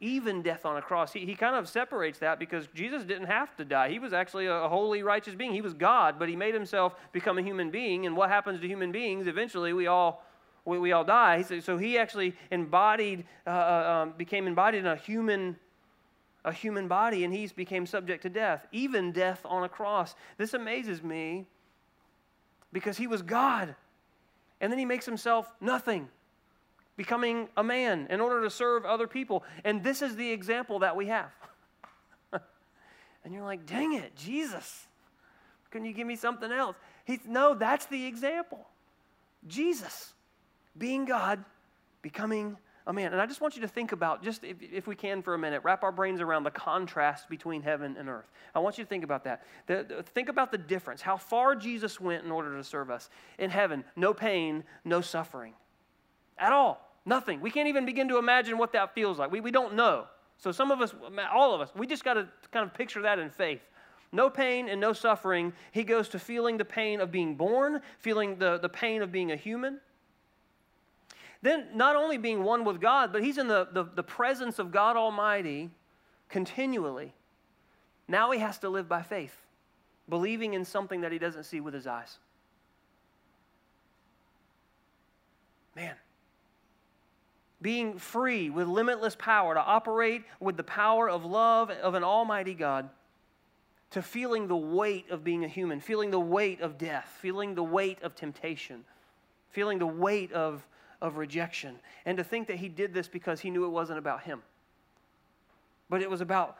even 0.00 0.42
death 0.42 0.66
on 0.66 0.76
a 0.76 0.82
cross. 0.82 1.12
He, 1.12 1.20
he 1.20 1.34
kind 1.34 1.56
of 1.56 1.68
separates 1.68 2.18
that 2.18 2.38
because 2.38 2.66
Jesus 2.74 3.02
didn't 3.04 3.28
have 3.28 3.56
to 3.56 3.64
die. 3.64 3.90
He 3.90 3.98
was 3.98 4.12
actually 4.12 4.46
a, 4.46 4.68
holy, 4.68 5.02
righteous 5.02 5.34
being. 5.34 5.52
He 5.52 5.62
was 5.62 5.72
God, 5.72 6.18
but 6.18 6.28
he 6.28 6.36
made 6.36 6.52
himself 6.52 6.94
become 7.12 7.38
a 7.38 7.42
human 7.42 7.70
being. 7.70 8.04
And 8.04 8.16
what 8.16 8.28
happens 8.28 8.60
to 8.60 8.68
human 8.68 8.92
beings? 8.92 9.26
Eventually, 9.26 9.72
we 9.72 9.86
all 9.86 10.22
we, 10.66 10.78
we 10.78 10.92
all 10.92 11.04
die. 11.04 11.42
So 11.60 11.78
he 11.78 11.96
actually 11.96 12.34
embodied, 12.50 13.24
uh, 13.46 13.50
uh, 13.50 14.02
um, 14.02 14.14
became 14.18 14.48
embodied 14.48 14.80
in 14.80 14.86
a 14.86 14.96
human 14.96 15.56
a 16.46 16.52
human 16.52 16.86
body, 16.88 17.24
and 17.24 17.34
he 17.34 17.46
became 17.48 17.84
subject 17.84 18.22
to 18.22 18.30
death, 18.30 18.66
even 18.70 19.12
death 19.12 19.40
on 19.44 19.64
a 19.64 19.68
cross. 19.68 20.14
This 20.38 20.54
amazes 20.54 21.02
me 21.02 21.44
because 22.72 22.96
he 22.96 23.08
was 23.08 23.20
God, 23.20 23.74
and 24.60 24.72
then 24.72 24.78
he 24.78 24.84
makes 24.84 25.04
himself 25.04 25.52
nothing 25.60 26.08
becoming 26.96 27.48
a 27.56 27.62
man 27.62 28.06
in 28.08 28.20
order 28.20 28.42
to 28.42 28.48
serve 28.48 28.84
other 28.84 29.06
people. 29.06 29.44
And 29.64 29.82
this 29.82 30.00
is 30.00 30.16
the 30.16 30.30
example 30.30 30.78
that 30.78 30.96
we 30.96 31.06
have. 31.06 31.30
and 32.32 33.34
you're 33.34 33.44
like, 33.44 33.66
dang 33.66 33.92
it, 33.92 34.16
Jesus, 34.16 34.86
can 35.70 35.84
you 35.84 35.92
give 35.92 36.06
me 36.06 36.16
something 36.16 36.50
else? 36.50 36.76
He's, 37.04 37.20
no, 37.26 37.54
that's 37.54 37.86
the 37.86 38.06
example. 38.06 38.66
Jesus 39.46 40.12
being 40.78 41.04
God, 41.04 41.44
becoming 42.02 42.56
a 42.86 42.92
man. 42.92 43.12
And 43.12 43.20
I 43.20 43.26
just 43.26 43.40
want 43.40 43.56
you 43.56 43.62
to 43.62 43.68
think 43.68 43.92
about, 43.92 44.22
just 44.22 44.44
if, 44.44 44.56
if, 44.60 44.86
we 44.86 44.94
can 44.94 45.22
for 45.22 45.34
a 45.34 45.38
minute, 45.38 45.62
wrap 45.64 45.82
our 45.82 45.90
brains 45.90 46.20
around 46.20 46.44
the 46.44 46.50
contrast 46.50 47.28
between 47.28 47.62
heaven 47.62 47.96
and 47.98 48.08
earth. 48.08 48.30
I 48.54 48.60
want 48.60 48.78
you 48.78 48.84
to 48.84 48.88
think 48.88 49.04
about 49.04 49.24
that. 49.24 49.44
The, 49.66 49.84
the, 49.88 50.02
think 50.02 50.28
about 50.28 50.52
the 50.52 50.58
difference, 50.58 51.02
how 51.02 51.16
far 51.16 51.56
Jesus 51.56 52.00
went 52.00 52.24
in 52.24 52.30
order 52.30 52.56
to 52.56 52.62
serve 52.62 52.90
us. 52.90 53.10
In 53.38 53.50
heaven, 53.50 53.84
no 53.96 54.14
pain, 54.14 54.62
no 54.84 55.00
suffering 55.00 55.54
at 56.38 56.52
all. 56.52 56.80
Nothing. 57.04 57.40
We 57.40 57.50
can't 57.50 57.68
even 57.68 57.86
begin 57.86 58.08
to 58.08 58.18
imagine 58.18 58.58
what 58.58 58.72
that 58.72 58.94
feels 58.94 59.18
like. 59.18 59.30
We, 59.30 59.40
we 59.40 59.50
don't 59.50 59.74
know. 59.74 60.06
So, 60.38 60.52
some 60.52 60.70
of 60.70 60.80
us, 60.80 60.94
all 61.32 61.54
of 61.54 61.60
us, 61.60 61.70
we 61.74 61.86
just 61.86 62.04
got 62.04 62.14
to 62.14 62.28
kind 62.52 62.66
of 62.66 62.74
picture 62.74 63.02
that 63.02 63.18
in 63.18 63.30
faith. 63.30 63.62
No 64.12 64.28
pain 64.28 64.68
and 64.68 64.80
no 64.80 64.92
suffering. 64.92 65.52
He 65.72 65.82
goes 65.84 66.08
to 66.10 66.18
feeling 66.18 66.56
the 66.56 66.64
pain 66.64 67.00
of 67.00 67.10
being 67.10 67.36
born, 67.36 67.80
feeling 67.98 68.38
the, 68.38 68.58
the 68.58 68.68
pain 68.68 69.02
of 69.02 69.12
being 69.12 69.32
a 69.32 69.36
human. 69.36 69.80
Then, 71.46 71.66
not 71.74 71.94
only 71.94 72.18
being 72.18 72.42
one 72.42 72.64
with 72.64 72.80
God, 72.80 73.12
but 73.12 73.22
he's 73.22 73.38
in 73.38 73.46
the, 73.46 73.68
the, 73.70 73.84
the 73.84 74.02
presence 74.02 74.58
of 74.58 74.72
God 74.72 74.96
Almighty 74.96 75.70
continually. 76.28 77.14
Now 78.08 78.32
he 78.32 78.40
has 78.40 78.58
to 78.58 78.68
live 78.68 78.88
by 78.88 79.02
faith, 79.02 79.34
believing 80.08 80.54
in 80.54 80.64
something 80.64 81.02
that 81.02 81.12
he 81.12 81.18
doesn't 81.18 81.44
see 81.44 81.60
with 81.60 81.72
his 81.72 81.86
eyes. 81.86 82.18
Man, 85.76 85.94
being 87.62 87.96
free 87.98 88.50
with 88.50 88.66
limitless 88.66 89.14
power 89.14 89.54
to 89.54 89.60
operate 89.60 90.24
with 90.40 90.56
the 90.56 90.64
power 90.64 91.08
of 91.08 91.24
love 91.24 91.70
of 91.70 91.94
an 91.94 92.02
almighty 92.02 92.54
God, 92.54 92.90
to 93.92 94.02
feeling 94.02 94.48
the 94.48 94.56
weight 94.56 95.10
of 95.10 95.22
being 95.22 95.44
a 95.44 95.48
human, 95.48 95.78
feeling 95.78 96.10
the 96.10 96.18
weight 96.18 96.60
of 96.60 96.76
death, 96.76 97.16
feeling 97.20 97.54
the 97.54 97.62
weight 97.62 98.02
of 98.02 98.16
temptation, 98.16 98.84
feeling 99.50 99.78
the 99.78 99.86
weight 99.86 100.32
of, 100.32 100.66
of 101.00 101.16
rejection, 101.16 101.76
and 102.04 102.18
to 102.18 102.24
think 102.24 102.48
that 102.48 102.56
he 102.56 102.68
did 102.68 102.94
this 102.94 103.08
because 103.08 103.40
he 103.40 103.50
knew 103.50 103.64
it 103.64 103.70
wasn't 103.70 103.98
about 103.98 104.22
him, 104.22 104.42
but 105.88 106.02
it 106.02 106.10
was 106.10 106.20
about 106.20 106.58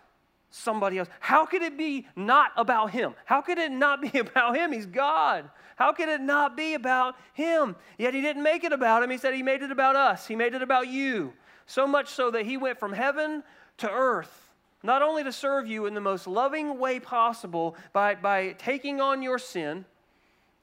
somebody 0.51 0.99
else. 0.99 1.09
How 1.21 1.45
could 1.47 1.63
it 1.63 1.77
be 1.77 2.07
not 2.17 2.53
about 2.57 2.91
him? 2.91 3.15
How 3.25 3.41
could 3.41 3.59
it 3.59 3.73
not 3.73 4.01
be 4.01 4.19
about 4.19 4.57
him? 4.57 4.73
He's 4.73 4.87
God. 4.87 5.51
How 5.77 5.93
could 5.93 6.09
it 6.09 6.21
not 6.21 6.57
be 6.57 6.75
about 6.75 7.17
him? 7.35 7.77
Yet 7.99 8.15
he 8.15 8.23
didn't 8.23 8.43
make 8.43 8.65
it 8.65 8.73
about 8.73 9.03
him. 9.03 9.11
He 9.11 9.19
said 9.19 9.35
he 9.35 9.43
made 9.43 9.63
it 9.63 9.71
about 9.71 9.97
us, 9.97 10.27
he 10.27 10.37
made 10.37 10.55
it 10.55 10.63
about 10.63 10.89
you. 10.89 11.33
So 11.67 11.87
much 11.87 12.09
so 12.09 12.31
that 12.31 12.47
he 12.47 12.57
went 12.57 12.79
from 12.79 12.93
heaven 12.93 13.43
to 13.79 13.91
earth, 13.91 14.53
not 14.83 15.03
only 15.03 15.25
to 15.25 15.33
serve 15.33 15.67
you 15.67 15.87
in 15.87 15.95
the 15.95 16.01
most 16.01 16.29
loving 16.29 16.79
way 16.79 17.01
possible 17.01 17.77
by, 17.93 18.15
by 18.15 18.53
taking 18.53 19.01
on 19.01 19.21
your 19.21 19.39
sin 19.39 19.85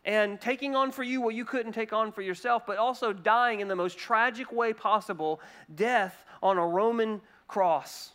and 0.06 0.39
taking 0.39 0.76
on 0.76 0.92
for 0.92 1.04
you 1.04 1.22
what 1.22 1.36
you 1.36 1.46
couldn't 1.46 1.72
take 1.72 1.94
on 1.94 2.12
for 2.12 2.22
yourself, 2.22 2.66
but 2.66 2.78
also 2.78 3.13
dying 3.13 3.62
in 3.62 3.68
the 3.68 3.76
most 3.76 3.98
tragic 3.98 4.52
way 4.52 4.74
possible 4.74 5.39
death 5.74 6.26
on 6.42 6.58
a 6.58 6.68
Roman 6.68 7.22
cross. 7.48 8.12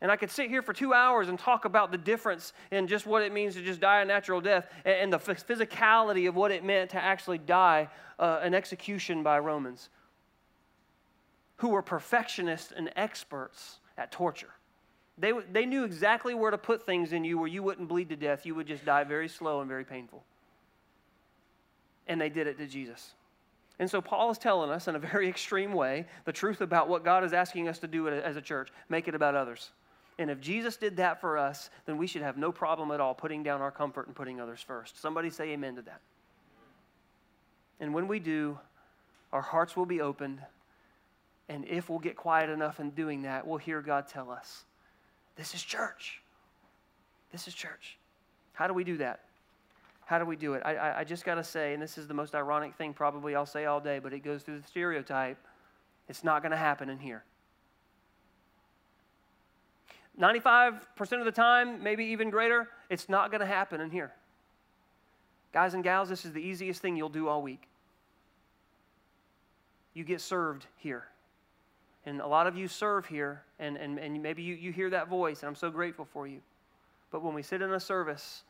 And 0.00 0.10
I 0.10 0.16
could 0.16 0.30
sit 0.30 0.50
here 0.50 0.62
for 0.62 0.72
two 0.72 0.92
hours 0.92 1.28
and 1.28 1.38
talk 1.38 1.64
about 1.64 1.90
the 1.90 1.98
difference 1.98 2.52
in 2.70 2.86
just 2.86 3.06
what 3.06 3.22
it 3.22 3.32
means 3.32 3.54
to 3.54 3.62
just 3.62 3.80
die 3.80 4.02
a 4.02 4.04
natural 4.04 4.40
death 4.40 4.66
and 4.84 5.12
the 5.12 5.18
physicality 5.18 6.28
of 6.28 6.36
what 6.36 6.50
it 6.50 6.64
meant 6.64 6.90
to 6.90 7.02
actually 7.02 7.38
die 7.38 7.88
uh, 8.18 8.40
an 8.42 8.54
execution 8.54 9.22
by 9.22 9.38
Romans, 9.38 9.88
who 11.56 11.68
were 11.68 11.82
perfectionists 11.82 12.72
and 12.76 12.90
experts 12.96 13.78
at 13.96 14.12
torture. 14.12 14.50
They, 15.18 15.32
they 15.50 15.64
knew 15.64 15.84
exactly 15.84 16.34
where 16.34 16.50
to 16.50 16.58
put 16.58 16.84
things 16.84 17.12
in 17.12 17.24
you 17.24 17.38
where 17.38 17.48
you 17.48 17.62
wouldn't 17.62 17.88
bleed 17.88 18.10
to 18.10 18.16
death. 18.16 18.44
You 18.44 18.54
would 18.54 18.66
just 18.66 18.84
die 18.84 19.04
very 19.04 19.28
slow 19.28 19.60
and 19.60 19.68
very 19.68 19.84
painful. 19.84 20.24
And 22.06 22.20
they 22.20 22.28
did 22.28 22.46
it 22.46 22.58
to 22.58 22.66
Jesus. 22.66 23.14
And 23.78 23.90
so 23.90 24.00
Paul 24.00 24.30
is 24.30 24.38
telling 24.38 24.70
us 24.70 24.88
in 24.88 24.96
a 24.96 24.98
very 24.98 25.28
extreme 25.28 25.72
way 25.72 26.06
the 26.24 26.32
truth 26.32 26.60
about 26.60 26.88
what 26.88 27.04
God 27.04 27.24
is 27.24 27.32
asking 27.32 27.68
us 27.68 27.78
to 27.80 27.86
do 27.86 28.08
as 28.08 28.36
a 28.36 28.42
church 28.42 28.70
make 28.88 29.08
it 29.08 29.14
about 29.14 29.34
others. 29.34 29.70
And 30.18 30.30
if 30.30 30.40
Jesus 30.40 30.76
did 30.76 30.96
that 30.96 31.20
for 31.20 31.36
us, 31.36 31.68
then 31.84 31.98
we 31.98 32.06
should 32.06 32.22
have 32.22 32.38
no 32.38 32.50
problem 32.50 32.90
at 32.90 33.00
all 33.00 33.14
putting 33.14 33.42
down 33.42 33.60
our 33.60 33.70
comfort 33.70 34.06
and 34.06 34.16
putting 34.16 34.40
others 34.40 34.62
first. 34.62 35.00
Somebody 35.00 35.28
say 35.28 35.50
amen 35.50 35.76
to 35.76 35.82
that. 35.82 36.00
And 37.80 37.92
when 37.92 38.08
we 38.08 38.18
do, 38.18 38.58
our 39.32 39.42
hearts 39.42 39.76
will 39.76 39.84
be 39.84 40.00
opened. 40.00 40.40
And 41.50 41.66
if 41.66 41.90
we'll 41.90 41.98
get 41.98 42.16
quiet 42.16 42.48
enough 42.48 42.80
in 42.80 42.90
doing 42.90 43.22
that, 43.22 43.46
we'll 43.46 43.58
hear 43.58 43.82
God 43.82 44.08
tell 44.08 44.30
us, 44.30 44.64
This 45.36 45.54
is 45.54 45.62
church. 45.62 46.22
This 47.30 47.46
is 47.46 47.52
church. 47.52 47.98
How 48.54 48.66
do 48.66 48.72
we 48.72 48.84
do 48.84 48.96
that? 48.96 49.20
How 50.06 50.20
do 50.20 50.24
we 50.24 50.36
do 50.36 50.54
it? 50.54 50.62
I, 50.64 50.76
I, 50.76 50.98
I 51.00 51.04
just 51.04 51.24
got 51.24 51.34
to 51.34 51.42
say, 51.42 51.74
and 51.74 51.82
this 51.82 51.98
is 51.98 52.06
the 52.06 52.14
most 52.14 52.36
ironic 52.36 52.76
thing 52.76 52.94
probably 52.94 53.34
I'll 53.34 53.44
say 53.44 53.64
all 53.64 53.80
day, 53.80 53.98
but 53.98 54.12
it 54.12 54.20
goes 54.20 54.42
through 54.42 54.60
the 54.60 54.66
stereotype. 54.66 55.36
It's 56.08 56.22
not 56.22 56.42
going 56.42 56.52
to 56.52 56.56
happen 56.56 56.88
in 56.88 56.98
here. 57.00 57.24
95% 60.18 60.80
of 61.18 61.24
the 61.24 61.32
time, 61.32 61.82
maybe 61.82 62.04
even 62.04 62.30
greater, 62.30 62.68
it's 62.88 63.08
not 63.08 63.32
going 63.32 63.40
to 63.40 63.46
happen 63.46 63.80
in 63.80 63.90
here. 63.90 64.12
Guys 65.52 65.74
and 65.74 65.82
gals, 65.82 66.08
this 66.08 66.24
is 66.24 66.32
the 66.32 66.40
easiest 66.40 66.80
thing 66.80 66.96
you'll 66.96 67.08
do 67.08 67.26
all 67.26 67.42
week. 67.42 67.66
You 69.92 70.04
get 70.04 70.20
served 70.20 70.66
here. 70.76 71.04
And 72.06 72.20
a 72.20 72.26
lot 72.28 72.46
of 72.46 72.56
you 72.56 72.68
serve 72.68 73.06
here, 73.06 73.42
and, 73.58 73.76
and, 73.76 73.98
and 73.98 74.22
maybe 74.22 74.44
you, 74.44 74.54
you 74.54 74.70
hear 74.70 74.88
that 74.90 75.08
voice, 75.08 75.40
and 75.40 75.48
I'm 75.48 75.56
so 75.56 75.68
grateful 75.68 76.04
for 76.04 76.28
you. 76.28 76.38
But 77.10 77.24
when 77.24 77.34
we 77.34 77.42
sit 77.42 77.60
in 77.60 77.72
a 77.72 77.80
service 77.80 78.44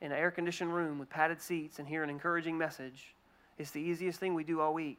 in 0.00 0.12
an 0.12 0.18
air 0.18 0.30
conditioned 0.30 0.74
room 0.74 0.98
with 0.98 1.10
padded 1.10 1.40
seats 1.40 1.78
and 1.78 1.86
hear 1.86 2.02
an 2.02 2.10
encouraging 2.10 2.56
message, 2.56 3.14
it's 3.58 3.70
the 3.70 3.80
easiest 3.80 4.18
thing 4.18 4.34
we 4.34 4.44
do 4.44 4.60
all 4.60 4.72
week. 4.72 4.98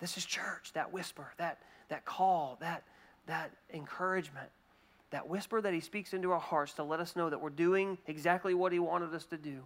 This 0.00 0.16
is 0.16 0.24
church, 0.24 0.72
that 0.74 0.92
whisper, 0.92 1.32
that, 1.38 1.58
that 1.88 2.04
call, 2.04 2.58
that, 2.60 2.82
that 3.26 3.52
encouragement 3.72 4.50
that 5.12 5.28
whisper 5.28 5.60
that 5.60 5.72
He 5.72 5.80
speaks 5.80 6.12
into 6.12 6.32
our 6.32 6.40
hearts 6.40 6.72
to 6.74 6.82
let 6.82 6.98
us 6.98 7.14
know 7.14 7.30
that 7.30 7.40
we're 7.40 7.50
doing 7.50 7.96
exactly 8.06 8.54
what 8.54 8.72
He 8.72 8.78
wanted 8.80 9.14
us 9.14 9.24
to 9.26 9.36
do. 9.36 9.62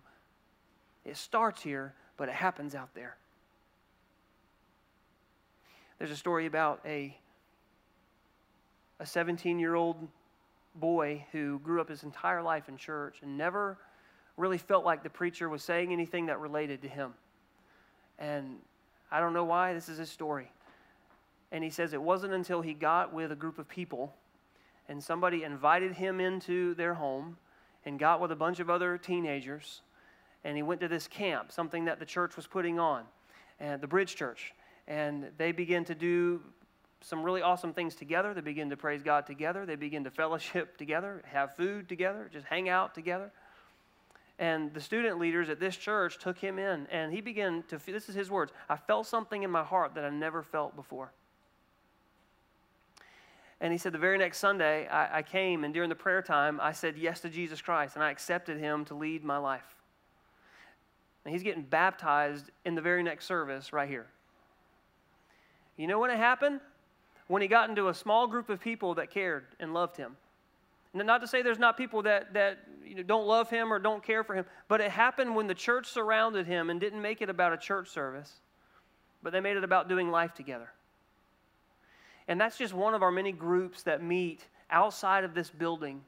It 1.05 1.16
starts 1.16 1.62
here, 1.62 1.95
but 2.16 2.29
it 2.29 2.35
happens 2.35 2.75
out 2.75 2.95
there. 2.95 3.16
There's 5.99 6.11
a 6.11 6.16
story 6.16 6.47
about 6.47 6.81
a, 6.85 7.16
a 9.01 9.07
17 9.07 9.59
year 9.59 9.75
old 9.75 9.97
boy 10.75 11.25
who 11.33 11.61
grew 11.61 11.81
up 11.81 11.88
his 11.88 12.03
entire 12.03 12.42
life 12.42 12.69
in 12.69 12.77
church 12.77 13.19
and 13.23 13.38
never 13.38 13.79
really 14.37 14.59
felt 14.59 14.85
like 14.85 15.03
the 15.03 15.11
preacher 15.11 15.49
was 15.49 15.62
saying 15.62 15.92
anything 15.92 16.27
that 16.27 16.40
related 16.40 16.83
to 16.83 16.88
him. 16.88 17.14
And 18.18 18.57
I 19.11 19.20
don't 19.20 19.33
know 19.33 19.44
why, 19.44 19.72
this 19.72 19.88
is 19.88 19.99
his 19.99 20.11
story. 20.11 20.51
And 21.53 21.62
he 21.62 21.70
says 21.70 21.92
it 21.92 22.03
wasn't 22.03 22.33
until 22.33 22.61
he 22.61 22.75
got 22.75 23.12
with 23.14 23.33
a 23.33 23.37
group 23.37 23.59
of 23.59 23.68
people 23.68 24.14
and 24.88 25.03
somebody 25.03 25.42
invited 25.42 25.92
him 25.92 26.20
into 26.20 26.75
their 26.75 26.94
home 26.94 27.37
and 27.85 27.99
got 27.99 28.20
with 28.20 28.33
a 28.33 28.37
bunch 28.37 28.61
of 28.61 28.68
other 28.68 28.99
teenagers 28.99 29.83
and 30.46 30.57
he 30.57 30.62
went 30.62 30.81
to 30.81 30.87
this 30.87 31.09
camp, 31.09 31.51
something 31.51 31.87
that 31.87 31.99
the 31.99 32.07
church 32.07 32.37
was 32.37 32.46
putting 32.46 32.79
on, 32.79 33.03
and 33.59 33.81
the 33.81 33.88
Bridge 33.88 34.14
Church. 34.14 34.55
And 34.87 35.27
they 35.38 35.51
began 35.51 35.85
to 35.87 35.94
do 35.94 36.40
some 37.01 37.25
really 37.25 37.42
awesome 37.42 37.72
things 37.72 37.96
together. 37.96 38.33
They 38.33 38.42
begin 38.42 38.70
to 38.70 38.77
praise 38.77 39.03
God 39.03 39.27
together. 39.27 39.66
They 39.66 39.75
begin 39.75 40.05
to 40.05 40.11
fellowship 40.11 40.77
together, 40.79 41.25
have 41.27 41.57
food 41.57 41.88
together, 41.88 42.31
just 42.33 42.46
hang 42.46 42.68
out 42.68 42.94
together. 42.94 43.33
And 44.38 44.75
the 44.75 44.81
student 44.81 45.18
leaders 45.18 45.49
at 45.49 45.61
this 45.61 45.77
church 45.77 46.18
took 46.18 46.38
him 46.38 46.59
in, 46.59 46.87
and 46.90 47.12
he 47.12 47.22
began 47.22 47.64
to, 47.68 47.79
this 47.79 48.09
is 48.09 48.14
his 48.14 48.31
words, 48.31 48.53
I 48.68 48.77
felt 48.77 49.07
something 49.07 49.42
in 49.42 49.51
my 49.51 49.64
heart 49.64 49.94
that 49.94 50.05
I 50.05 50.11
never 50.11 50.42
felt 50.42 50.77
before. 50.77 51.12
And 53.61 53.72
he 53.72 53.79
said, 53.79 53.92
the 53.92 53.99
very 53.99 54.18
next 54.18 54.38
Sunday, 54.38 54.87
I, 54.88 55.18
I, 55.18 55.22
came, 55.22 55.64
and 55.64 55.72
during 55.72 55.88
the 55.88 55.94
prayer 55.94 56.20
time, 56.20 56.61
I 56.61 56.72
said 56.72 56.99
yes 56.99 57.20
to 57.20 57.31
Jesus 57.31 57.62
Christ, 57.62 57.94
and 57.94 58.05
I 58.05 58.11
accepted 58.11 58.59
him 58.59 58.85
to 58.87 58.94
lead 58.94 59.25
my 59.25 59.38
life. 59.38 59.77
And 61.25 61.33
he's 61.33 61.42
getting 61.42 61.62
baptized 61.62 62.51
in 62.66 62.75
the 62.75 62.83
very 62.83 63.03
next 63.03 63.25
service 63.25 63.72
right 63.72 63.88
here. 63.88 64.07
You 65.79 65.87
know 65.87 65.99
when 65.99 66.11
it 66.11 66.18
happened? 66.18 66.61
When 67.29 67.40
he 67.40 67.49
got 67.49 67.70
into 67.70 67.88
a 67.88 67.94
small 67.94 68.27
group 68.27 68.51
of 68.51 68.61
people 68.61 68.94
that 68.96 69.11
cared 69.11 69.46
and 69.59 69.72
loved 69.72 69.96
him. 69.96 70.16
Not 70.92 71.20
to 71.22 71.27
say 71.27 71.42
there's 71.42 71.59
not 71.59 71.77
people 71.77 72.03
that, 72.03 72.33
that 72.35 72.59
you 72.87 72.94
know, 72.96 73.03
don't 73.03 73.27
love 73.27 73.51
him 73.51 73.72
or 73.72 73.79
don't 73.79 74.03
care 74.03 74.25
for 74.25 74.35
him, 74.35 74.44
but 74.68 74.81
it 74.81 74.90
happened 74.90 75.35
when 75.35 75.46
the 75.46 75.55
church 75.55 75.87
surrounded 75.87 76.46
him 76.46 76.70
and 76.70 76.81
didn't 76.81 77.03
make 77.03 77.20
it 77.22 77.29
about 77.29 77.53
a 77.53 77.57
church 77.57 77.88
service, 77.88 78.33
but 79.22 79.33
they 79.33 79.40
made 79.40 79.57
it 79.57 79.64
about 79.64 79.88
doing 79.88 80.11
life 80.11 80.35
together. 80.35 80.68
And 82.29 82.40
that's 82.40 82.59
just 82.59 82.75
one 82.75 82.94
of 82.94 83.03
our 83.03 83.12
many 83.12 83.33
groups 83.33 83.83
that 83.85 84.03
meet 84.03 84.44
outside 84.70 85.25
of 85.25 85.35
this 85.35 85.51
building 85.51 86.03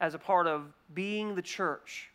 as 0.00 0.14
a 0.14 0.18
part 0.18 0.46
of 0.46 0.72
being 0.94 1.34
the 1.34 1.42
church. 1.42 2.10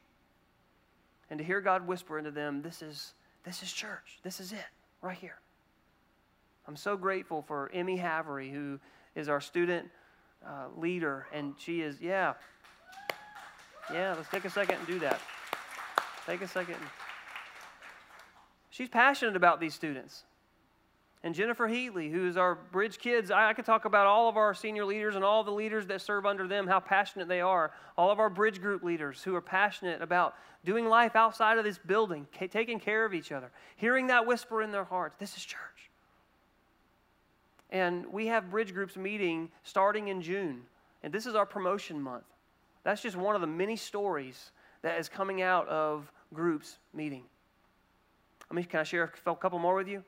And 1.29 1.37
to 1.39 1.43
hear 1.43 1.61
God 1.61 1.85
whisper 1.87 2.17
into 2.17 2.31
them, 2.31 2.61
this 2.61 2.81
is, 2.81 3.13
this 3.43 3.63
is 3.63 3.71
church. 3.71 4.19
This 4.23 4.39
is 4.39 4.53
it, 4.53 4.65
right 5.01 5.17
here. 5.17 5.39
I'm 6.67 6.77
so 6.77 6.95
grateful 6.95 7.41
for 7.41 7.69
Emmy 7.73 7.97
Havery, 7.97 8.51
who 8.51 8.79
is 9.15 9.27
our 9.27 9.41
student 9.41 9.89
uh, 10.45 10.67
leader, 10.77 11.27
and 11.33 11.53
she 11.57 11.81
is, 11.81 11.99
yeah, 11.99 12.33
yeah, 13.91 14.13
let's 14.15 14.29
take 14.29 14.45
a 14.45 14.49
second 14.49 14.77
and 14.77 14.87
do 14.87 14.99
that. 14.99 15.19
Take 16.25 16.41
a 16.41 16.47
second. 16.47 16.77
She's 18.69 18.89
passionate 18.89 19.35
about 19.35 19.59
these 19.59 19.73
students 19.73 20.23
and 21.23 21.33
Jennifer 21.33 21.69
Heatley, 21.69 22.11
who's 22.11 22.35
our 22.35 22.55
Bridge 22.55 22.97
Kids. 22.97 23.31
I, 23.31 23.49
I, 23.49 23.53
could 23.53 23.65
talk 23.65 23.85
about 23.85 24.07
all 24.07 24.27
of 24.27 24.35
our 24.35 24.53
senior 24.53 24.83
leaders 24.83 25.15
and 25.15 25.23
all 25.23 25.43
the 25.43 25.51
leaders 25.51 25.87
that 25.87 26.01
serve 26.01 26.25
under 26.25 26.47
them, 26.47 26.67
how 26.67 26.81
passionate 26.81 27.29
they 27.29 27.39
are. 27.39 27.71
All 27.97 28.11
of 28.11 28.19
our 28.19 28.29
Bridge 28.29 28.61
Group 28.61 28.83
leaders 28.83 29.23
who 29.23 29.33
are 29.33 29.41
passionate 29.41 30.01
about 30.01 30.35
doing 30.65 30.85
life 30.85 31.15
outside 31.15 31.57
of 31.57 31.63
this 31.63 31.77
building, 31.77 32.27
taking 32.49 32.79
care 32.79 33.05
of 33.05 33.13
each 33.13 33.31
other, 33.31 33.51
hearing 33.77 34.07
that 34.07 34.25
whisper 34.25 34.61
in 34.61 34.71
their 34.71 34.83
hearts. 34.83 35.15
This 35.17 35.37
is 35.37 35.45
church. 35.45 35.59
And 37.69 38.05
we 38.11 38.27
have 38.27 38.51
Bridge 38.51 38.73
Groups 38.73 38.97
meeting 38.97 39.49
starting 39.63 40.09
in 40.09 40.21
June. 40.21 40.63
And 41.03 41.13
this 41.13 41.25
is 41.25 41.35
our 41.35 41.45
promotion 41.45 42.01
month. 42.01 42.25
That's 42.83 43.01
just 43.01 43.15
one 43.15 43.35
of 43.35 43.41
the 43.41 43.47
many 43.47 43.75
stories 43.75 44.51
that 44.81 44.99
is 44.99 45.09
coming 45.09 45.41
out 45.41 45.67
of 45.67 46.11
groups 46.33 46.77
meeting. 46.93 47.23
I 48.51 48.53
mean, 48.53 48.65
can 48.65 48.81
I 48.81 48.83
share 48.83 49.11
a 49.25 49.35
couple 49.35 49.59
more 49.59 49.75
with 49.75 49.87
you? 49.87 50.03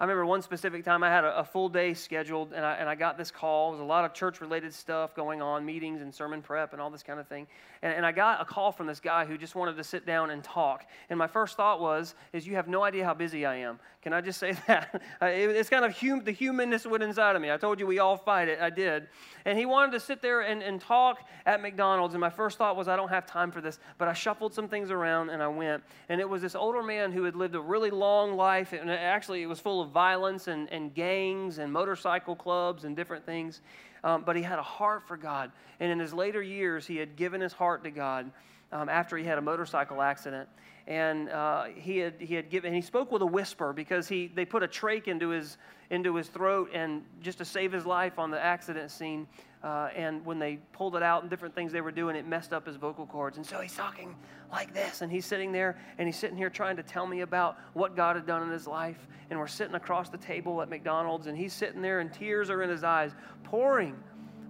I 0.00 0.04
remember 0.04 0.26
one 0.26 0.42
specific 0.42 0.84
time 0.84 1.02
I 1.02 1.08
had 1.08 1.24
a, 1.24 1.40
a 1.40 1.44
full 1.44 1.68
day 1.68 1.92
scheduled, 1.92 2.52
and 2.52 2.64
I, 2.64 2.74
and 2.74 2.88
I 2.88 2.94
got 2.94 3.18
this 3.18 3.32
call. 3.32 3.70
It 3.70 3.72
was 3.72 3.80
a 3.80 3.84
lot 3.84 4.04
of 4.04 4.14
church 4.14 4.40
related 4.40 4.72
stuff 4.72 5.12
going 5.12 5.42
on, 5.42 5.64
meetings 5.64 6.02
and 6.02 6.14
sermon 6.14 6.40
prep 6.40 6.72
and 6.72 6.80
all 6.80 6.88
this 6.88 7.02
kind 7.02 7.18
of 7.18 7.26
thing. 7.26 7.48
And, 7.82 7.92
and 7.92 8.06
I 8.06 8.12
got 8.12 8.40
a 8.40 8.44
call 8.44 8.70
from 8.70 8.86
this 8.86 9.00
guy 9.00 9.24
who 9.24 9.36
just 9.36 9.56
wanted 9.56 9.76
to 9.76 9.82
sit 9.82 10.06
down 10.06 10.30
and 10.30 10.44
talk. 10.44 10.84
And 11.10 11.18
my 11.18 11.26
first 11.26 11.56
thought 11.56 11.80
was, 11.80 12.14
is 12.32 12.46
you 12.46 12.54
have 12.54 12.68
no 12.68 12.84
idea 12.84 13.04
how 13.04 13.14
busy 13.14 13.44
I 13.44 13.56
am. 13.56 13.80
Can 14.02 14.12
I 14.12 14.20
just 14.20 14.38
say 14.38 14.52
that? 14.68 15.02
it's 15.20 15.68
kind 15.68 15.84
of 15.84 15.98
hum, 15.98 16.22
the 16.22 16.30
humanness 16.30 16.86
went 16.86 17.02
inside 17.02 17.34
of 17.34 17.42
me. 17.42 17.50
I 17.50 17.56
told 17.56 17.80
you 17.80 17.86
we 17.86 17.98
all 17.98 18.16
fight 18.16 18.46
it. 18.46 18.60
I 18.60 18.70
did. 18.70 19.08
And 19.44 19.58
he 19.58 19.66
wanted 19.66 19.90
to 19.92 20.00
sit 20.00 20.22
there 20.22 20.42
and, 20.42 20.62
and 20.62 20.80
talk 20.80 21.26
at 21.44 21.60
McDonald's. 21.60 22.14
And 22.14 22.20
my 22.20 22.30
first 22.30 22.56
thought 22.56 22.76
was, 22.76 22.86
I 22.86 22.94
don't 22.94 23.08
have 23.08 23.26
time 23.26 23.50
for 23.50 23.60
this. 23.60 23.80
But 23.98 24.06
I 24.06 24.12
shuffled 24.12 24.54
some 24.54 24.68
things 24.68 24.92
around 24.92 25.30
and 25.30 25.42
I 25.42 25.48
went. 25.48 25.82
And 26.08 26.20
it 26.20 26.28
was 26.28 26.40
this 26.40 26.54
older 26.54 26.84
man 26.84 27.10
who 27.10 27.24
had 27.24 27.34
lived 27.34 27.56
a 27.56 27.60
really 27.60 27.90
long 27.90 28.36
life. 28.36 28.72
And 28.72 28.88
actually, 28.88 29.42
it 29.42 29.46
was 29.46 29.58
full 29.58 29.80
of 29.80 29.87
violence 29.88 30.48
and, 30.48 30.70
and 30.72 30.94
gangs 30.94 31.58
and 31.58 31.72
motorcycle 31.72 32.36
clubs 32.36 32.84
and 32.84 32.96
different 32.96 33.24
things. 33.24 33.60
Um, 34.04 34.22
but 34.24 34.36
he 34.36 34.42
had 34.42 34.58
a 34.58 34.62
heart 34.62 35.06
for 35.08 35.16
God. 35.16 35.50
And 35.80 35.90
in 35.90 35.98
his 35.98 36.14
later 36.14 36.42
years, 36.42 36.86
he 36.86 36.96
had 36.96 37.16
given 37.16 37.40
his 37.40 37.52
heart 37.52 37.82
to 37.84 37.90
God 37.90 38.30
um, 38.70 38.88
after 38.88 39.16
he 39.16 39.24
had 39.24 39.38
a 39.38 39.42
motorcycle 39.42 40.00
accident. 40.00 40.48
And 40.88 41.28
uh, 41.28 41.64
he, 41.64 41.98
had, 41.98 42.14
he 42.18 42.34
had 42.34 42.48
given, 42.48 42.72
he 42.72 42.80
spoke 42.80 43.12
with 43.12 43.20
a 43.20 43.26
whisper 43.26 43.74
because 43.74 44.08
he, 44.08 44.32
they 44.34 44.46
put 44.46 44.62
a 44.62 44.66
trach 44.66 45.06
into 45.06 45.28
his, 45.28 45.58
into 45.90 46.14
his 46.14 46.28
throat 46.28 46.70
and 46.72 47.02
just 47.20 47.36
to 47.38 47.44
save 47.44 47.72
his 47.72 47.84
life 47.84 48.18
on 48.18 48.30
the 48.30 48.42
accident 48.42 48.90
scene. 48.90 49.26
Uh, 49.62 49.90
and 49.94 50.24
when 50.24 50.38
they 50.38 50.56
pulled 50.72 50.96
it 50.96 51.02
out 51.02 51.20
and 51.20 51.28
different 51.28 51.54
things 51.54 51.72
they 51.72 51.82
were 51.82 51.92
doing, 51.92 52.16
it 52.16 52.26
messed 52.26 52.54
up 52.54 52.66
his 52.66 52.76
vocal 52.76 53.04
cords. 53.04 53.36
And 53.36 53.44
so 53.44 53.60
he's 53.60 53.76
talking 53.76 54.16
like 54.50 54.72
this, 54.72 55.02
and 55.02 55.12
he's 55.12 55.26
sitting 55.26 55.52
there, 55.52 55.76
and 55.98 56.08
he's 56.08 56.16
sitting 56.16 56.38
here 56.38 56.48
trying 56.48 56.76
to 56.76 56.82
tell 56.82 57.06
me 57.06 57.20
about 57.20 57.58
what 57.74 57.94
God 57.94 58.16
had 58.16 58.26
done 58.26 58.42
in 58.42 58.50
his 58.50 58.66
life. 58.66 59.08
And 59.28 59.38
we're 59.38 59.46
sitting 59.46 59.74
across 59.74 60.08
the 60.08 60.16
table 60.16 60.62
at 60.62 60.70
McDonald's, 60.70 61.26
and 61.26 61.36
he's 61.36 61.52
sitting 61.52 61.82
there, 61.82 62.00
and 62.00 62.10
tears 62.10 62.48
are 62.48 62.62
in 62.62 62.70
his 62.70 62.82
eyes, 62.82 63.10
pouring 63.44 63.94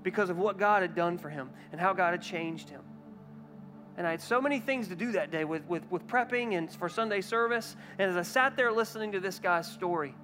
because 0.05 0.31
of 0.31 0.39
what 0.39 0.57
God 0.57 0.83
had 0.83 0.95
done 0.95 1.19
for 1.19 1.31
him 1.31 1.51
and 1.73 1.81
how 1.81 1.93
God 1.93 2.13
had 2.13 2.23
changed 2.23 2.71
him. 2.71 2.83
And 3.99 4.07
I 4.07 4.13
had 4.13 4.23
so 4.23 4.41
many 4.41 4.61
things 4.61 4.87
to 4.89 4.95
do 4.95 5.11
that 5.13 5.33
day 5.33 5.45
with, 5.45 5.67
with, 5.67 5.83
with 5.91 6.07
prepping 6.07 6.57
and 6.57 6.71
for 6.71 6.89
Sunday 6.89 7.21
service. 7.21 7.75
And 7.99 8.09
as 8.09 8.17
I 8.17 8.23
sat 8.23 8.57
there 8.57 8.71
listening 8.71 9.11
to 9.13 9.21
this 9.21 9.41
guy's 9.41 9.71
story, 9.71 10.15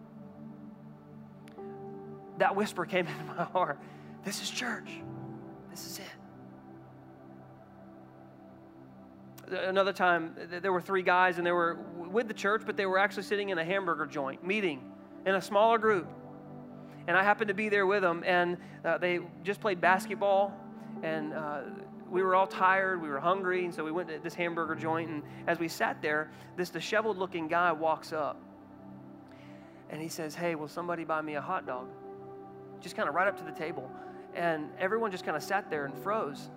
that 2.38 2.54
whisper 2.54 2.86
came 2.86 3.06
into 3.08 3.24
my 3.24 3.42
heart. 3.42 3.80
This 4.24 4.40
is 4.40 4.48
church. 4.48 4.88
This 5.72 5.86
is 5.86 5.98
it. 5.98 6.04
Another 9.66 9.92
time, 9.92 10.36
there 10.62 10.72
were 10.72 10.80
three 10.80 11.02
guys, 11.02 11.38
and 11.38 11.46
they 11.46 11.52
were 11.52 11.76
with 11.96 12.28
the 12.28 12.34
church, 12.34 12.62
but 12.64 12.76
they 12.76 12.86
were 12.86 12.98
actually 12.98 13.24
sitting 13.24 13.48
in 13.48 13.58
a 13.58 13.64
hamburger 13.64 14.06
joint 14.06 14.46
meeting 14.46 14.80
in 15.26 15.34
a 15.34 15.42
smaller 15.42 15.78
group. 15.78 16.06
And 17.08 17.16
I 17.16 17.24
happened 17.24 17.48
to 17.48 17.54
be 17.54 17.68
there 17.68 17.86
with 17.86 18.02
them, 18.02 18.22
and 18.24 18.56
uh, 18.84 18.98
they 18.98 19.18
just 19.42 19.60
played 19.60 19.80
basketball, 19.80 20.54
and 21.02 21.34
uh, 21.34 21.62
we 22.14 22.22
were 22.22 22.36
all 22.36 22.46
tired, 22.46 23.02
we 23.02 23.08
were 23.08 23.18
hungry, 23.18 23.64
and 23.64 23.74
so 23.74 23.82
we 23.82 23.90
went 23.90 24.08
to 24.08 24.20
this 24.20 24.34
hamburger 24.34 24.76
joint. 24.76 25.10
And 25.10 25.24
as 25.48 25.58
we 25.58 25.66
sat 25.66 26.00
there, 26.00 26.30
this 26.56 26.70
disheveled 26.70 27.18
looking 27.18 27.48
guy 27.48 27.72
walks 27.72 28.12
up, 28.12 28.40
and 29.90 30.00
he 30.00 30.06
says, 30.06 30.32
Hey, 30.32 30.54
will 30.54 30.68
somebody 30.68 31.02
buy 31.02 31.20
me 31.20 31.34
a 31.34 31.40
hot 31.40 31.66
dog? 31.66 31.88
Just 32.80 32.94
kind 32.94 33.08
of 33.08 33.16
right 33.16 33.26
up 33.26 33.36
to 33.38 33.44
the 33.44 33.50
table. 33.50 33.90
And 34.32 34.70
everyone 34.78 35.10
just 35.10 35.24
kind 35.24 35.36
of 35.36 35.42
sat 35.42 35.70
there 35.70 35.86
and 35.86 35.98
froze. 36.04 36.50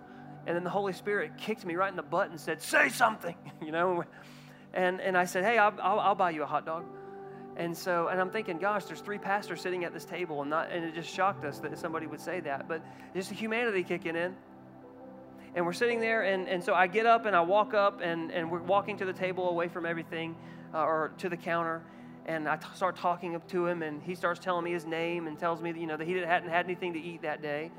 And 0.46 0.56
then 0.56 0.64
the 0.64 0.70
Holy 0.70 0.94
Spirit 0.94 1.38
kicked 1.38 1.66
me 1.66 1.76
right 1.76 1.90
in 1.90 1.98
the 1.98 2.04
butt 2.04 2.30
and 2.30 2.40
said, 2.40 2.62
Say 2.62 2.90
something, 2.90 3.36
you 3.62 3.72
know? 3.72 4.04
And, 4.76 5.02
and 5.02 5.18
I 5.18 5.26
said, 5.26 5.44
Hey, 5.44 5.58
I'll, 5.58 5.74
I'll, 5.82 6.00
I'll 6.00 6.16
buy 6.16 6.30
you 6.30 6.44
a 6.44 6.46
hot 6.46 6.68
dog. 6.68 6.86
And 7.56 7.76
so, 7.76 8.10
and 8.10 8.22
I'm 8.22 8.30
thinking, 8.30 8.60
gosh, 8.60 8.86
there's 8.86 9.02
three 9.02 9.18
pastors 9.18 9.62
sitting 9.62 9.84
at 9.84 9.92
this 9.92 10.06
table, 10.06 10.42
and, 10.42 10.52
not, 10.52 10.70
and 10.72 10.86
it 10.86 10.94
just 10.94 11.10
shocked 11.10 11.44
us 11.44 11.58
that 11.62 11.76
somebody 11.80 12.06
would 12.06 12.22
say 12.22 12.42
that. 12.42 12.68
But 12.68 12.84
just 13.16 13.30
the 13.30 13.36
humanity 13.36 13.84
kicking 13.84 14.16
in. 14.16 14.36
And 15.58 15.66
we're 15.66 15.74
sitting 15.74 16.00
there, 16.00 16.22
and, 16.22 16.48
and 16.48 16.64
so 16.64 16.74
I 16.74 16.88
get 16.88 17.06
up 17.06 17.26
and 17.26 17.36
I 17.36 17.42
walk 17.42 17.74
up, 17.74 18.00
and, 18.02 18.32
and 18.32 18.50
we're 18.50 18.62
walking 18.62 18.96
to 19.00 19.06
the 19.06 19.12
table 19.12 19.50
away 19.50 19.68
from 19.68 19.86
everything, 19.86 20.38
uh, 20.74 20.84
or 20.84 21.12
to 21.18 21.28
the 21.28 21.36
counter 21.36 21.82
and 22.28 22.48
I 22.48 22.58
t- 22.58 22.68
start 22.76 22.98
talking 22.98 23.42
to 23.48 23.68
him, 23.68 23.82
and 23.82 24.04
he 24.04 24.14
starts 24.14 24.40
telling 24.40 24.66
me 24.66 24.72
his 24.74 24.86
name 24.86 25.28
and 25.28 25.40
tells 25.40 25.62
me 25.62 25.72
that, 25.72 25.80
you 25.80 25.88
know, 25.88 25.96
that 25.96 26.06
he 26.06 26.14
hadn't 26.14 26.50
had 26.50 26.66
anything 26.66 26.94
to 26.94 27.00
eat 27.00 27.22
that 27.22 27.42
day. 27.42 27.72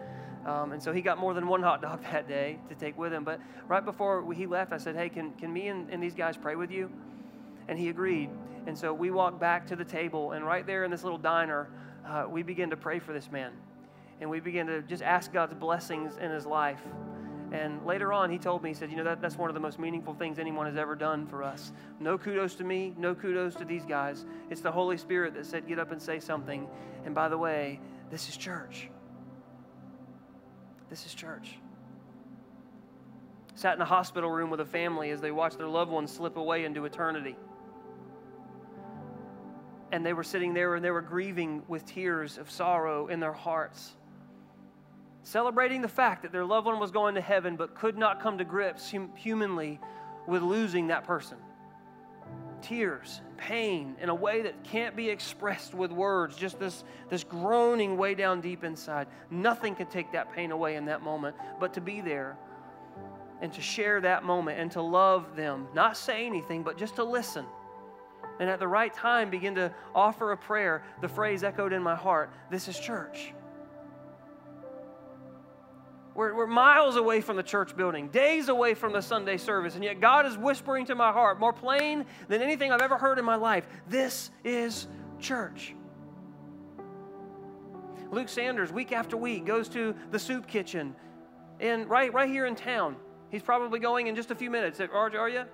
Um, 0.47 0.73
and 0.73 0.83
so 0.83 0.93
he 0.93 1.03
got 1.03 1.19
more 1.19 1.35
than 1.35 1.47
one 1.47 1.63
hot 1.63 1.83
dog 1.83 2.03
that 2.13 2.27
day 2.27 2.59
to 2.71 2.75
take 2.75 2.97
with 2.97 3.13
him. 3.13 3.25
But 3.25 3.41
right 3.67 3.85
before 3.85 4.33
he 4.33 4.47
left, 4.47 4.73
I 4.73 4.79
said, 4.79 4.97
Hey, 4.97 5.11
can, 5.11 5.33
can 5.33 5.53
me 5.53 5.69
and, 5.69 5.91
and 5.91 6.03
these 6.03 6.15
guys 6.15 6.37
pray 6.37 6.57
with 6.57 6.71
you? 6.71 6.91
And 7.69 7.79
he 7.79 7.91
agreed. 7.91 8.31
And 8.67 8.77
so 8.77 8.95
we 8.95 9.11
walked 9.11 9.39
back 9.39 9.67
to 9.69 9.77
the 9.77 9.85
table, 9.85 10.33
and 10.33 10.45
right 10.45 10.67
there 10.67 10.85
in 10.85 10.91
this 10.91 11.05
little 11.05 11.19
diner, 11.19 11.69
uh, 12.07 12.25
we 12.29 12.43
began 12.43 12.71
to 12.71 12.77
pray 12.77 12.99
for 12.99 13.13
this 13.13 13.31
man. 13.31 13.53
And 14.21 14.29
we 14.31 14.41
began 14.41 14.67
to 14.67 14.83
just 14.83 15.03
ask 15.03 15.33
God's 15.33 15.55
blessings 15.55 16.17
in 16.17 16.31
his 16.31 16.47
life. 16.47 16.81
And 17.51 17.85
later 17.87 18.13
on, 18.13 18.31
he 18.31 18.39
told 18.39 18.63
me, 18.63 18.71
he 18.71 18.75
said, 18.75 18.91
You 18.91 18.97
know, 18.97 19.05
that, 19.05 19.23
that's 19.23 19.37
one 19.37 19.49
of 19.49 19.55
the 19.55 19.61
most 19.61 19.79
meaningful 19.79 20.15
things 20.15 20.39
anyone 20.39 20.67
has 20.67 20.77
ever 20.77 20.95
done 20.95 21.27
for 21.27 21.43
us. 21.43 21.73
No 21.99 22.19
kudos 22.19 22.55
to 22.57 22.65
me, 22.65 22.95
no 22.99 23.15
kudos 23.15 23.55
to 23.57 23.65
these 23.65 23.87
guys. 23.87 24.27
It's 24.51 24.61
the 24.61 24.73
Holy 24.73 24.99
Spirit 24.99 25.35
that 25.35 25.47
said, 25.47 25.67
Get 25.67 25.79
up 25.79 25.91
and 25.91 26.01
say 26.01 26.21
something. 26.21 26.69
And 27.07 27.15
by 27.15 27.29
the 27.29 27.39
way, 27.39 27.81
this 28.11 28.29
is 28.29 28.37
church. 28.37 28.91
This 30.91 31.07
is 31.07 31.15
church. 31.15 31.59
Sat 33.55 33.75
in 33.75 33.81
a 33.81 33.87
hospital 33.87 34.31
room 34.31 34.51
with 34.51 34.61
a 34.61 34.67
family 34.67 35.11
as 35.11 35.21
they 35.21 35.31
watched 35.31 35.59
their 35.59 35.69
loved 35.69 35.91
ones 35.91 36.13
slip 36.13 36.37
away 36.37 36.65
into 36.65 36.85
eternity. 36.85 37.37
And 39.91 40.05
they 40.05 40.13
were 40.13 40.23
sitting 40.23 40.53
there 40.53 40.75
and 40.75 40.85
they 40.85 40.91
were 40.91 41.01
grieving 41.01 41.63
with 41.67 41.87
tears 41.87 42.37
of 42.37 42.51
sorrow 42.51 43.09
in 43.09 43.21
their 43.21 43.33
hearts 43.33 43.95
celebrating 45.29 45.83
the 45.83 45.89
fact 45.89 46.23
that 46.23 46.33
their 46.33 46.45
loved 46.45 46.67
one 46.67 46.81
was 46.81 46.91
going 46.91 47.15
to 47.15 47.21
heaven 47.21 47.55
but 47.55 47.75
could 47.75 47.99
not 47.99 48.23
come 48.23 48.39
to 48.39 48.45
grips 48.45 48.91
hum- 48.91 49.13
humanly 49.15 49.79
with 50.27 50.43
losing 50.43 50.87
that 50.87 51.05
person. 51.05 51.37
Tears, 52.63 53.21
pain 53.37 53.95
in 54.01 54.09
a 54.09 54.15
way 54.15 54.41
that 54.43 54.65
can't 54.65 54.97
be 54.97 55.11
expressed 55.11 55.75
with 55.75 55.93
words, 55.93 56.35
just 56.35 56.59
this, 56.59 56.83
this 57.11 57.25
groaning 57.25 57.99
way 57.99 58.15
down 58.15 58.41
deep 58.41 58.65
inside. 58.65 59.07
Nothing 59.31 59.75
can 59.75 59.87
take 59.87 60.11
that 60.13 60.33
pain 60.33 60.51
away 60.51 60.77
in 60.77 60.87
that 60.87 61.03
moment, 61.03 61.37
but 61.61 61.75
to 61.75 61.81
be 61.83 62.01
there 62.01 62.39
and 63.43 63.53
to 63.53 63.61
share 63.61 64.01
that 64.01 64.25
moment 64.25 64.59
and 64.59 64.73
to 64.73 64.81
love 64.81 65.37
them, 65.37 65.69
not 65.75 65.97
say 65.97 66.25
anything, 66.25 66.63
but 66.63 66.79
just 66.79 66.97
to 66.97 67.05
listen. 67.05 67.45
And 68.41 68.49
at 68.49 68.61
the 68.61 68.69
right 68.69 68.93
time, 68.95 69.29
begin 69.29 69.55
to 69.57 69.73
offer 69.95 70.33
a 70.33 70.37
prayer. 70.39 70.83
The 71.03 71.09
phrase 71.09 71.45
echoed 71.45 71.75
in 71.75 71.83
my 71.83 71.95
heart 71.95 72.31
this 72.51 72.67
is 72.67 72.79
church. 72.79 73.35
We're, 76.19 76.35
we're 76.35 76.49
miles 76.49 76.97
away 76.97 77.21
from 77.21 77.37
the 77.37 77.45
church 77.45 77.77
building, 77.77 78.09
days 78.09 78.49
away 78.49 78.75
from 78.75 78.93
the 78.93 79.01
Sunday 79.01 79.37
service, 79.37 79.77
and 79.77 79.85
yet 79.85 80.01
God 80.01 80.27
is 80.27 80.37
whispering 80.37 80.85
to 80.87 80.97
my 80.97 81.13
heart 81.13 81.39
more 81.39 81.53
plain 81.53 82.05
than 82.27 82.43
anything 82.43 82.73
I've 82.73 82.81
ever 82.81 82.99
heard 82.99 83.21
in 83.21 83.25
my 83.25 83.37
life 83.37 83.69
this 83.87 84.33
is 84.43 84.89
church. 85.21 85.77
Luke 88.11 88.29
Sanders, 88.29 88.73
week 88.73 88.91
after 88.91 89.17
week, 89.17 89.47
goes 89.47 89.69
to 89.69 89.95
the 90.11 90.19
soup 90.19 90.49
kitchen 90.49 90.97
and 91.61 91.89
right, 91.89 92.13
right 92.13 92.29
here 92.29 92.47
in 92.47 92.57
town. 92.57 92.97
He's 93.31 93.43
probably 93.43 93.79
going 93.79 94.09
in 94.09 94.17
just 94.17 94.33
a 94.33 94.35
few 94.35 94.51
minutes. 94.51 94.81
Are, 94.81 95.17
are 95.17 95.29
you? 95.29 95.45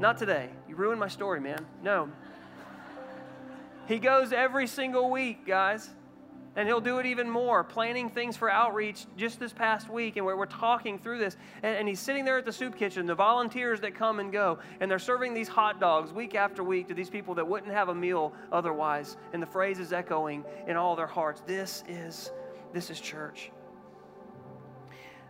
Not 0.00 0.18
today. 0.18 0.50
You 0.68 0.74
ruined 0.74 0.98
my 0.98 1.06
story, 1.06 1.40
man. 1.40 1.64
No. 1.80 2.10
He 3.86 4.00
goes 4.00 4.32
every 4.32 4.66
single 4.66 5.10
week, 5.10 5.46
guys. 5.46 5.90
And 6.56 6.66
he'll 6.66 6.80
do 6.80 6.98
it 6.98 7.06
even 7.06 7.30
more, 7.30 7.62
planning 7.62 8.10
things 8.10 8.36
for 8.36 8.50
outreach 8.50 9.06
just 9.16 9.38
this 9.38 9.52
past 9.52 9.88
week. 9.88 10.16
And 10.16 10.26
we're, 10.26 10.36
we're 10.36 10.46
talking 10.46 10.98
through 10.98 11.18
this. 11.18 11.36
And, 11.62 11.76
and, 11.76 11.88
he's 11.88 12.00
sitting 12.00 12.24
there 12.24 12.38
at 12.38 12.44
the 12.44 12.52
soup 12.52 12.76
kitchen, 12.76 13.06
the 13.06 13.14
volunteers 13.14 13.80
that 13.82 13.94
come 13.94 14.18
and 14.18 14.32
go. 14.32 14.58
And 14.80 14.90
they're 14.90 14.98
serving 14.98 15.32
these 15.32 15.46
hot 15.46 15.78
dogs 15.78 16.12
week 16.12 16.34
after 16.34 16.64
week 16.64 16.88
to 16.88 16.94
these 16.94 17.08
people 17.08 17.34
that 17.36 17.46
wouldn't 17.46 17.72
have 17.72 17.88
a 17.88 17.94
meal 17.94 18.32
otherwise. 18.50 19.16
And 19.32 19.40
the 19.40 19.46
phrase 19.46 19.78
is 19.78 19.92
echoing 19.92 20.44
in 20.66 20.76
all 20.76 20.96
their 20.96 21.06
hearts 21.06 21.40
this 21.46 21.84
is, 21.88 22.32
this 22.72 22.90
is 22.90 23.00
church. 23.00 23.52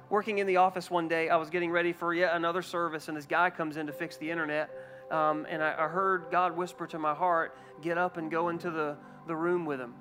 Working 0.08 0.38
in 0.38 0.46
the 0.46 0.56
office 0.56 0.90
one 0.90 1.06
day, 1.06 1.28
I 1.28 1.36
was 1.36 1.50
getting 1.50 1.70
ready 1.70 1.92
for 1.92 2.12
yet 2.12 2.34
another 2.34 2.62
service, 2.62 3.08
and 3.08 3.16
this 3.16 3.26
guy 3.26 3.50
comes 3.50 3.76
in 3.76 3.86
to 3.86 3.92
fix 3.92 4.16
the 4.16 4.28
internet. 4.28 4.70
Um, 5.10 5.46
and 5.48 5.62
I, 5.62 5.84
I 5.84 5.88
heard 5.88 6.24
God 6.32 6.56
whisper 6.56 6.86
to 6.88 6.98
my 6.98 7.14
heart, 7.14 7.56
Get 7.80 7.96
up 7.96 8.16
and 8.16 8.30
go 8.30 8.50
into 8.50 8.70
the, 8.70 8.96
the 9.26 9.34
room 9.34 9.64
with 9.64 9.80
him. 9.80 9.94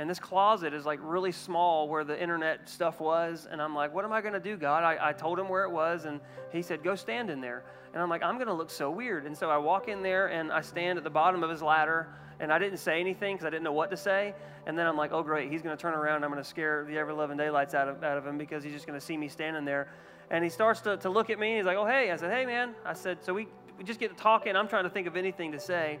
And 0.00 0.08
this 0.08 0.18
closet 0.18 0.72
is 0.72 0.86
like 0.86 0.98
really 1.02 1.30
small 1.30 1.86
where 1.86 2.04
the 2.04 2.18
internet 2.18 2.70
stuff 2.70 3.00
was. 3.00 3.46
And 3.50 3.60
I'm 3.60 3.74
like, 3.74 3.94
what 3.94 4.06
am 4.06 4.14
I 4.14 4.22
going 4.22 4.32
to 4.32 4.40
do, 4.40 4.56
God? 4.56 4.82
I, 4.82 5.10
I 5.10 5.12
told 5.12 5.38
him 5.38 5.46
where 5.46 5.64
it 5.64 5.70
was, 5.70 6.06
and 6.06 6.20
he 6.50 6.62
said, 6.62 6.82
go 6.82 6.94
stand 6.94 7.28
in 7.28 7.42
there. 7.42 7.64
And 7.92 8.02
I'm 8.02 8.08
like, 8.08 8.22
I'm 8.22 8.36
going 8.36 8.46
to 8.46 8.54
look 8.54 8.70
so 8.70 8.90
weird. 8.90 9.26
And 9.26 9.36
so 9.36 9.50
I 9.50 9.58
walk 9.58 9.88
in 9.88 10.02
there 10.02 10.28
and 10.28 10.50
I 10.50 10.62
stand 10.62 10.96
at 10.96 11.04
the 11.04 11.10
bottom 11.10 11.42
of 11.42 11.50
his 11.50 11.60
ladder, 11.60 12.08
and 12.40 12.50
I 12.50 12.58
didn't 12.58 12.78
say 12.78 12.98
anything 12.98 13.34
because 13.34 13.44
I 13.44 13.50
didn't 13.50 13.64
know 13.64 13.74
what 13.74 13.90
to 13.90 13.96
say. 13.98 14.34
And 14.66 14.78
then 14.78 14.86
I'm 14.86 14.96
like, 14.96 15.12
oh, 15.12 15.22
great, 15.22 15.52
he's 15.52 15.60
going 15.60 15.76
to 15.76 15.80
turn 15.80 15.92
around 15.92 16.24
I'm 16.24 16.30
going 16.30 16.42
to 16.42 16.48
scare 16.48 16.86
the 16.88 16.96
ever 16.96 17.12
loving 17.12 17.36
daylights 17.36 17.74
out 17.74 17.86
of, 17.86 18.02
out 18.02 18.16
of 18.16 18.26
him 18.26 18.38
because 18.38 18.64
he's 18.64 18.72
just 18.72 18.86
going 18.86 18.98
to 18.98 19.04
see 19.04 19.18
me 19.18 19.28
standing 19.28 19.66
there. 19.66 19.92
And 20.30 20.42
he 20.42 20.48
starts 20.48 20.80
to, 20.82 20.96
to 20.96 21.10
look 21.10 21.28
at 21.28 21.38
me. 21.38 21.48
and 21.48 21.56
He's 21.58 21.66
like, 21.66 21.76
oh, 21.76 21.84
hey. 21.84 22.10
I 22.10 22.16
said, 22.16 22.32
hey, 22.32 22.46
man. 22.46 22.74
I 22.86 22.94
said, 22.94 23.22
so 23.22 23.34
we, 23.34 23.48
we 23.76 23.84
just 23.84 24.00
get 24.00 24.16
to 24.16 24.16
talking. 24.16 24.56
I'm 24.56 24.68
trying 24.68 24.84
to 24.84 24.90
think 24.90 25.06
of 25.06 25.16
anything 25.16 25.52
to 25.52 25.60
say. 25.60 25.98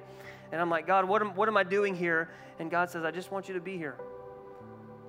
And 0.52 0.60
I'm 0.60 0.70
like, 0.70 0.86
God, 0.86 1.06
what 1.06 1.22
am, 1.22 1.34
what 1.34 1.48
am 1.48 1.56
I 1.56 1.64
doing 1.64 1.94
here? 1.94 2.30
And 2.58 2.70
God 2.70 2.90
says, 2.90 3.04
I 3.04 3.10
just 3.10 3.30
want 3.30 3.48
you 3.48 3.54
to 3.54 3.60
be 3.60 3.76
here. 3.76 3.96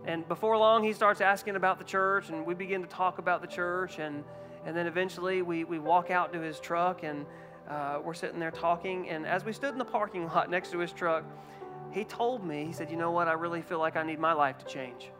And 0.05 0.27
before 0.27 0.57
long, 0.57 0.83
he 0.83 0.93
starts 0.93 1.21
asking 1.21 1.55
about 1.55 1.77
the 1.77 1.85
church, 1.85 2.29
and 2.29 2.45
we 2.45 2.53
begin 2.53 2.81
to 2.81 2.87
talk 2.87 3.19
about 3.19 3.41
the 3.41 3.47
church. 3.47 3.99
And, 3.99 4.23
and 4.65 4.75
then 4.75 4.87
eventually, 4.87 5.41
we, 5.41 5.63
we 5.63 5.79
walk 5.79 6.09
out 6.09 6.33
to 6.33 6.39
his 6.39 6.59
truck, 6.59 7.03
and 7.03 7.25
uh, 7.69 7.99
we're 8.03 8.13
sitting 8.13 8.39
there 8.39 8.51
talking. 8.51 9.09
And 9.09 9.25
as 9.25 9.45
we 9.45 9.53
stood 9.53 9.73
in 9.73 9.77
the 9.77 9.85
parking 9.85 10.25
lot 10.25 10.49
next 10.49 10.71
to 10.71 10.79
his 10.79 10.91
truck, 10.91 11.23
he 11.91 12.03
told 12.03 12.45
me, 12.45 12.65
he 12.65 12.73
said, 12.73 12.89
You 12.89 12.97
know 12.97 13.11
what? 13.11 13.27
I 13.27 13.33
really 13.33 13.61
feel 13.61 13.79
like 13.79 13.95
I 13.95 14.03
need 14.03 14.19
my 14.19 14.33
life 14.33 14.57
to 14.59 14.65
change. 14.65 15.11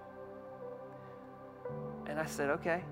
And 2.08 2.20
I 2.20 2.26
said, 2.26 2.50
Okay. 2.52 2.84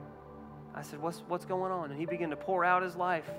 I 0.76 0.82
said, 0.82 1.02
What's, 1.02 1.24
what's 1.28 1.46
going 1.46 1.72
on? 1.72 1.92
And 1.92 2.00
he 2.00 2.06
began 2.06 2.30
to 2.30 2.36
pour 2.36 2.64
out 2.64 2.84
his 2.84 2.96
life. 2.96 3.30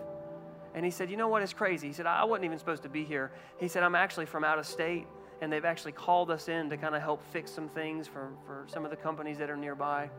And 0.75 0.85
he 0.85 0.91
said, 0.91 1.11
You 1.11 1.17
know 1.17 1.29
what? 1.29 1.43
It's 1.43 1.53
crazy. 1.53 1.89
He 1.89 1.93
said, 1.93 2.07
I 2.07 2.25
wasn't 2.25 2.45
even 2.45 2.59
supposed 2.59 2.83
to 2.85 2.89
be 2.89 3.05
here. 3.05 3.33
He 3.59 3.69
said, 3.69 3.83
I'm 3.83 3.95
actually 3.95 4.27
from 4.27 4.45
out 4.45 4.59
of 4.59 4.67
state, 4.67 5.07
and 5.41 5.53
they've 5.53 5.65
actually 5.65 5.93
called 5.93 6.31
us 6.31 6.49
in 6.49 6.71
to 6.71 6.77
kind 6.77 6.95
of 6.95 7.03
help 7.03 7.23
fix 7.33 7.51
some 7.51 7.69
things 7.69 8.07
for, 8.07 8.31
for 8.47 8.67
some 8.69 8.85
of 8.85 8.91
the 8.91 8.97
companies 8.97 9.39
that 9.39 9.51
are 9.51 9.57
nearby, 9.57 10.11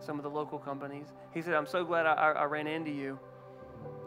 some 0.00 0.18
of 0.18 0.22
the 0.22 0.30
local 0.30 0.58
companies. 0.58 1.06
He 1.32 1.40
said, 1.40 1.54
I'm 1.54 1.66
so 1.66 1.84
glad 1.84 2.06
I, 2.06 2.32
I 2.32 2.44
ran 2.44 2.66
into 2.66 2.90
you. 2.90 3.18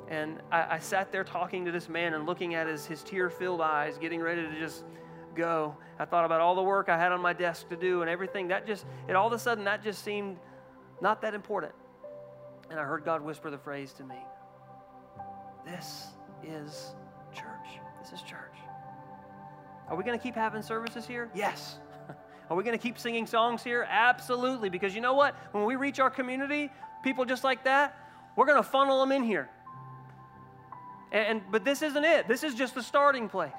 And 0.10 0.40
I, 0.52 0.76
I, 0.76 0.80
sat 0.80 1.12
there 1.12 1.26
talking 1.26 1.66
to 1.66 1.72
this 1.72 1.90
man 1.90 2.14
and 2.14 2.26
looking 2.26 2.56
at 2.56 2.66
his, 2.68 2.86
his 2.86 3.04
tear 3.04 3.30
filled 3.30 3.60
eyes, 3.60 3.98
getting 3.98 4.22
ready 4.22 4.42
to 4.42 4.58
just 4.58 4.86
go. 5.36 5.76
I 6.00 6.06
thought 6.06 6.24
about 6.24 6.40
all 6.40 6.56
the 6.56 6.64
work 6.64 6.88
I 6.88 6.98
had 6.98 7.12
on 7.12 7.20
my 7.20 7.34
desk 7.34 7.68
to 7.70 7.76
do 7.76 8.04
and 8.04 8.10
everything. 8.10 8.48
That 8.48 8.66
just, 8.66 8.86
it 9.10 9.18
all 9.18 9.28
of 9.28 9.34
a 9.34 9.40
sudden, 9.40 9.66
that 9.66 9.84
just 9.84 10.06
seemed 10.06 10.38
not 11.02 11.22
that 11.24 11.34
important. 11.34 11.74
And 12.70 12.80
I 12.80 12.84
heard 12.84 13.04
God 13.04 13.22
whisper 13.22 13.50
the 13.50 13.58
phrase 13.58 13.92
to 13.94 14.04
me 14.06 14.16
this 15.68 16.08
is 16.44 16.94
church. 17.34 17.80
This 18.02 18.14
is 18.14 18.22
church. 18.22 18.40
Are 19.90 19.96
we 19.96 20.04
going 20.04 20.18
to 20.18 20.22
keep 20.22 20.36
having 20.36 20.62
services 20.62 21.06
here? 21.06 21.30
Yes. 21.34 21.78
Are 22.50 22.58
we 22.58 22.64
going 22.64 22.78
to 22.78 22.82
keep 22.82 22.98
singing 22.98 23.26
songs 23.26 23.64
here? 23.64 23.88
Absolutely. 23.90 24.70
Because 24.70 24.96
you 24.96 25.02
know 25.02 25.14
what? 25.14 25.36
When 25.52 25.66
we 25.66 25.76
reach 25.76 26.00
our 26.00 26.10
community, 26.10 26.70
people 27.04 27.26
just 27.26 27.44
like 27.44 27.64
that, 27.66 27.98
we're 28.36 28.46
going 28.46 28.62
to 28.62 28.70
funnel 28.70 29.00
them 29.00 29.12
in 29.12 29.24
here. 29.24 29.50
And, 31.12 31.42
but 31.52 31.64
this 31.64 31.82
isn't 31.82 32.04
it. 32.04 32.28
This 32.28 32.44
is 32.44 32.54
just 32.54 32.76
the 32.76 32.84
starting 32.84 33.30
place. 33.30 33.52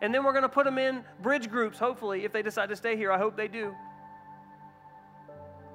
And 0.00 0.14
then 0.14 0.24
we're 0.24 0.32
going 0.32 0.42
to 0.42 0.48
put 0.48 0.64
them 0.64 0.78
in 0.78 1.02
bridge 1.22 1.50
groups, 1.50 1.78
hopefully, 1.78 2.24
if 2.24 2.32
they 2.32 2.42
decide 2.42 2.68
to 2.68 2.76
stay 2.76 2.96
here. 2.96 3.10
I 3.10 3.18
hope 3.18 3.36
they 3.36 3.48
do. 3.48 3.74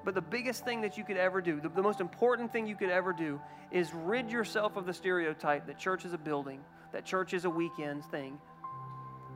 But 0.03 0.15
the 0.15 0.21
biggest 0.21 0.65
thing 0.65 0.81
that 0.81 0.97
you 0.97 1.03
could 1.03 1.17
ever 1.17 1.41
do, 1.41 1.59
the, 1.61 1.69
the 1.69 1.81
most 1.81 1.99
important 1.99 2.51
thing 2.51 2.65
you 2.65 2.75
could 2.75 2.89
ever 2.89 3.13
do, 3.13 3.39
is 3.71 3.93
rid 3.93 4.31
yourself 4.31 4.75
of 4.75 4.85
the 4.85 4.93
stereotype 4.93 5.67
that 5.67 5.77
church 5.77 6.05
is 6.05 6.13
a 6.13 6.17
building, 6.17 6.61
that 6.91 7.05
church 7.05 7.33
is 7.33 7.45
a 7.45 7.49
weekend 7.49 8.03
thing, 8.05 8.39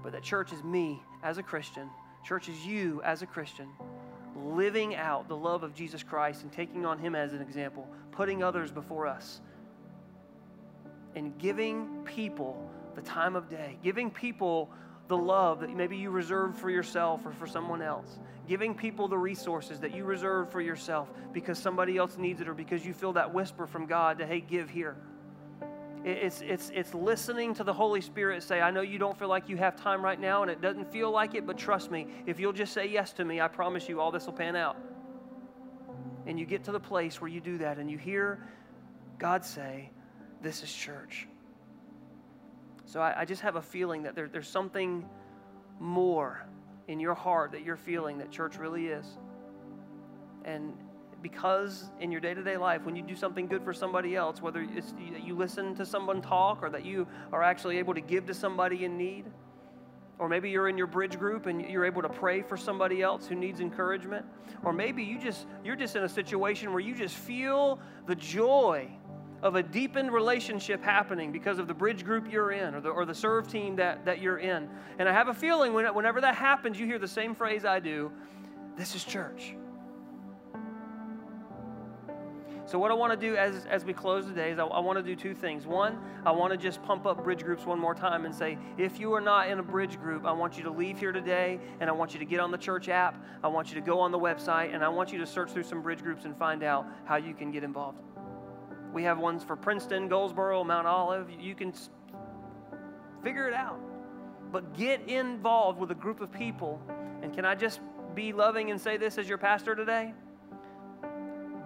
but 0.04 0.12
that 0.12 0.24
church 0.24 0.52
is 0.52 0.64
me 0.64 1.02
as 1.24 1.38
a 1.38 1.44
Christian, 1.44 1.90
church 2.24 2.50
is 2.50 2.66
you 2.66 3.02
as 3.04 3.22
a 3.22 3.26
Christian, 3.26 3.70
living 4.36 4.96
out 4.96 5.28
the 5.28 5.36
love 5.36 5.64
of 5.64 5.74
Jesus 5.74 6.04
Christ 6.04 6.44
and 6.44 6.52
taking 6.52 6.86
on 6.86 7.00
Him 7.00 7.16
as 7.16 7.34
an 7.34 7.42
example, 7.42 7.88
putting 8.12 8.44
others 8.44 8.72
before 8.72 9.08
us, 9.08 9.42
and 11.16 11.38
giving 11.38 12.04
people 12.04 12.70
the 12.96 13.02
time 13.02 13.36
of 13.36 13.50
day, 13.50 13.78
giving 13.84 14.10
people 14.10 14.70
the 15.08 15.18
love 15.18 15.60
that 15.60 15.70
maybe 15.70 15.98
you 15.98 16.10
reserved 16.10 16.58
for 16.58 16.70
yourself 16.70 17.26
or 17.26 17.32
for 17.32 17.46
someone 17.46 17.82
else, 17.82 18.20
giving 18.48 18.74
people 18.74 19.08
the 19.08 19.18
resources 19.18 19.80
that 19.80 19.96
you 19.96 20.04
reserved 20.04 20.52
for 20.52 20.62
yourself 20.62 21.10
because 21.32 21.60
somebody 21.60 21.98
else 21.98 22.18
needs 22.18 22.42
it 22.42 22.48
or 22.48 22.54
because 22.54 22.86
you 22.86 22.94
feel 22.94 23.14
that 23.14 23.34
whisper 23.34 23.68
from 23.68 23.86
God 23.86 24.18
to, 24.20 24.26
hey, 24.26 24.40
give 24.40 24.70
here. 24.70 24.96
It's, 26.04 26.42
it's, 26.42 26.72
it's 26.74 26.94
listening 26.94 27.56
to 27.56 27.64
the 27.64 27.74
Holy 27.74 28.02
Spirit 28.02 28.44
say, 28.44 28.62
I 28.62 28.70
know 28.70 28.82
you 28.82 29.00
don't 29.00 29.18
feel 29.18 29.28
like 29.28 29.50
you 29.50 29.58
have 29.58 29.76
time 29.76 30.04
right 30.04 30.20
now 30.20 30.44
and 30.44 30.52
it 30.52 30.62
doesn't 30.62 30.92
feel 30.92 31.10
like 31.10 31.34
it, 31.34 31.48
but 31.48 31.58
trust 31.58 31.90
me, 31.90 32.08
if 32.28 32.40
you'll 32.40 32.54
just 32.54 32.74
say 32.74 32.88
yes 32.88 33.12
to 33.14 33.26
me, 33.26 33.42
I 33.42 33.48
promise 33.48 33.90
you 33.90 34.00
all 34.00 34.12
this 34.12 34.28
will 34.28 34.34
pan 34.34 34.56
out. 34.56 34.78
And 36.28 36.40
you 36.40 36.46
get 36.46 36.64
to 36.66 36.72
the 36.72 36.80
place 36.80 37.22
where 37.22 37.30
you 37.30 37.42
do 37.42 37.58
that 37.60 37.80
and 37.80 37.90
you 37.90 37.98
hear 37.98 38.48
God 39.18 39.46
say, 39.46 39.90
This 40.42 40.64
is 40.64 40.72
church. 40.72 41.28
So 42.86 43.02
I, 43.02 43.22
I 43.22 43.26
just 43.26 43.42
have 43.42 43.56
a 43.56 43.62
feeling 43.62 44.04
that 44.04 44.16
there, 44.16 44.28
there's 44.28 44.48
something 44.48 45.06
more 45.80 46.46
in 46.88 47.00
your 47.00 47.16
heart 47.16 47.52
that 47.52 47.64
you're 47.64 47.76
feeling 47.76 48.18
that 48.20 48.32
church 48.32 48.58
really 48.58 48.88
is. 48.88 49.06
And 50.44 50.74
because 51.22 51.90
in 52.00 52.12
your 52.12 52.22
day 52.22 52.36
to 52.36 52.44
day 52.44 52.58
life, 52.58 52.84
when 52.84 52.96
you 52.96 53.02
do 53.02 53.16
something 53.16 53.48
good 53.48 53.64
for 53.64 53.74
somebody 53.74 54.16
else, 54.16 54.42
whether 54.42 54.62
it's 54.62 54.94
you 55.24 55.36
listen 55.36 55.74
to 55.76 55.86
someone 55.86 56.22
talk 56.22 56.62
or 56.62 56.70
that 56.70 56.86
you 56.86 57.08
are 57.34 57.42
actually 57.42 57.80
able 57.80 57.96
to 57.96 58.02
give 58.02 58.28
to 58.28 58.34
somebody 58.34 58.86
in 58.86 58.96
need, 58.96 59.26
or 60.20 60.30
maybe 60.30 60.52
you're 60.52 60.70
in 60.70 60.78
your 60.78 60.88
bridge 60.88 61.18
group 61.18 61.48
and 61.48 61.62
you're 61.62 61.86
able 61.86 62.04
to 62.04 62.10
pray 62.10 62.44
for 62.44 62.56
somebody 62.56 63.02
else 63.02 63.26
who 63.26 63.34
needs 63.34 63.60
encouragement, 63.60 64.24
or 64.64 64.72
maybe 64.72 65.04
you 65.04 65.20
just 65.20 65.48
you're 65.64 65.76
just 65.76 65.96
in 65.96 66.04
a 66.04 66.10
situation 66.10 66.72
where 66.72 66.80
you 66.80 66.94
just 66.94 67.16
feel 67.16 67.80
the 68.06 68.16
joy 68.16 68.88
of 69.46 69.54
a 69.54 69.62
deepened 69.62 70.12
relationship 70.12 70.84
happening 70.84 71.32
because 71.32 71.60
of 71.60 71.68
the 71.68 71.74
bridge 71.74 72.04
group 72.04 72.32
you're 72.32 72.52
in 72.52 72.74
or 72.74 72.82
the, 72.82 72.90
or 72.90 73.06
the 73.06 73.14
serve 73.14 73.48
team 73.48 73.76
that, 73.76 74.04
that 74.04 74.20
you're 74.20 74.40
in. 74.40 74.68
And 74.98 75.08
I 75.08 75.14
have 75.14 75.28
a 75.28 75.36
feeling 75.36 75.72
when, 75.72 75.86
whenever 75.94 76.20
that 76.22 76.34
happens, 76.34 76.80
you 76.80 76.88
hear 76.88 76.98
the 76.98 77.08
same 77.08 77.36
phrase 77.36 77.64
I 77.64 77.80
do 77.80 78.12
this 78.76 78.96
is 78.96 79.04
church. 79.04 79.56
So, 82.66 82.80
what 82.80 82.90
I 82.90 82.96
want 82.96 83.14
to 83.14 83.18
do 83.18 83.38
as, 83.38 83.68
as 83.68 83.86
we 83.86 83.94
close 83.94 84.26
today 84.26 84.50
is 84.50 84.58
I, 84.58 84.66
I 84.66 84.80
want 84.80 84.98
to 84.98 85.04
do 85.04 85.16
two 85.16 85.36
things. 85.36 85.68
One, 85.68 86.00
I 86.26 86.32
want 86.32 86.52
to 86.52 86.58
just 86.58 86.82
pump 86.82 87.06
up 87.06 87.24
bridge 87.24 87.44
groups 87.44 87.64
one 87.68 87.80
more 87.80 87.94
time 87.94 88.26
and 88.26 88.34
say, 88.34 88.58
if 88.80 89.00
you 89.00 89.14
are 89.14 89.22
not 89.22 89.50
in 89.50 89.60
a 89.60 89.64
bridge 89.64 90.00
group, 90.00 90.26
I 90.26 90.32
want 90.32 90.58
you 90.58 90.64
to 90.64 90.72
leave 90.72 90.98
here 90.98 91.12
today 91.12 91.60
and 91.80 91.88
I 91.88 91.94
want 91.94 92.14
you 92.14 92.20
to 92.20 92.26
get 92.26 92.40
on 92.40 92.50
the 92.50 92.58
church 92.58 92.90
app. 92.90 93.24
I 93.44 93.48
want 93.48 93.70
you 93.70 93.76
to 93.76 93.82
go 93.82 94.00
on 94.00 94.12
the 94.12 94.20
website 94.20 94.74
and 94.74 94.84
I 94.84 94.90
want 94.90 95.14
you 95.14 95.20
to 95.20 95.28
search 95.28 95.52
through 95.52 95.64
some 95.64 95.84
bridge 95.84 96.02
groups 96.02 96.26
and 96.26 96.36
find 96.36 96.64
out 96.64 96.88
how 97.06 97.18
you 97.18 97.36
can 97.36 97.52
get 97.52 97.64
involved. 97.64 98.00
We 98.96 99.04
have 99.04 99.20
ones 99.20 99.44
for 99.44 99.58
Princeton, 99.58 100.08
Goldsboro, 100.08 100.64
Mount 100.64 100.88
Olive. 100.88 101.30
You 101.30 101.54
can 101.54 101.74
figure 103.22 103.46
it 103.46 103.54
out. 103.54 103.78
But 104.54 104.74
get 104.74 105.02
involved 105.10 105.82
with 105.82 105.92
a 105.92 105.96
group 105.96 106.22
of 106.22 106.32
people. 106.32 106.82
And 107.22 107.34
can 107.34 107.44
I 107.44 107.56
just 107.56 107.82
be 108.16 108.32
loving 108.32 108.72
and 108.72 108.80
say 108.80 108.96
this 108.96 109.18
as 109.18 109.28
your 109.28 109.38
pastor 109.38 109.76
today? 109.76 110.14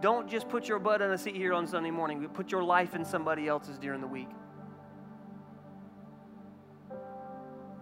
Don't 0.02 0.28
just 0.28 0.50
put 0.50 0.68
your 0.68 0.80
butt 0.80 1.04
in 1.04 1.12
a 1.12 1.18
seat 1.20 1.36
here 1.36 1.54
on 1.54 1.68
Sunday 1.68 1.92
morning, 1.92 2.28
put 2.30 2.52
your 2.52 2.64
life 2.64 2.96
in 2.96 3.06
somebody 3.06 3.48
else's 3.48 3.78
during 3.78 4.02
the 4.02 4.08
week. 4.08 4.30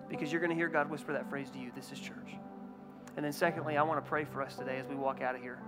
Because 0.09 0.29
you're 0.29 0.41
going 0.41 0.49
to 0.49 0.57
hear 0.57 0.67
God 0.67 0.89
whisper 0.89 1.13
that 1.13 1.29
phrase 1.29 1.49
to 1.51 1.57
you 1.57 1.71
this 1.73 1.93
is 1.93 1.99
church. 2.01 2.33
And 3.15 3.23
then, 3.23 3.31
secondly, 3.31 3.77
I 3.77 3.83
want 3.83 4.03
to 4.03 4.09
pray 4.09 4.25
for 4.25 4.41
us 4.41 4.57
today 4.57 4.77
as 4.77 4.87
we 4.87 4.95
walk 4.95 5.21
out 5.21 5.35
of 5.35 5.41
here 5.41 5.59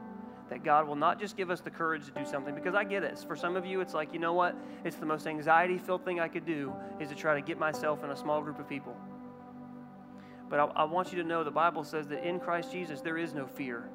that 0.50 0.64
God 0.64 0.88
will 0.88 0.95
not 0.95 1.20
just 1.20 1.38
give 1.38 1.50
us 1.50 1.62
the 1.62 1.70
courage 1.70 2.06
to 2.06 2.12
do 2.12 2.26
something, 2.26 2.56
because 2.56 2.76
I 2.76 2.84
get 2.84 3.04
it. 3.04 3.18
For 3.28 3.36
some 3.36 3.56
of 3.56 3.66
you, 3.66 3.82
it's 3.82 3.93
like, 3.93 4.14
you 4.14 4.20
know 4.20 4.34
what? 4.34 4.56
It's 4.84 4.97
the 4.97 5.06
most 5.06 5.28
anxiety 5.28 5.78
filled 5.78 6.06
thing 6.06 6.20
I 6.20 6.28
could 6.28 6.45
do 6.45 6.74
is 7.00 7.10
to 7.10 7.16
try 7.16 7.36
to 7.36 7.41
get 7.41 7.58
myself 7.58 8.04
in 8.04 8.10
a 8.10 8.16
small 8.16 8.41
group 8.41 8.60
of 8.60 8.68
people. 8.68 8.95
But 10.50 10.60
I, 10.60 10.64
I 10.76 10.84
want 10.84 11.12
you 11.12 11.22
to 11.22 11.28
know 11.28 11.43
the 11.43 11.52
Bible 11.52 11.84
says 11.84 12.08
that 12.08 12.28
in 12.28 12.39
Christ 12.39 12.72
Jesus, 12.72 13.02
there 13.02 13.18
is 13.18 13.34
no 13.34 13.45
fear. 13.45 13.89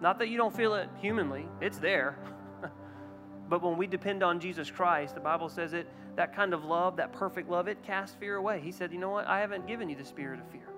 Not 0.00 0.18
that 0.18 0.28
you 0.28 0.36
don't 0.36 0.54
feel 0.54 0.74
it 0.74 0.88
humanly, 1.00 1.46
it's 1.60 1.78
there. 1.78 2.18
but 3.48 3.62
when 3.62 3.76
we 3.76 3.86
depend 3.86 4.22
on 4.22 4.40
Jesus 4.40 4.70
Christ, 4.70 5.14
the 5.14 5.20
Bible 5.20 5.48
says 5.48 5.72
it 5.72 5.88
that 6.16 6.34
kind 6.34 6.54
of 6.54 6.64
love, 6.64 6.96
that 6.96 7.12
perfect 7.12 7.48
love, 7.48 7.68
it 7.68 7.82
casts 7.82 8.16
fear 8.18 8.36
away. 8.36 8.60
He 8.60 8.72
said, 8.72 8.90
You 8.90 8.98
know 8.98 9.10
what? 9.10 9.26
I 9.26 9.40
haven't 9.40 9.66
given 9.66 9.88
you 9.88 9.96
the 9.96 10.04
spirit 10.04 10.40
of 10.40 10.48
fear. 10.50 10.68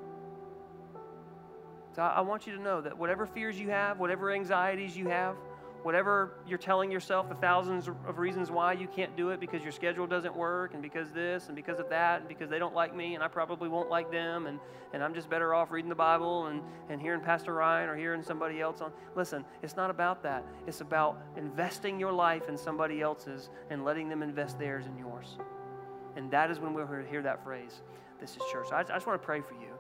So 1.98 2.04
I 2.04 2.20
want 2.20 2.46
you 2.46 2.54
to 2.54 2.62
know 2.62 2.80
that 2.80 2.96
whatever 2.96 3.26
fears 3.26 3.58
you 3.58 3.70
have, 3.70 3.98
whatever 3.98 4.30
anxieties 4.30 4.96
you 4.96 5.08
have, 5.08 5.34
whatever 5.82 6.34
you're 6.46 6.56
telling 6.56 6.92
yourself 6.92 7.28
the 7.28 7.34
thousands 7.34 7.88
of 7.88 8.18
reasons 8.18 8.52
why 8.52 8.72
you 8.74 8.86
can't 8.86 9.16
do 9.16 9.30
it 9.30 9.40
because 9.40 9.64
your 9.64 9.72
schedule 9.72 10.06
doesn't 10.06 10.36
work 10.36 10.74
and 10.74 10.80
because 10.80 11.10
this 11.10 11.48
and 11.48 11.56
because 11.56 11.80
of 11.80 11.88
that 11.88 12.20
and 12.20 12.28
because 12.28 12.48
they 12.48 12.60
don't 12.60 12.72
like 12.72 12.94
me 12.94 13.16
and 13.16 13.24
I 13.24 13.26
probably 13.26 13.68
won't 13.68 13.90
like 13.90 14.12
them 14.12 14.46
and, 14.46 14.60
and 14.92 15.02
I'm 15.02 15.12
just 15.12 15.28
better 15.28 15.54
off 15.54 15.72
reading 15.72 15.88
the 15.88 15.96
Bible 15.96 16.46
and, 16.46 16.62
and 16.88 17.02
hearing 17.02 17.20
Pastor 17.20 17.52
Ryan 17.52 17.88
or 17.88 17.96
hearing 17.96 18.22
somebody 18.22 18.60
else 18.60 18.80
on. 18.80 18.92
Listen, 19.16 19.44
it's 19.64 19.74
not 19.74 19.90
about 19.90 20.22
that. 20.22 20.44
It's 20.68 20.82
about 20.82 21.20
investing 21.36 21.98
your 21.98 22.12
life 22.12 22.48
in 22.48 22.56
somebody 22.56 23.02
else's 23.02 23.50
and 23.70 23.84
letting 23.84 24.08
them 24.08 24.22
invest 24.22 24.56
theirs 24.56 24.86
in 24.86 24.96
yours. 24.96 25.36
And 26.14 26.30
that 26.30 26.52
is 26.52 26.60
when 26.60 26.74
we'll 26.74 26.86
hear 27.10 27.22
that 27.22 27.42
phrase, 27.42 27.82
this 28.20 28.36
is 28.36 28.42
church. 28.52 28.68
I, 28.70 28.82
I 28.82 28.84
just 28.84 29.08
want 29.08 29.20
to 29.20 29.26
pray 29.26 29.40
for 29.40 29.54
you. 29.54 29.77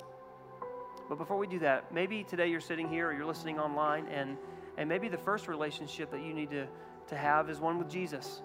But 1.08 1.18
before 1.18 1.38
we 1.38 1.46
do 1.46 1.58
that, 1.60 1.92
maybe 1.92 2.24
today 2.24 2.48
you're 2.48 2.60
sitting 2.60 2.88
here 2.88 3.08
or 3.08 3.12
you're 3.12 3.26
listening 3.26 3.58
online 3.58 4.06
and 4.08 4.36
and 4.78 4.88
maybe 4.88 5.08
the 5.08 5.18
first 5.18 5.48
relationship 5.48 6.12
that 6.12 6.22
you 6.22 6.32
need 6.32 6.50
to, 6.50 6.66
to 7.08 7.16
have 7.16 7.50
is 7.50 7.58
one 7.58 7.78
with 7.78 7.90
Jesus 7.90 8.42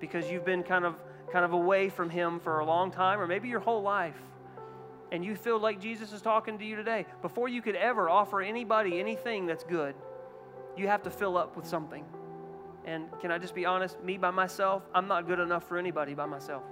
because 0.00 0.28
you've 0.30 0.44
been 0.44 0.62
kind 0.62 0.86
of, 0.86 0.96
kind 1.30 1.44
of 1.44 1.52
away 1.52 1.90
from 1.90 2.08
Him 2.08 2.40
for 2.40 2.60
a 2.60 2.64
long 2.64 2.90
time 2.90 3.20
or 3.20 3.26
maybe 3.26 3.48
your 3.48 3.60
whole 3.60 3.82
life. 3.82 4.16
And 5.12 5.22
you 5.22 5.36
feel 5.36 5.60
like 5.60 5.78
Jesus 5.78 6.12
is 6.12 6.22
talking 6.22 6.58
to 6.58 6.64
you 6.64 6.76
today. 6.76 7.04
Before 7.20 7.46
you 7.46 7.60
could 7.60 7.76
ever 7.76 8.08
offer 8.08 8.40
anybody 8.40 8.98
anything 8.98 9.44
that's 9.44 9.64
good, 9.64 9.94
you 10.78 10.88
have 10.88 11.02
to 11.02 11.10
fill 11.10 11.36
up 11.36 11.56
with 11.56 11.66
something. 11.66 12.04
And 12.86 13.06
can 13.20 13.30
I 13.30 13.36
just 13.36 13.54
be 13.54 13.66
honest? 13.66 14.02
Me 14.02 14.16
by 14.16 14.30
myself, 14.30 14.82
I'm 14.94 15.06
not 15.06 15.26
good 15.26 15.40
enough 15.40 15.68
for 15.68 15.76
anybody 15.76 16.14
by 16.14 16.26
myself. 16.26 16.62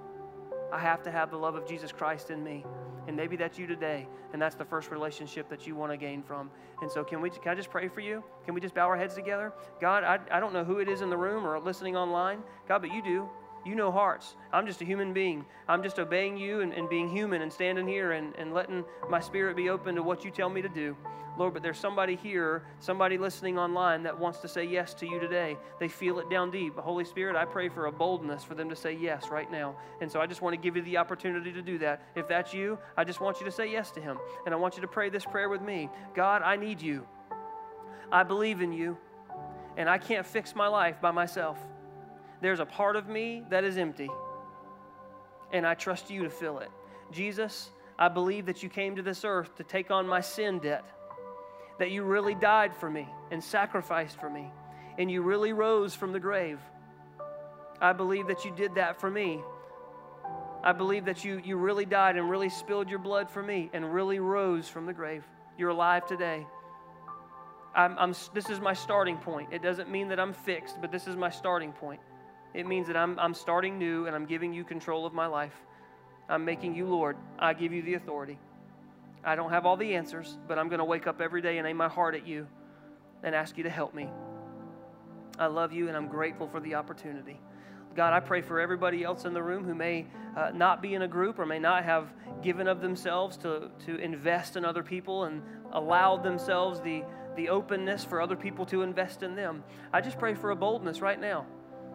I 0.73 0.79
have 0.81 1.03
to 1.03 1.11
have 1.11 1.31
the 1.31 1.37
love 1.37 1.57
of 1.57 1.69
Jesus 1.69 1.93
Christ 1.93 2.31
in 2.31 2.43
me. 2.43 2.65
And 3.07 3.17
maybe 3.17 3.37
that's 3.37 3.59
you 3.59 3.67
today, 3.67 4.09
and 4.33 4.41
that's 4.41 4.55
the 4.55 4.65
first 4.65 4.91
relationship 4.91 5.49
that 5.51 5.67
you 5.67 5.75
want 5.75 5.93
to 5.93 5.97
gain 5.97 6.23
from. 6.23 6.51
And 6.81 6.91
so, 6.91 7.05
can 7.05 7.21
we? 7.21 7.31
Can 7.31 7.49
I 7.49 7.55
just 7.55 7.71
pray 7.71 7.89
for 7.89 8.01
you? 8.01 8.25
Can 8.45 8.55
we 8.55 8.61
just 8.61 8.75
bow 8.75 8.87
our 8.87 8.97
heads 8.97 9.15
together? 9.15 9.53
God, 9.81 10.05
I, 10.05 10.19
I 10.31 10.41
don't 10.41 10.53
know 10.53 10.65
who 10.65 10.79
it 10.79 10.89
is 10.89 11.03
in 11.03 11.11
the 11.11 11.17
room 11.17 11.47
or 11.47 11.59
listening 11.59 11.97
online, 11.97 12.43
God, 12.67 12.81
but 12.81 12.93
you 12.93 13.03
do. 13.03 13.29
You 13.65 13.75
know 13.75 13.91
hearts. 13.91 14.37
I'm 14.53 14.67
just 14.67 14.83
a 14.83 14.85
human 14.85 15.13
being. 15.13 15.45
I'm 15.69 15.83
just 15.83 15.99
obeying 15.99 16.37
you 16.37 16.61
and, 16.61 16.73
and 16.73 16.89
being 16.89 17.09
human 17.09 17.43
and 17.43 17.53
standing 17.53 17.87
here 17.87 18.13
and, 18.13 18.35
and 18.37 18.53
letting 18.53 18.85
my 19.09 19.21
spirit 19.21 19.57
be 19.57 19.71
open 19.71 19.95
to 19.95 20.03
what 20.03 20.25
you 20.25 20.31
tell 20.31 20.51
me 20.51 20.61
to 20.63 20.69
do. 20.69 20.97
Lord, 21.37 21.55
but 21.55 21.63
there's 21.63 21.79
somebody 21.79 22.15
here, 22.15 22.63
somebody 22.79 23.19
listening 23.19 23.59
online 23.59 24.05
that 24.05 24.17
wants 24.17 24.39
to 24.41 24.49
say 24.49 24.65
yes 24.65 24.95
to 24.95 25.07
you 25.07 25.19
today. 25.19 25.57
They 25.81 25.89
feel 25.89 26.21
it 26.21 26.31
down 26.31 26.51
deep. 26.51 26.77
Holy 26.77 27.05
Spirit, 27.05 27.35
I 27.35 27.45
pray 27.45 27.69
for 27.69 27.87
a 27.87 27.93
boldness 27.93 28.45
for 28.45 28.55
them 28.55 28.69
to 28.69 28.77
say 28.77 28.93
yes 28.93 29.29
right 29.31 29.51
now. 29.51 29.77
And 30.01 30.11
so 30.11 30.21
I 30.21 30.27
just 30.27 30.43
want 30.43 30.55
to 30.55 30.61
give 30.61 30.77
you 30.77 30.83
the 30.83 30.97
opportunity 30.97 31.53
to 31.53 31.63
do 31.63 31.79
that. 31.79 32.03
If 32.15 32.29
that's 32.29 32.55
you, 32.55 32.79
I 32.97 33.03
just 33.03 33.21
want 33.21 33.41
you 33.41 33.47
to 33.47 33.53
say 33.53 33.71
yes 33.71 33.91
to 33.93 34.01
Him. 34.01 34.19
And 34.47 34.55
I 34.55 34.59
want 34.59 34.77
you 34.77 34.83
to 34.83 34.89
pray 34.89 35.11
this 35.11 35.25
prayer 35.25 35.49
with 35.49 35.63
me 35.63 35.89
God, 36.15 36.43
I 36.43 36.57
need 36.57 36.81
you. 36.81 37.07
I 38.13 38.23
believe 38.23 38.61
in 38.61 38.73
you, 38.73 38.97
and 39.77 39.89
I 39.89 39.99
can't 39.99 40.25
fix 40.25 40.55
my 40.55 40.69
life 40.69 41.01
by 41.01 41.11
myself. 41.11 41.59
There's 42.45 42.61
a 42.61 42.67
part 42.67 42.97
of 42.97 43.09
me 43.09 43.43
that 43.49 43.65
is 43.65 43.79
empty, 43.79 44.11
and 45.51 45.67
I 45.67 45.73
trust 45.73 46.11
you 46.11 46.25
to 46.25 46.29
fill 46.29 46.59
it. 46.59 46.69
Jesus, 47.11 47.71
I 47.99 48.11
believe 48.11 48.45
that 48.45 48.63
you 48.63 48.69
came 48.69 48.97
to 48.97 49.03
this 49.03 49.25
earth 49.25 49.57
to 49.57 49.65
take 49.65 49.91
on 49.91 50.07
my 50.07 50.21
sin 50.21 50.59
debt 50.59 50.85
that 51.79 51.91
you 51.91 52.03
really 52.03 52.35
died 52.35 52.77
for 52.77 52.91
me 52.91 53.09
and 53.31 53.43
sacrificed 53.43 54.21
for 54.21 54.29
me, 54.29 54.53
and 54.99 55.11
you 55.11 55.23
really 55.23 55.55
rose 55.55 55.95
from 55.95 56.13
the 56.13 56.21
grave. 56.21 56.59
I 57.81 57.95
believe 57.95 58.27
that 58.27 58.45
you 58.45 58.55
did 58.55 58.75
that 58.75 59.01
for 59.01 59.11
me. 59.11 59.41
I 60.63 60.73
believe 60.73 61.07
that 61.07 61.25
you, 61.25 61.41
you 61.43 61.57
really 61.57 61.87
died 61.87 62.19
and 62.19 62.29
really 62.29 62.51
spilled 62.51 62.91
your 62.91 62.99
blood 62.99 63.31
for 63.31 63.43
me 63.43 63.71
and 63.73 63.95
really 63.95 64.19
rose 64.19 64.69
from 64.69 64.85
the 64.85 64.93
grave. 64.93 65.25
You're 65.57 65.71
alive 65.71 66.05
today. 66.05 66.47
I'm, 67.75 67.97
I'm, 67.99 68.15
this 68.35 68.51
is 68.51 68.61
my 68.61 68.75
starting 68.75 69.17
point. 69.17 69.49
It 69.51 69.63
doesn't 69.63 69.89
mean 69.89 70.09
that 70.09 70.21
I'm 70.21 70.35
fixed, 70.35 70.79
but 70.83 70.93
this 70.93 71.07
is 71.07 71.17
my 71.17 71.31
starting 71.31 71.73
point. 71.73 72.01
It 72.55 72.67
means 72.67 72.87
that 72.87 72.97
I'm, 72.97 73.19
I'm 73.19 73.35
starting 73.35 73.79
new 73.79 74.07
and 74.07 74.15
I'm 74.15 74.27
giving 74.27 74.53
you 74.53 74.65
control 74.65 75.05
of 75.05 75.13
my 75.13 75.27
life. 75.27 75.55
I'm 76.29 76.45
making 76.45 76.75
you 76.75 76.87
Lord. 76.87 77.17
I 77.39 77.53
give 77.53 77.73
you 77.73 77.83
the 77.83 77.95
authority. 77.95 78.39
I 79.25 79.37
don't 79.37 79.51
have 79.51 79.67
all 79.67 79.77
the 79.77 79.95
answers, 79.95 80.39
but 80.47 80.59
I'm 80.59 80.69
going 80.69 80.79
to 80.79 80.85
wake 80.85 81.07
up 81.07 81.21
every 81.21 81.43
day 81.43 81.59
and 81.59 81.67
aim 81.67 81.77
my 81.77 81.89
heart 81.89 82.15
at 82.15 82.27
you 82.27 82.47
and 83.23 83.35
ask 83.35 83.57
you 83.57 83.65
to 83.65 83.71
help 83.71 83.95
me. 83.95 84.09
I 85.39 85.47
love 85.47 85.73
you 85.73 85.89
and 85.89 85.97
I'm 85.97 86.09
grateful 86.09 86.47
for 86.47 86.61
the 86.61 86.77
opportunity. 86.77 87.41
God, 87.97 88.13
I 88.13 88.21
pray 88.21 88.41
for 88.41 88.61
everybody 88.61 89.05
else 89.05 89.25
in 89.25 89.35
the 89.35 89.43
room 89.43 89.65
who 89.65 89.75
may 89.75 90.07
uh, 90.37 90.51
not 90.53 90.83
be 90.83 90.95
in 90.95 91.03
a 91.03 91.09
group 91.09 91.39
or 91.39 91.47
may 91.47 91.59
not 91.59 91.85
have 91.85 92.13
given 92.43 92.67
of 92.67 92.81
themselves 92.81 93.37
to, 93.39 93.71
to 93.87 93.97
invest 93.97 94.57
in 94.57 94.65
other 94.65 94.83
people 94.83 95.25
and 95.25 95.43
allowed 95.73 96.23
themselves 96.23 96.81
the, 96.81 97.05
the 97.37 97.49
openness 97.49 98.05
for 98.05 98.21
other 98.21 98.37
people 98.37 98.67
to 98.67 98.83
invest 98.83 99.23
in 99.23 99.37
them. 99.37 99.63
I 99.93 100.01
just 100.01 100.19
pray 100.19 100.35
for 100.35 100.51
a 100.51 100.57
boldness 100.57 101.01
right 101.01 101.21
now. 101.21 101.47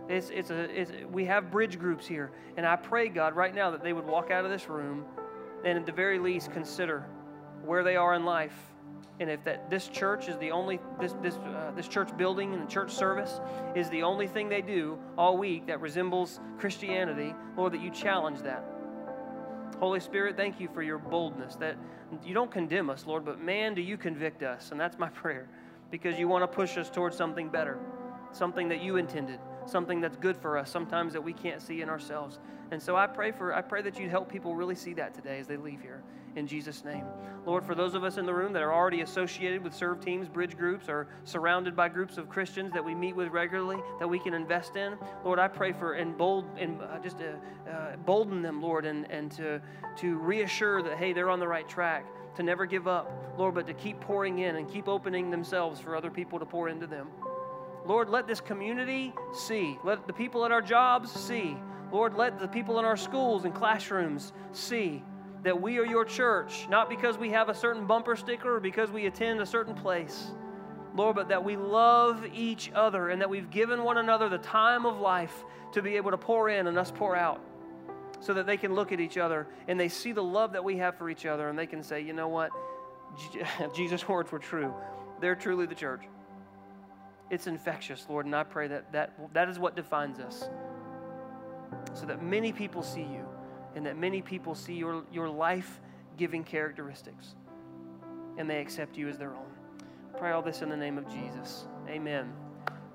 It's, 0.09 0.31
it's 0.31 0.49
a, 0.49 0.61
it's, 0.61 0.91
we 1.11 1.25
have 1.25 1.51
bridge 1.51 1.77
groups 1.77 2.07
here, 2.07 2.31
and 2.57 2.65
I 2.65 2.75
pray, 2.75 3.09
God, 3.09 3.35
right 3.35 3.53
now 3.53 3.69
that 3.69 3.83
they 3.83 3.93
would 3.93 4.05
walk 4.05 4.31
out 4.31 4.43
of 4.43 4.49
this 4.49 4.67
room 4.67 5.05
and 5.63 5.77
at 5.77 5.85
the 5.85 5.91
very 5.91 6.17
least 6.17 6.51
consider 6.51 7.05
where 7.63 7.83
they 7.83 7.95
are 7.95 8.15
in 8.15 8.25
life. 8.25 8.55
And 9.19 9.29
if 9.29 9.43
that 9.43 9.69
this 9.69 9.87
church 9.87 10.27
is 10.27 10.37
the 10.37 10.49
only 10.51 10.79
this 10.99 11.13
this 11.21 11.35
uh, 11.35 11.71
this 11.75 11.89
church 11.89 12.15
building 12.17 12.53
and 12.53 12.63
the 12.63 12.71
church 12.71 12.91
service 12.91 13.41
is 13.75 13.89
the 13.89 14.01
only 14.01 14.27
thing 14.27 14.47
they 14.47 14.61
do 14.61 14.97
all 15.17 15.37
week 15.37 15.67
that 15.67 15.81
resembles 15.81 16.39
Christianity, 16.57 17.35
Lord, 17.57 17.73
that 17.73 17.81
you 17.81 17.91
challenge 17.91 18.39
that. 18.43 18.63
Holy 19.79 19.99
Spirit, 19.99 20.37
thank 20.37 20.59
you 20.59 20.69
for 20.73 20.81
your 20.81 20.97
boldness 20.97 21.55
that 21.57 21.75
you 22.23 22.33
don't 22.33 22.51
condemn 22.51 22.89
us, 22.89 23.05
Lord, 23.05 23.25
but 23.25 23.39
man, 23.41 23.75
do 23.75 23.81
you 23.81 23.97
convict 23.97 24.41
us, 24.41 24.71
and 24.71 24.79
that's 24.79 24.97
my 24.97 25.09
prayer, 25.21 25.47
because 25.91 26.17
you 26.17 26.27
want 26.27 26.43
to 26.43 26.47
push 26.47 26.77
us 26.77 26.89
towards 26.89 27.15
something 27.15 27.49
better, 27.49 27.77
something 28.31 28.67
that 28.69 28.81
you 28.81 28.97
intended, 28.97 29.39
something 29.69 30.01
that's 30.01 30.17
good 30.17 30.37
for 30.37 30.57
us, 30.57 30.69
sometimes 30.69 31.13
that 31.13 31.23
we 31.23 31.33
can't 31.33 31.61
see 31.61 31.81
in 31.81 31.89
ourselves. 31.89 32.39
And 32.71 32.81
so 32.81 32.95
I 32.95 33.07
pray 33.07 33.31
for 33.31 33.53
I 33.53 33.61
pray 33.61 33.81
that 33.81 33.99
you'd 33.99 34.11
help 34.11 34.31
people 34.31 34.55
really 34.55 34.75
see 34.75 34.93
that 34.95 35.13
today 35.13 35.39
as 35.39 35.47
they 35.47 35.57
leave 35.57 35.81
here 35.81 36.03
in 36.35 36.47
Jesus' 36.47 36.83
name. 36.83 37.05
Lord, 37.45 37.65
for 37.65 37.73
those 37.73 37.95
of 37.95 38.03
us 38.03 38.17
in 38.17 38.25
the 38.25 38.33
room 38.33 38.53
that 38.53 38.61
are 38.61 38.73
already 38.73 39.01
associated 39.01 39.63
with 39.63 39.73
serve 39.73 39.99
teams, 39.99 40.27
bridge 40.27 40.57
groups, 40.57 40.87
or 40.87 41.07
surrounded 41.23 41.75
by 41.75 41.89
groups 41.89 42.17
of 42.17 42.29
Christians 42.29 42.71
that 42.73 42.83
we 42.83 42.93
meet 42.93 43.15
with 43.15 43.29
regularly 43.29 43.77
that 43.99 44.07
we 44.07 44.19
can 44.19 44.33
invest 44.33 44.75
in, 44.75 44.95
Lord, 45.23 45.39
I 45.39 45.47
pray 45.47 45.71
for 45.71 45.93
and 45.93 46.17
bold 46.17 46.45
and 46.57 46.81
uh, 46.81 46.99
just 46.99 47.17
uh, 47.21 47.69
uh, 47.69 47.95
bolden 48.05 48.41
them, 48.41 48.61
Lord, 48.61 48.85
and, 48.85 49.09
and 49.11 49.31
to, 49.33 49.61
to 49.97 50.17
reassure 50.17 50.83
that, 50.83 50.97
hey, 50.97 51.13
they're 51.13 51.29
on 51.29 51.39
the 51.39 51.47
right 51.47 51.67
track, 51.67 52.05
to 52.35 52.43
never 52.43 52.65
give 52.65 52.87
up, 52.87 53.11
Lord, 53.37 53.55
but 53.55 53.65
to 53.67 53.73
keep 53.73 53.99
pouring 53.99 54.39
in 54.39 54.57
and 54.57 54.69
keep 54.69 54.87
opening 54.87 55.31
themselves 55.31 55.79
for 55.79 55.95
other 55.95 56.11
people 56.11 56.39
to 56.39 56.45
pour 56.45 56.69
into 56.69 56.87
them. 56.87 57.07
Lord, 57.85 58.09
let 58.09 58.27
this 58.27 58.41
community 58.41 59.13
see. 59.33 59.79
Let 59.83 60.05
the 60.07 60.13
people 60.13 60.45
at 60.45 60.51
our 60.51 60.61
jobs 60.61 61.11
see. 61.11 61.57
Lord, 61.91 62.15
let 62.15 62.39
the 62.39 62.47
people 62.47 62.79
in 62.79 62.85
our 62.85 62.97
schools 62.97 63.45
and 63.45 63.53
classrooms 63.53 64.33
see 64.51 65.03
that 65.43 65.59
we 65.59 65.77
are 65.79 65.85
your 65.85 66.05
church, 66.05 66.67
not 66.69 66.89
because 66.89 67.17
we 67.17 67.29
have 67.29 67.49
a 67.49 67.53
certain 67.53 67.85
bumper 67.85 68.15
sticker 68.15 68.57
or 68.57 68.59
because 68.59 68.91
we 68.91 69.05
attend 69.05 69.41
a 69.41 69.45
certain 69.45 69.73
place, 69.73 70.31
Lord, 70.93 71.15
but 71.15 71.29
that 71.29 71.43
we 71.43 71.55
love 71.55 72.25
each 72.33 72.71
other 72.75 73.09
and 73.09 73.21
that 73.21 73.29
we've 73.29 73.49
given 73.49 73.83
one 73.83 73.97
another 73.97 74.27
the 74.27 74.37
time 74.39 74.85
of 74.85 74.99
life 74.99 75.45
to 75.71 75.81
be 75.81 75.95
able 75.95 76.11
to 76.11 76.17
pour 76.17 76.49
in 76.49 76.67
and 76.67 76.77
us 76.77 76.91
pour 76.91 77.15
out 77.15 77.41
so 78.19 78.33
that 78.33 78.45
they 78.45 78.57
can 78.57 78.73
look 78.73 78.91
at 78.91 78.99
each 78.99 79.17
other 79.17 79.47
and 79.67 79.79
they 79.79 79.87
see 79.87 80.11
the 80.11 80.23
love 80.23 80.51
that 80.51 80.63
we 80.63 80.77
have 80.77 80.97
for 80.97 81.09
each 81.09 81.25
other 81.25 81.47
and 81.47 81.57
they 81.57 81.67
can 81.67 81.81
say, 81.81 82.01
you 82.01 82.13
know 82.13 82.27
what? 82.27 82.51
Jesus' 83.73 84.07
words 84.07 84.31
were 84.31 84.39
true. 84.39 84.73
They're 85.21 85.35
truly 85.35 85.65
the 85.65 85.75
church. 85.75 86.01
It's 87.29 87.47
infectious, 87.47 88.05
Lord, 88.09 88.25
and 88.25 88.35
I 88.35 88.43
pray 88.43 88.67
that 88.67 88.91
that, 88.91 89.13
that 89.33 89.49
is 89.49 89.59
what 89.59 89.75
defines 89.75 90.19
us 90.19 90.49
so 91.93 92.05
that 92.05 92.23
many 92.23 92.51
people 92.51 92.81
see 92.81 93.01
you 93.01 93.25
and 93.75 93.85
that 93.85 93.97
many 93.97 94.21
people 94.21 94.55
see 94.55 94.73
your, 94.73 95.03
your 95.11 95.29
life 95.29 95.79
giving 96.17 96.43
characteristics 96.43 97.35
and 98.37 98.49
they 98.49 98.59
accept 98.59 98.97
you 98.97 99.07
as 99.09 99.17
their 99.17 99.35
own. 99.35 99.45
Pray 100.17 100.31
all 100.31 100.41
this 100.41 100.61
in 100.61 100.69
the 100.69 100.77
name 100.77 100.97
of 100.97 101.07
Jesus. 101.09 101.65
Amen. 101.87 102.31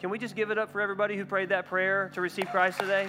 Can 0.00 0.10
we 0.10 0.18
just 0.18 0.34
give 0.34 0.50
it 0.50 0.58
up 0.58 0.70
for 0.70 0.80
everybody 0.80 1.16
who 1.16 1.24
prayed 1.24 1.48
that 1.50 1.66
prayer 1.66 2.10
to 2.14 2.20
receive 2.20 2.46
Christ 2.46 2.80
today? 2.80 3.08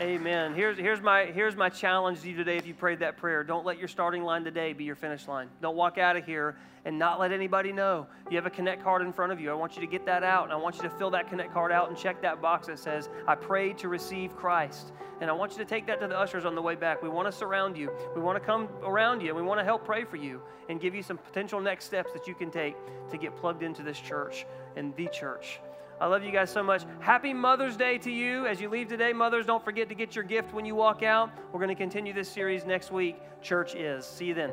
Amen. 0.00 0.54
Here's, 0.54 0.78
here's, 0.78 1.00
my, 1.00 1.26
here's 1.26 1.54
my 1.54 1.68
challenge 1.68 2.22
to 2.22 2.30
you 2.30 2.36
today 2.36 2.56
if 2.56 2.66
you 2.66 2.74
prayed 2.74 3.00
that 3.00 3.16
prayer. 3.18 3.44
Don't 3.44 3.64
let 3.64 3.78
your 3.78 3.88
starting 3.88 4.24
line 4.24 4.42
today 4.42 4.72
be 4.72 4.84
your 4.84 4.96
finish 4.96 5.28
line. 5.28 5.48
Don't 5.60 5.76
walk 5.76 5.98
out 5.98 6.16
of 6.16 6.24
here 6.24 6.56
and 6.84 6.98
not 6.98 7.20
let 7.20 7.30
anybody 7.30 7.72
know. 7.72 8.06
You 8.30 8.36
have 8.36 8.46
a 8.46 8.50
Connect 8.50 8.82
card 8.82 9.02
in 9.02 9.12
front 9.12 9.32
of 9.32 9.40
you. 9.40 9.50
I 9.50 9.54
want 9.54 9.76
you 9.76 9.80
to 9.82 9.86
get 9.86 10.04
that 10.06 10.24
out, 10.24 10.44
and 10.44 10.52
I 10.52 10.56
want 10.56 10.76
you 10.76 10.82
to 10.82 10.90
fill 10.90 11.10
that 11.10 11.28
Connect 11.28 11.52
card 11.52 11.70
out 11.70 11.88
and 11.88 11.96
check 11.96 12.22
that 12.22 12.40
box 12.40 12.66
that 12.66 12.78
says, 12.78 13.10
I 13.28 13.34
prayed 13.34 13.78
to 13.78 13.88
receive 13.88 14.34
Christ. 14.34 14.92
And 15.20 15.30
I 15.30 15.34
want 15.34 15.52
you 15.52 15.58
to 15.58 15.64
take 15.64 15.86
that 15.86 16.00
to 16.00 16.08
the 16.08 16.18
ushers 16.18 16.44
on 16.44 16.54
the 16.54 16.62
way 16.62 16.74
back. 16.74 17.02
We 17.02 17.08
want 17.08 17.28
to 17.28 17.32
surround 17.32 17.76
you. 17.76 17.92
We 18.16 18.22
want 18.22 18.36
to 18.36 18.44
come 18.44 18.68
around 18.82 19.20
you. 19.20 19.34
We 19.34 19.42
want 19.42 19.60
to 19.60 19.64
help 19.64 19.84
pray 19.84 20.04
for 20.04 20.16
you 20.16 20.42
and 20.68 20.80
give 20.80 20.94
you 20.94 21.02
some 21.02 21.18
potential 21.18 21.60
next 21.60 21.84
steps 21.84 22.12
that 22.12 22.26
you 22.26 22.34
can 22.34 22.50
take 22.50 22.74
to 23.10 23.18
get 23.18 23.36
plugged 23.36 23.62
into 23.62 23.82
this 23.84 24.00
church 24.00 24.46
and 24.74 24.96
the 24.96 25.06
church. 25.08 25.60
I 26.02 26.06
love 26.06 26.24
you 26.24 26.32
guys 26.32 26.50
so 26.50 26.64
much. 26.64 26.82
Happy 26.98 27.32
Mother's 27.32 27.76
Day 27.76 27.96
to 27.98 28.10
you. 28.10 28.44
As 28.48 28.60
you 28.60 28.68
leave 28.68 28.88
today, 28.88 29.12
mothers, 29.12 29.46
don't 29.46 29.64
forget 29.64 29.88
to 29.88 29.94
get 29.94 30.16
your 30.16 30.24
gift 30.24 30.52
when 30.52 30.64
you 30.64 30.74
walk 30.74 31.04
out. 31.04 31.30
We're 31.52 31.60
going 31.60 31.68
to 31.68 31.76
continue 31.76 32.12
this 32.12 32.28
series 32.28 32.66
next 32.66 32.90
week. 32.90 33.22
Church 33.40 33.76
is. 33.76 34.04
See 34.04 34.24
you 34.24 34.34
then. 34.34 34.50